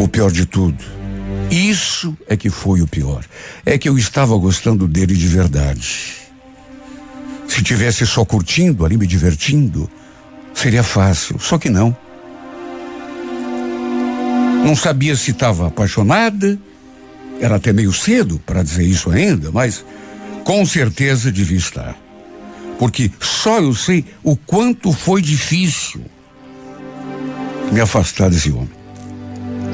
O 0.00 0.08
pior 0.08 0.32
de 0.32 0.46
tudo, 0.46 0.82
isso 1.50 2.16
é 2.26 2.36
que 2.36 2.50
foi 2.50 2.80
o 2.80 2.86
pior. 2.86 3.24
É 3.64 3.78
que 3.78 3.88
eu 3.88 3.96
estava 3.96 4.36
gostando 4.36 4.88
dele 4.88 5.14
de 5.14 5.28
verdade. 5.28 6.29
Se 7.50 7.64
tivesse 7.64 8.06
só 8.06 8.24
curtindo 8.24 8.86
ali, 8.86 8.96
me 8.96 9.08
divertindo, 9.08 9.90
seria 10.54 10.84
fácil. 10.84 11.36
Só 11.40 11.58
que 11.58 11.68
não. 11.68 11.94
Não 14.64 14.76
sabia 14.76 15.16
se 15.16 15.32
estava 15.32 15.66
apaixonada. 15.66 16.56
Era 17.40 17.56
até 17.56 17.72
meio 17.72 17.92
cedo 17.92 18.40
para 18.46 18.62
dizer 18.62 18.84
isso 18.84 19.10
ainda, 19.10 19.50
mas 19.50 19.84
com 20.44 20.64
certeza 20.64 21.32
devia 21.32 21.58
estar. 21.58 21.96
Porque 22.78 23.10
só 23.18 23.58
eu 23.58 23.74
sei 23.74 24.04
o 24.22 24.36
quanto 24.36 24.92
foi 24.92 25.20
difícil 25.20 26.02
me 27.72 27.80
afastar 27.80 28.30
desse 28.30 28.52
homem. 28.52 28.70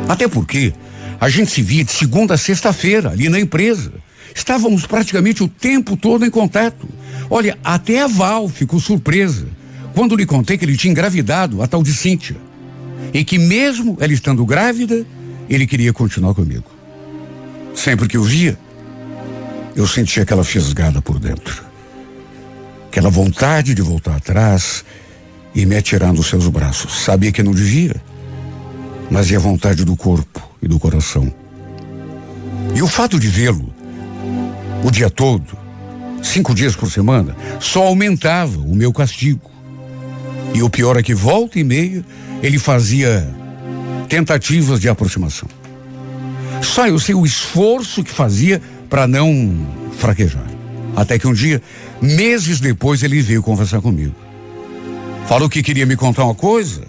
Até 0.09 0.27
porque 0.27 0.73
a 1.21 1.29
gente 1.29 1.51
se 1.51 1.61
via 1.61 1.85
de 1.85 1.93
segunda 1.93 2.35
a 2.35 2.39
sexta-feira 2.39 3.11
ali 3.11 3.29
na 3.29 3.39
empresa. 3.39 3.93
Estávamos 4.37 4.85
praticamente 4.85 5.43
o 5.43 5.49
tempo 5.49 5.97
todo 5.97 6.27
em 6.27 6.31
contato. 6.31 6.87
Olha, 7.31 7.59
até 7.65 8.03
a 8.03 8.07
Val 8.07 8.51
ficou 8.51 8.79
surpresa 8.79 9.47
quando 9.95 10.15
lhe 10.15 10.27
contei 10.27 10.59
que 10.59 10.65
ele 10.67 10.77
tinha 10.77 10.91
engravidado 10.91 11.63
a 11.63 11.67
tal 11.67 11.83
de 11.83 11.95
Cíntia. 11.95 12.37
E 13.15 13.25
que 13.25 13.39
mesmo 13.39 13.97
ela 13.99 14.13
estando 14.13 14.45
grávida, 14.45 15.07
ele 15.49 15.67
queria 15.67 15.91
continuar 15.91 16.35
comigo. 16.35 16.71
Sempre 17.75 18.07
que 18.07 18.19
o 18.19 18.23
via, 18.23 18.59
eu 19.75 19.87
senti 19.87 20.21
aquela 20.21 20.45
fisgada 20.45 21.01
por 21.01 21.19
dentro. 21.19 21.65
Aquela 22.89 23.09
vontade 23.09 23.75
de 23.75 23.81
voltar 23.81 24.17
atrás 24.17 24.85
e 25.55 25.65
me 25.65 25.77
atirar 25.77 26.13
nos 26.13 26.27
seus 26.27 26.47
braços. 26.49 27.05
Sabia 27.05 27.33
que 27.33 27.43
não 27.43 27.53
devia, 27.53 27.97
mas 29.11 29.33
é 29.33 29.37
a 29.37 29.41
vontade 29.41 29.83
do 29.83 29.97
corpo 29.97 30.47
e 30.61 30.69
do 30.69 30.79
coração. 30.79 31.33
E 32.75 32.83
o 32.83 32.87
fato 32.87 33.19
de 33.19 33.29
vê-lo 33.29 33.76
o 34.83 34.91
dia 34.91 35.11
todo, 35.11 35.57
cinco 36.23 36.55
dias 36.55 36.75
por 36.77 36.91
semana, 36.91 37.37
só 37.61 37.87
aumentava 37.87 38.59
o 38.61 38.75
meu 38.75 38.93
castigo. 38.93 39.51
E 40.55 40.63
o 40.63 40.71
pior 40.71 40.97
é 40.97 41.03
que 41.03 41.15
volta 41.15 41.59
e 41.59 41.65
meia 41.65 42.05
ele 42.43 42.59
fazia 42.59 43.29
tentativas 44.09 44.81
de 44.81 44.89
aproximação. 44.89 45.49
Só 46.63 46.87
eu 46.87 46.99
sei 46.99 47.15
o 47.15 47.27
esforço 47.27 48.03
que 48.03 48.11
fazia 48.11 48.61
para 48.89 49.07
não 49.07 49.67
fraquejar. 49.99 50.47
Até 50.95 51.19
que 51.19 51.27
um 51.27 51.35
dia, 51.35 51.61
meses 52.01 52.61
depois, 52.61 53.03
ele 53.03 53.21
veio 53.21 53.43
conversar 53.43 53.81
comigo. 53.81 54.15
Falou 55.27 55.49
que 55.49 55.63
queria 55.63 55.85
me 55.85 55.97
contar 55.97 56.25
uma 56.25 56.35
coisa 56.35 56.83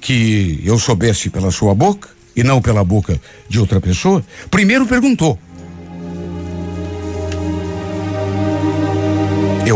que 0.00 0.60
eu 0.64 0.78
soubesse 0.78 1.28
pela 1.28 1.50
sua 1.50 1.74
boca 1.74 2.08
e 2.36 2.44
não 2.44 2.62
pela 2.62 2.84
boca 2.84 3.20
de 3.48 3.58
outra 3.58 3.80
pessoa. 3.80 4.24
Primeiro 4.50 4.86
perguntou: 4.86 5.38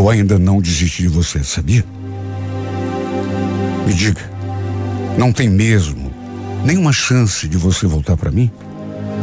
Eu 0.03 0.09
ainda 0.09 0.37
não 0.37 0.59
desisti 0.59 1.03
de 1.03 1.07
você, 1.07 1.41
sabia? 1.45 1.85
Me 3.87 3.93
diga, 3.93 4.19
não 5.17 5.31
tem 5.31 5.49
mesmo 5.49 6.11
nenhuma 6.65 6.91
chance 6.91 7.47
de 7.47 7.55
você 7.55 7.87
voltar 7.87 8.17
para 8.17 8.29
mim? 8.29 8.51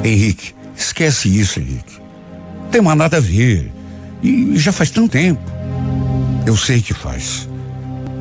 Henrique, 0.03 0.55
esquece 0.75 1.29
isso, 1.39 1.61
Henrique. 1.61 2.01
Tem 2.71 2.81
mais 2.81 2.97
nada 2.97 3.19
a 3.19 3.21
ver. 3.21 3.71
E 4.23 4.57
já 4.57 4.73
faz 4.73 4.89
tanto 4.89 5.11
tempo. 5.11 5.43
Eu 6.47 6.57
sei 6.57 6.81
que 6.81 6.95
faz. 6.95 7.47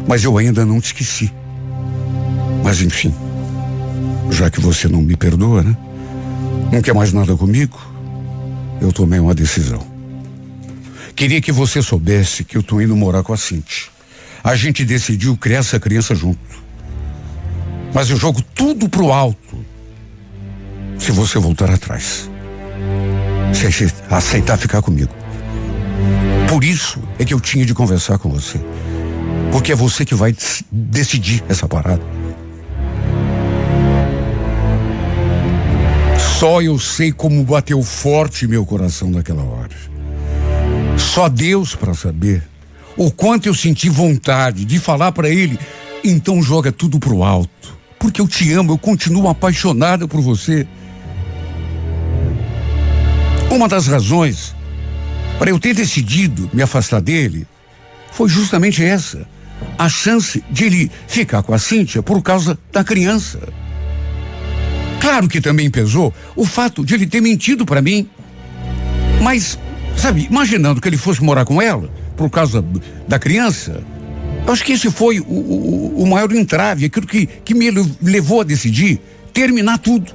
Mas 0.06 0.26
eu 0.26 0.38
ainda 0.38 0.66
não 0.66 0.82
te 0.82 0.88
esqueci. 0.88 1.34
Mas 2.62 2.82
enfim, 2.82 3.16
já 4.32 4.50
que 4.50 4.60
você 4.60 4.90
não 4.90 5.02
me 5.02 5.16
perdoa, 5.16 5.64
né? 5.64 5.78
Não 6.74 6.82
quer 6.82 6.94
mais 6.94 7.14
nada 7.14 7.38
comigo? 7.38 7.80
Eu 8.82 8.92
tomei 8.92 9.18
uma 9.22 9.34
decisão. 9.34 9.89
Queria 11.20 11.42
que 11.42 11.52
você 11.52 11.82
soubesse 11.82 12.46
que 12.46 12.56
eu 12.56 12.64
tô 12.64 12.80
indo 12.80 12.96
morar 12.96 13.24
com 13.24 13.34
a 13.34 13.38
Cintia. 13.38 13.90
A 14.42 14.56
gente 14.56 14.86
decidiu 14.86 15.36
criar 15.36 15.58
essa 15.58 15.78
criança 15.78 16.16
junto. 16.16 16.40
Mas 17.94 18.10
eu 18.10 18.16
jogo 18.16 18.42
tudo 18.56 18.88
pro 18.88 19.12
alto. 19.12 19.66
Se 20.98 21.12
você 21.12 21.38
voltar 21.38 21.70
atrás. 21.70 22.30
Se 23.54 23.68
aceitar 24.10 24.58
ficar 24.58 24.82
comigo. 24.82 25.14
Por 26.48 26.64
isso 26.64 27.04
é 27.20 27.26
que 27.26 27.34
eu 27.34 27.42
tinha 27.42 27.66
de 27.66 27.74
conversar 27.74 28.18
com 28.18 28.30
você. 28.30 28.58
Porque 29.52 29.74
é 29.74 29.76
você 29.76 30.06
que 30.06 30.16
vai 30.16 30.34
decidir 30.72 31.44
essa 31.50 31.68
parada. 31.68 32.02
Só 36.40 36.62
eu 36.62 36.80
sei 36.80 37.12
como 37.12 37.44
bateu 37.44 37.84
forte 37.84 38.48
meu 38.48 38.66
coração 38.66 39.12
naquela 39.12 39.44
hora. 39.44 39.99
Só 41.00 41.28
Deus 41.28 41.76
para 41.76 41.94
saber 41.94 42.44
o 42.96 43.10
quanto 43.10 43.48
eu 43.48 43.54
senti 43.54 43.90
vontade 43.90 44.66
de 44.66 44.78
falar 44.78 45.12
para 45.12 45.30
ele. 45.30 45.58
Então 46.04 46.42
joga 46.42 46.72
tudo 46.72 47.00
pro 47.00 47.24
alto. 47.24 47.78
Porque 47.98 48.22
eu 48.22 48.28
te 48.28 48.52
amo, 48.54 48.74
eu 48.74 48.78
continuo 48.78 49.28
apaixonada 49.28 50.08
por 50.08 50.22
você. 50.22 50.68
Uma 53.50 53.68
das 53.68 53.88
razões 53.88 54.56
para 55.38 55.50
eu 55.50 55.60
ter 55.60 55.74
decidido 55.74 56.50
me 56.54 56.62
afastar 56.62 57.02
dele 57.02 57.48
foi 58.12 58.30
justamente 58.30 58.84
essa. 58.84 59.26
A 59.78 59.90
chance 59.90 60.44
de 60.50 60.66
ele 60.66 60.92
ficar 61.08 61.42
com 61.42 61.54
a 61.54 61.58
Cíntia 61.58 62.04
por 62.04 62.22
causa 62.22 62.58
da 62.72 62.84
criança. 62.84 63.40
Claro 65.00 65.28
que 65.28 65.40
também 65.40 65.70
pesou 65.70 66.14
o 66.36 66.46
fato 66.46 66.84
de 66.86 66.94
ele 66.94 67.08
ter 67.08 67.22
mentido 67.22 67.66
para 67.66 67.82
mim. 67.82 68.10
Mas, 69.22 69.58
sabe, 70.00 70.28
imaginando 70.30 70.82
que 70.82 70.88
ele 70.88 70.98
fosse 70.98 71.22
morar 71.24 71.46
com 71.46 71.62
ela 71.62 71.90
por 72.16 72.30
causa 72.30 72.64
da 73.08 73.20
criança, 73.20 73.84
eu 74.46 74.54
acho 74.54 74.64
que 74.64 74.74
esse 74.74 74.90
foi 74.90 75.20
o, 75.20 75.24
o, 75.24 76.04
o 76.04 76.08
maior 76.08 76.32
entrave, 76.32 76.86
aquilo 76.86 77.06
que, 77.06 77.26
que 77.26 77.54
me 77.54 77.70
levou 78.02 78.42
a 78.42 78.44
decidir 78.44 79.00
terminar 79.34 79.78
tudo. 79.78 80.12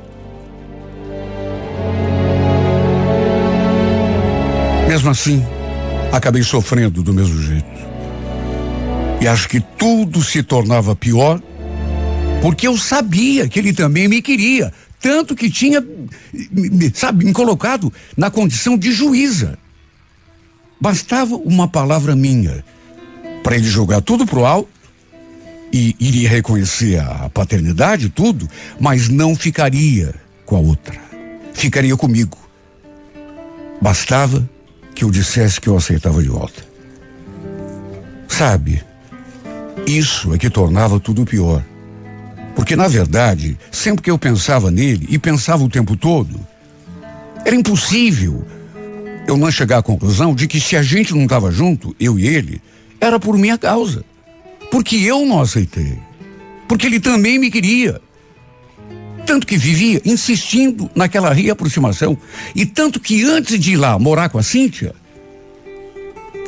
Mesmo 4.89 5.11
assim, 5.11 5.45
acabei 6.13 6.43
sofrendo 6.43 7.03
do 7.03 7.13
mesmo 7.13 7.41
jeito. 7.43 7.85
E 9.21 9.29
acho 9.29 9.49
que 9.49 9.61
tudo 9.61 10.23
se 10.23 10.43
tornava 10.43 10.95
pior 10.95 11.41
porque 12.43 12.69
eu 12.69 12.77
sabia 12.77 13.49
que 13.49 13.59
ele 13.59 13.73
também 13.73 14.07
me 14.07 14.21
queria, 14.21 14.71
tanto 15.01 15.35
que 15.35 15.49
tinha, 15.49 15.83
sabe, 16.93 17.25
me 17.25 17.33
colocado 17.33 17.91
na 18.15 18.31
condição 18.31 18.77
de 18.77 18.93
juíza. 18.93 19.59
Bastava 20.81 21.37
uma 21.37 21.69
palavra 21.69 22.15
minha 22.15 22.65
para 23.43 23.57
ele 23.57 23.67
jogar 23.67 24.01
tudo 24.01 24.27
pro 24.27 24.45
alto 24.45 24.69
e 25.73 25.97
iria 25.99 26.29
reconhecer 26.29 27.01
a 27.01 27.29
paternidade, 27.29 28.09
tudo, 28.09 28.49
mas 28.79 29.09
não 29.09 29.35
ficaria 29.35 30.15
com 30.47 30.57
a 30.57 30.61
outra. 30.61 30.99
Ficaria 31.53 31.97
comigo. 31.97 32.39
Bastava 33.81 34.49
que 34.95 35.05
eu 35.05 35.11
dissesse 35.11 35.61
que 35.61 35.69
eu 35.69 35.77
aceitava 35.77 36.23
de 36.23 36.29
volta. 36.29 36.65
Sabe, 38.29 38.83
isso 39.87 40.33
é 40.35 40.39
que 40.39 40.49
tornava 40.49 40.99
tudo 41.01 41.25
pior. 41.25 41.63
Porque, 42.55 42.77
na 42.77 42.87
verdade, 42.87 43.59
sempre 43.71 44.03
que 44.03 44.11
eu 44.11 44.19
pensava 44.19 44.71
nele, 44.71 45.07
e 45.11 45.19
pensava 45.19 45.65
o 45.65 45.69
tempo 45.69 45.97
todo, 45.97 46.39
era 47.45 47.55
impossível 47.55 48.47
eu 49.27 49.37
não 49.37 49.51
chegar 49.51 49.79
à 49.79 49.83
conclusão 49.83 50.35
de 50.35 50.47
que 50.47 50.61
se 50.61 50.77
a 50.77 50.83
gente 50.83 51.15
não 51.15 51.25
estava 51.25 51.51
junto, 51.51 51.95
eu 51.99 52.19
e 52.19 52.27
ele, 52.27 52.61
era 53.01 53.19
por 53.19 53.37
minha 53.37 53.57
causa. 53.57 54.05
Porque 54.71 54.97
eu 54.97 55.25
não 55.25 55.41
aceitei. 55.41 55.99
Porque 56.69 56.87
ele 56.87 57.01
também 57.01 57.39
me 57.39 57.51
queria. 57.51 58.01
Tanto 59.27 59.47
que 59.47 59.57
vivia 59.57 60.03
insistindo 60.05 60.91
naquela 60.95 61.33
reaproximação. 61.33 62.17
E 62.55 62.67
tanto 62.67 63.01
que 63.01 63.23
antes 63.25 63.59
de 63.59 63.73
ir 63.73 63.77
lá 63.77 63.99
morar 63.99 64.29
com 64.29 64.39
a 64.39 64.43
Cíntia, 64.43 64.95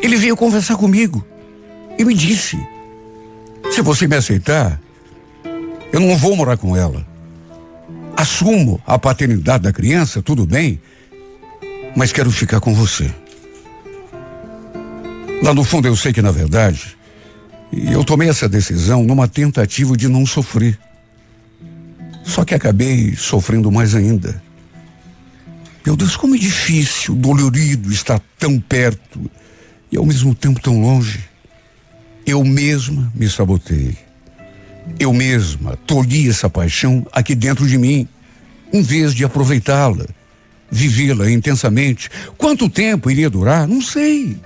ele 0.03 0.17
veio 0.17 0.37
conversar 0.37 0.77
comigo 0.77 1.25
e 1.99 2.05
me 2.05 2.15
disse: 2.15 2.59
se 3.71 3.81
você 3.81 4.07
me 4.07 4.17
aceitar, 4.17 4.81
eu 5.93 6.01
não 6.01 6.17
vou 6.17 6.37
morar 6.37 6.57
com 6.57 6.77
ela. 6.77 7.07
Assumo 8.17 8.81
a 8.87 8.99
paternidade 8.99 9.65
da 9.65 9.73
criança, 9.73 10.23
tudo 10.23 10.47
bem, 10.47 10.81
mas 11.97 12.13
quero 12.13 12.31
ficar 12.31 12.61
com 12.61 12.75
você. 12.75 13.11
Lá 15.43 15.55
no 15.55 15.65
fundo 15.65 15.89
eu 15.89 15.97
sei 15.97 16.13
que 16.13 16.21
na 16.21 16.31
verdade 16.31 16.97
eu 17.73 18.05
tomei 18.05 18.29
essa 18.29 18.49
decisão 18.49 19.03
numa 19.03 19.27
tentativa 19.27 19.97
de 19.97 20.07
não 20.07 20.27
sofrer. 20.27 20.79
Só 22.23 22.45
que 22.45 22.55
acabei 22.55 23.17
sofrendo 23.17 23.73
mais 23.73 23.95
ainda. 23.95 24.43
Meu 25.85 25.97
Deus, 25.97 26.17
como 26.17 26.35
é 26.35 26.39
difícil, 26.39 27.15
dolorido 27.15 27.93
estar 27.93 28.21
tão 28.39 28.61
perto 28.61 29.31
e 29.91 29.97
ao 29.97 30.05
mesmo 30.05 30.35
tempo 30.35 30.61
tão 30.61 30.81
longe. 30.81 31.21
Eu 32.27 32.45
mesma 32.45 33.11
me 33.15 33.29
sabotei. 33.29 33.97
Eu 34.99 35.13
mesma 35.13 35.77
tolhi 35.87 36.29
essa 36.29 36.51
paixão 36.51 37.07
aqui 37.13 37.35
dentro 37.35 37.67
de 37.67 37.79
mim, 37.79 38.09
em 38.73 38.83
vez 38.83 39.15
de 39.15 39.25
aproveitá-la, 39.25 40.07
vivê-la 40.71 41.31
intensamente. 41.31 42.11
Quanto 42.37 42.69
tempo 42.69 43.11
iria 43.11 43.31
durar? 43.31 43.67
Não 43.67 43.81
sei. 43.81 44.37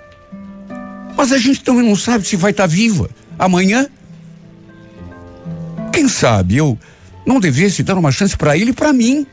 Mas 1.17 1.33
a 1.33 1.39
gente 1.39 1.63
também 1.63 1.87
não 1.87 1.97
sabe 1.97 2.27
se 2.27 2.37
vai 2.37 2.51
estar 2.51 2.67
viva 2.67 3.11
amanhã. 3.39 3.87
Quem 5.93 6.09
sabe 6.09 6.57
eu 6.57 6.79
não 7.27 7.41
devesse 7.41 7.83
dar 7.83 7.99
uma 7.99 8.13
chance 8.13 8.37
para 8.37 8.57
ele 8.57 8.71
e 8.71 8.75
para 8.75 8.93
mim. 8.93 9.27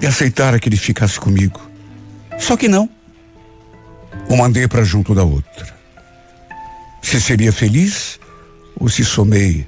E 0.00 0.06
aceitar 0.06 0.58
que 0.58 0.68
ele 0.68 0.76
ficasse 0.76 1.18
comigo. 1.18 1.60
Só 2.38 2.56
que 2.56 2.68
não. 2.68 2.88
O 4.28 4.36
mandei 4.36 4.66
para 4.66 4.84
junto 4.84 5.14
da 5.14 5.24
outra. 5.24 5.72
Se 7.02 7.20
seria 7.20 7.52
feliz, 7.52 8.18
ou 8.78 8.88
se 8.88 9.04
somei 9.04 9.66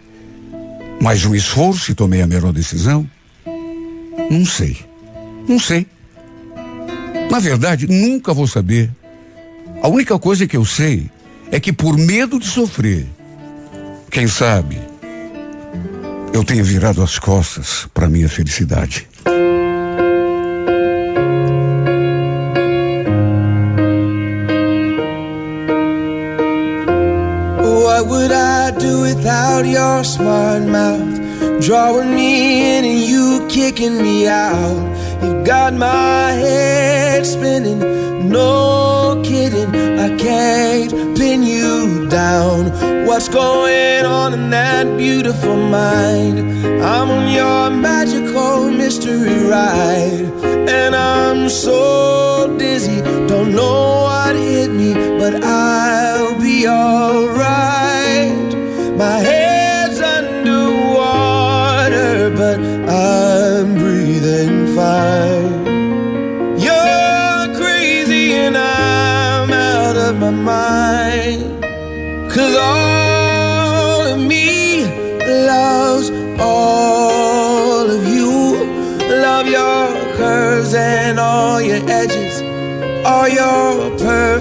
mais 1.01 1.25
um 1.25 1.35
esforço 1.35 1.91
e 1.91 1.95
tomei 1.95 2.23
a 2.23 2.27
melhor 2.27 2.53
decisão? 2.53 3.09
Não 4.31 4.47
sei. 4.47 4.79
Não 5.49 5.59
sei. 5.59 5.87
Na 7.31 7.39
verdade, 7.39 7.87
nunca 7.87 8.33
vou 8.33 8.47
saber. 8.47 8.91
A 9.83 9.89
única 9.89 10.19
coisa 10.19 10.47
que 10.47 10.57
eu 10.57 10.65
sei 10.65 11.11
é 11.51 11.61
que 11.61 11.73
por 11.73 11.97
medo 11.99 12.39
de 12.39 12.47
sofrer, 12.47 13.07
quem 14.11 14.27
sabe, 14.27 14.79
eu 16.33 16.43
tenha 16.43 16.63
virado 16.63 17.03
as 17.03 17.19
costas 17.19 17.87
para 17.93 18.09
minha 18.09 18.29
felicidade. 18.29 19.07
Oh, 27.63 27.85
what 27.85 28.07
would 28.09 28.33
I 28.33 28.71
do 28.79 29.03
without 29.03 29.67
your 29.67 30.05
smart 30.05 30.67
mouth? 30.67 31.21
Drawing 31.61 32.15
me 32.15 32.79
in 32.79 32.85
and 32.85 33.01
you 33.01 33.47
kicking 33.49 34.03
me 34.03 34.29
out. 34.29 34.94
You 35.25 35.43
got 35.43 35.72
my 35.72 36.33
head 36.33 37.25
spinning, 37.25 37.81
no 38.29 39.22
kidding. 39.25 39.75
I 39.99 40.14
can't 40.16 41.16
pin 41.16 41.43
you 41.43 42.07
down. 42.09 43.07
What's 43.07 43.29
going 43.29 44.05
on 44.05 44.35
in 44.35 44.51
that 44.51 44.99
beautiful 44.99 45.57
mind? 45.57 46.39
I'm 46.83 47.09
on 47.11 47.33
your 47.33 47.70
magical 47.70 48.70
mystery 48.70 49.49
ride, 49.49 50.31
and 50.68 50.95
I'm 50.95 51.49
so 51.49 52.55
dizzy, 52.59 53.01
don't 53.27 53.55
know 53.55 53.94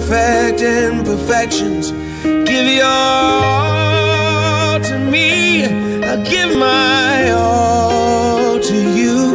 perfect 0.06 0.60
imperfections. 0.60 1.90
Give 2.22 2.66
your 2.66 2.84
all 2.84 4.80
to 4.80 4.98
me. 4.98 5.64
I 6.04 6.16
give 6.22 6.56
my 6.58 7.30
all 7.30 8.60
to 8.60 8.74
you. 8.98 9.32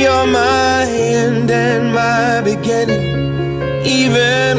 You're 0.00 0.26
my 0.26 0.86
end 0.88 1.50
and 1.50 1.94
my 1.94 2.40
beginning. 2.40 3.84
Even 3.84 4.58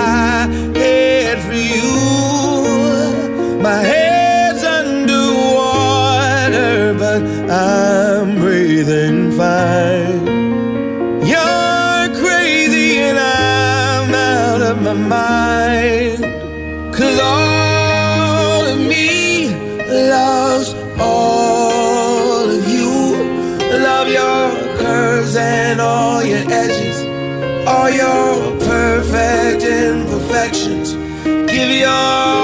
and 25.35 25.79
all 25.79 26.23
your 26.23 26.43
edges, 26.49 26.97
all 27.67 27.89
your 27.89 28.59
perfect 28.59 29.63
imperfections. 29.63 30.93
Give 31.23 31.69
your 31.69 32.40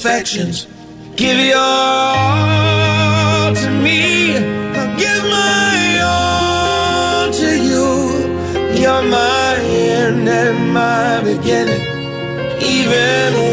imperfections. 0.00 0.66
Give 1.16 1.38
your 1.38 1.58
all 1.58 3.54
to 3.54 3.70
me. 3.70 4.36
I'll 4.36 4.96
give 4.98 5.24
my 5.24 6.00
all 6.02 7.30
to 7.32 7.48
you. 7.68 8.80
You're 8.80 9.02
my 9.02 9.56
end 9.60 10.28
and 10.28 10.72
my 10.72 11.20
beginning. 11.22 11.82
Even 12.62 13.49